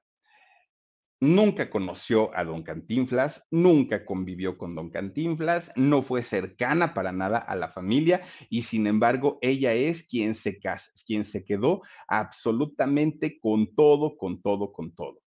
Nunca 1.21 1.69
conoció 1.69 2.35
a 2.37 2.43
don 2.43 2.63
Cantinflas, 2.63 3.47
nunca 3.49 4.03
convivió 4.03 4.57
con 4.57 4.75
don 4.75 4.89
Cantinflas, 4.89 5.71
no 5.77 6.01
fue 6.01 6.21
cercana 6.21 6.93
para 6.93 7.13
nada 7.13 7.37
a 7.37 7.55
la 7.55 7.69
familia 7.69 8.23
y 8.49 8.63
sin 8.63 8.87
embargo 8.87 9.39
ella 9.41 9.71
es 9.73 10.05
quien 10.05 10.35
se, 10.35 10.59
quien 11.07 11.23
se 11.23 11.45
quedó 11.45 11.81
absolutamente 12.09 13.39
con 13.39 13.73
todo, 13.73 14.17
con 14.17 14.41
todo, 14.41 14.73
con 14.73 14.93
todo. 14.93 15.22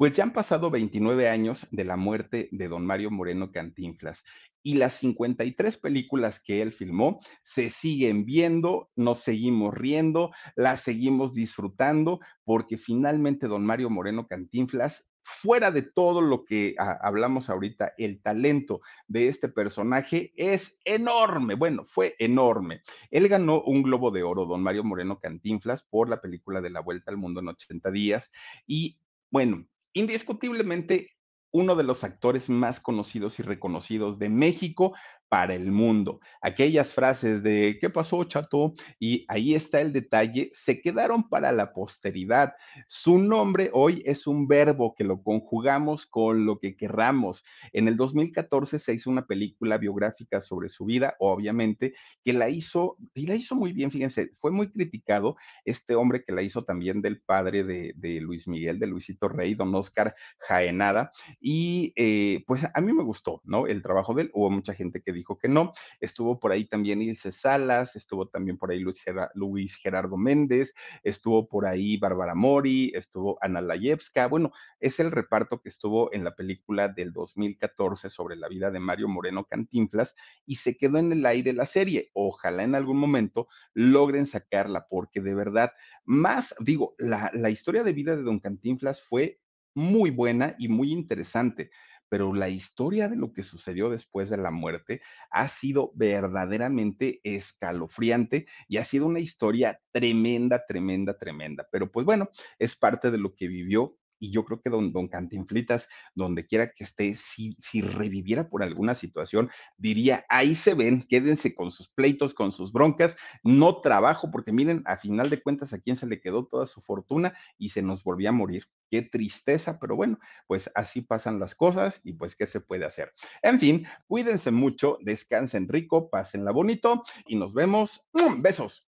Pues 0.00 0.16
ya 0.16 0.22
han 0.22 0.32
pasado 0.32 0.70
29 0.70 1.28
años 1.28 1.68
de 1.72 1.84
la 1.84 1.98
muerte 1.98 2.48
de 2.52 2.68
don 2.68 2.86
Mario 2.86 3.10
Moreno 3.10 3.52
Cantinflas 3.52 4.24
y 4.62 4.76
las 4.76 4.94
53 4.94 5.76
películas 5.76 6.40
que 6.40 6.62
él 6.62 6.72
filmó 6.72 7.20
se 7.42 7.68
siguen 7.68 8.24
viendo, 8.24 8.88
nos 8.96 9.18
seguimos 9.18 9.74
riendo, 9.74 10.30
las 10.56 10.80
seguimos 10.80 11.34
disfrutando 11.34 12.18
porque 12.44 12.78
finalmente 12.78 13.46
don 13.46 13.66
Mario 13.66 13.90
Moreno 13.90 14.26
Cantinflas 14.26 15.06
fuera 15.20 15.70
de 15.70 15.82
todo 15.82 16.22
lo 16.22 16.46
que 16.46 16.76
hablamos 16.78 17.50
ahorita, 17.50 17.92
el 17.98 18.22
talento 18.22 18.80
de 19.06 19.28
este 19.28 19.50
personaje 19.50 20.32
es 20.34 20.78
enorme. 20.86 21.56
Bueno, 21.56 21.84
fue 21.84 22.16
enorme. 22.18 22.80
Él 23.10 23.28
ganó 23.28 23.60
un 23.60 23.82
Globo 23.82 24.10
de 24.10 24.22
Oro, 24.22 24.46
don 24.46 24.62
Mario 24.62 24.82
Moreno 24.82 25.20
Cantinflas, 25.20 25.82
por 25.82 26.08
la 26.08 26.22
película 26.22 26.62
de 26.62 26.70
La 26.70 26.80
Vuelta 26.80 27.10
al 27.10 27.18
Mundo 27.18 27.40
en 27.40 27.48
80 27.48 27.90
días. 27.90 28.32
Y 28.66 28.96
bueno, 29.30 29.66
indiscutiblemente 29.92 31.10
uno 31.52 31.74
de 31.74 31.82
los 31.82 32.04
actores 32.04 32.48
más 32.48 32.80
conocidos 32.80 33.40
y 33.40 33.42
reconocidos 33.42 34.18
de 34.18 34.28
México 34.28 34.94
para 35.30 35.54
el 35.54 35.70
mundo. 35.70 36.20
Aquellas 36.42 36.92
frases 36.92 37.40
de 37.42 37.78
¿qué 37.80 37.88
pasó, 37.88 38.24
chato? 38.24 38.74
Y 38.98 39.24
ahí 39.28 39.54
está 39.54 39.80
el 39.80 39.92
detalle, 39.92 40.50
se 40.54 40.82
quedaron 40.82 41.28
para 41.28 41.52
la 41.52 41.72
posteridad. 41.72 42.54
Su 42.88 43.16
nombre 43.18 43.70
hoy 43.72 44.02
es 44.04 44.26
un 44.26 44.48
verbo 44.48 44.92
que 44.92 45.04
lo 45.04 45.22
conjugamos 45.22 46.04
con 46.04 46.44
lo 46.44 46.58
que 46.58 46.76
querramos. 46.76 47.44
En 47.72 47.86
el 47.86 47.96
2014 47.96 48.80
se 48.80 48.92
hizo 48.92 49.08
una 49.08 49.26
película 49.26 49.78
biográfica 49.78 50.40
sobre 50.40 50.68
su 50.68 50.84
vida, 50.84 51.14
obviamente, 51.20 51.94
que 52.24 52.32
la 52.32 52.48
hizo, 52.50 52.96
y 53.14 53.28
la 53.28 53.36
hizo 53.36 53.54
muy 53.54 53.72
bien, 53.72 53.92
fíjense, 53.92 54.30
fue 54.34 54.50
muy 54.50 54.72
criticado 54.72 55.36
este 55.64 55.94
hombre 55.94 56.24
que 56.24 56.32
la 56.32 56.42
hizo 56.42 56.64
también 56.64 57.02
del 57.02 57.20
padre 57.20 57.62
de, 57.62 58.20
Luis 58.20 58.48
Miguel, 58.48 58.80
de 58.80 58.88
Luisito 58.88 59.28
Rey, 59.28 59.54
don 59.54 59.72
Oscar 59.76 60.16
Jaenada, 60.38 61.12
y 61.40 61.92
eh, 61.94 62.42
pues 62.48 62.66
a 62.74 62.80
mí 62.80 62.92
me 62.92 63.04
gustó, 63.04 63.40
¿no? 63.44 63.68
El 63.68 63.80
trabajo 63.80 64.12
de 64.12 64.22
él, 64.22 64.30
hubo 64.34 64.50
mucha 64.50 64.74
gente 64.74 65.00
que 65.00 65.19
dijo 65.20 65.38
que 65.38 65.48
no, 65.48 65.72
estuvo 66.00 66.40
por 66.40 66.52
ahí 66.52 66.64
también 66.64 67.02
Ilse 67.02 67.32
Salas, 67.32 67.94
estuvo 67.94 68.28
también 68.28 68.58
por 68.58 68.70
ahí 68.70 68.80
Luis, 68.80 69.00
Ger 69.00 69.28
Luis 69.34 69.76
Gerardo 69.76 70.16
Méndez, 70.16 70.74
estuvo 71.02 71.46
por 71.48 71.66
ahí 71.66 71.96
Bárbara 71.96 72.34
Mori, 72.34 72.92
estuvo 72.94 73.38
Ana 73.40 73.60
Layevska, 73.60 74.26
bueno, 74.26 74.52
es 74.80 74.98
el 74.98 75.10
reparto 75.10 75.60
que 75.60 75.68
estuvo 75.68 76.12
en 76.12 76.24
la 76.24 76.34
película 76.34 76.88
del 76.88 77.12
2014 77.12 78.10
sobre 78.10 78.36
la 78.36 78.48
vida 78.48 78.70
de 78.70 78.80
Mario 78.80 79.08
Moreno 79.08 79.44
Cantinflas 79.44 80.16
y 80.46 80.56
se 80.56 80.76
quedó 80.76 80.98
en 80.98 81.12
el 81.12 81.24
aire 81.26 81.52
la 81.52 81.66
serie. 81.66 82.10
Ojalá 82.14 82.64
en 82.64 82.74
algún 82.74 82.96
momento 82.96 83.48
logren 83.74 84.26
sacarla, 84.26 84.86
porque 84.88 85.20
de 85.20 85.34
verdad, 85.34 85.72
más, 86.04 86.54
digo, 86.60 86.94
la, 86.98 87.30
la 87.34 87.50
historia 87.50 87.84
de 87.84 87.92
vida 87.92 88.16
de 88.16 88.22
Don 88.22 88.40
Cantinflas 88.40 89.02
fue 89.02 89.40
muy 89.74 90.10
buena 90.10 90.56
y 90.58 90.68
muy 90.68 90.92
interesante, 90.92 91.70
pero 92.10 92.34
la 92.34 92.50
historia 92.50 93.08
de 93.08 93.16
lo 93.16 93.32
que 93.32 93.42
sucedió 93.44 93.88
después 93.88 94.28
de 94.28 94.36
la 94.36 94.50
muerte 94.50 95.00
ha 95.30 95.48
sido 95.48 95.92
verdaderamente 95.94 97.20
escalofriante 97.24 98.46
y 98.68 98.76
ha 98.78 98.84
sido 98.84 99.06
una 99.06 99.20
historia 99.20 99.80
tremenda, 99.92 100.66
tremenda, 100.66 101.16
tremenda. 101.16 101.66
Pero 101.72 101.90
pues 101.90 102.04
bueno, 102.04 102.28
es 102.58 102.76
parte 102.76 103.10
de 103.10 103.18
lo 103.18 103.34
que 103.34 103.48
vivió 103.48 103.96
y 104.20 104.30
yo 104.30 104.44
creo 104.44 104.60
que 104.60 104.70
don, 104.70 104.92
don 104.92 105.08
Cantinflitas, 105.08 105.88
donde 106.14 106.46
quiera 106.46 106.70
que 106.70 106.84
esté, 106.84 107.14
si, 107.16 107.56
si 107.58 107.80
reviviera 107.80 108.48
por 108.48 108.62
alguna 108.62 108.94
situación, 108.94 109.50
diría, 109.76 110.24
ahí 110.28 110.54
se 110.54 110.74
ven, 110.74 111.02
quédense 111.08 111.54
con 111.54 111.72
sus 111.72 111.88
pleitos, 111.88 112.34
con 112.34 112.52
sus 112.52 112.72
broncas, 112.72 113.16
no 113.42 113.80
trabajo, 113.80 114.30
porque 114.30 114.52
miren, 114.52 114.82
a 114.84 114.96
final 114.96 115.30
de 115.30 115.42
cuentas, 115.42 115.72
a 115.72 115.80
quién 115.80 115.96
se 115.96 116.06
le 116.06 116.20
quedó 116.20 116.46
toda 116.46 116.66
su 116.66 116.80
fortuna 116.80 117.34
y 117.58 117.70
se 117.70 117.82
nos 117.82 118.04
volvía 118.04 118.28
a 118.28 118.32
morir. 118.32 118.66
Qué 118.90 119.02
tristeza, 119.02 119.78
pero 119.78 119.96
bueno, 119.96 120.18
pues 120.46 120.70
así 120.74 121.00
pasan 121.00 121.38
las 121.38 121.54
cosas 121.54 122.00
y 122.02 122.12
pues 122.14 122.34
qué 122.34 122.46
se 122.46 122.60
puede 122.60 122.84
hacer. 122.84 123.12
En 123.40 123.58
fin, 123.58 123.86
cuídense 124.06 124.50
mucho, 124.50 124.98
descansen 125.00 125.68
rico, 125.68 126.10
pásenla 126.10 126.50
bonito 126.50 127.04
y 127.26 127.36
nos 127.36 127.54
vemos. 127.54 128.10
Besos. 128.38 128.88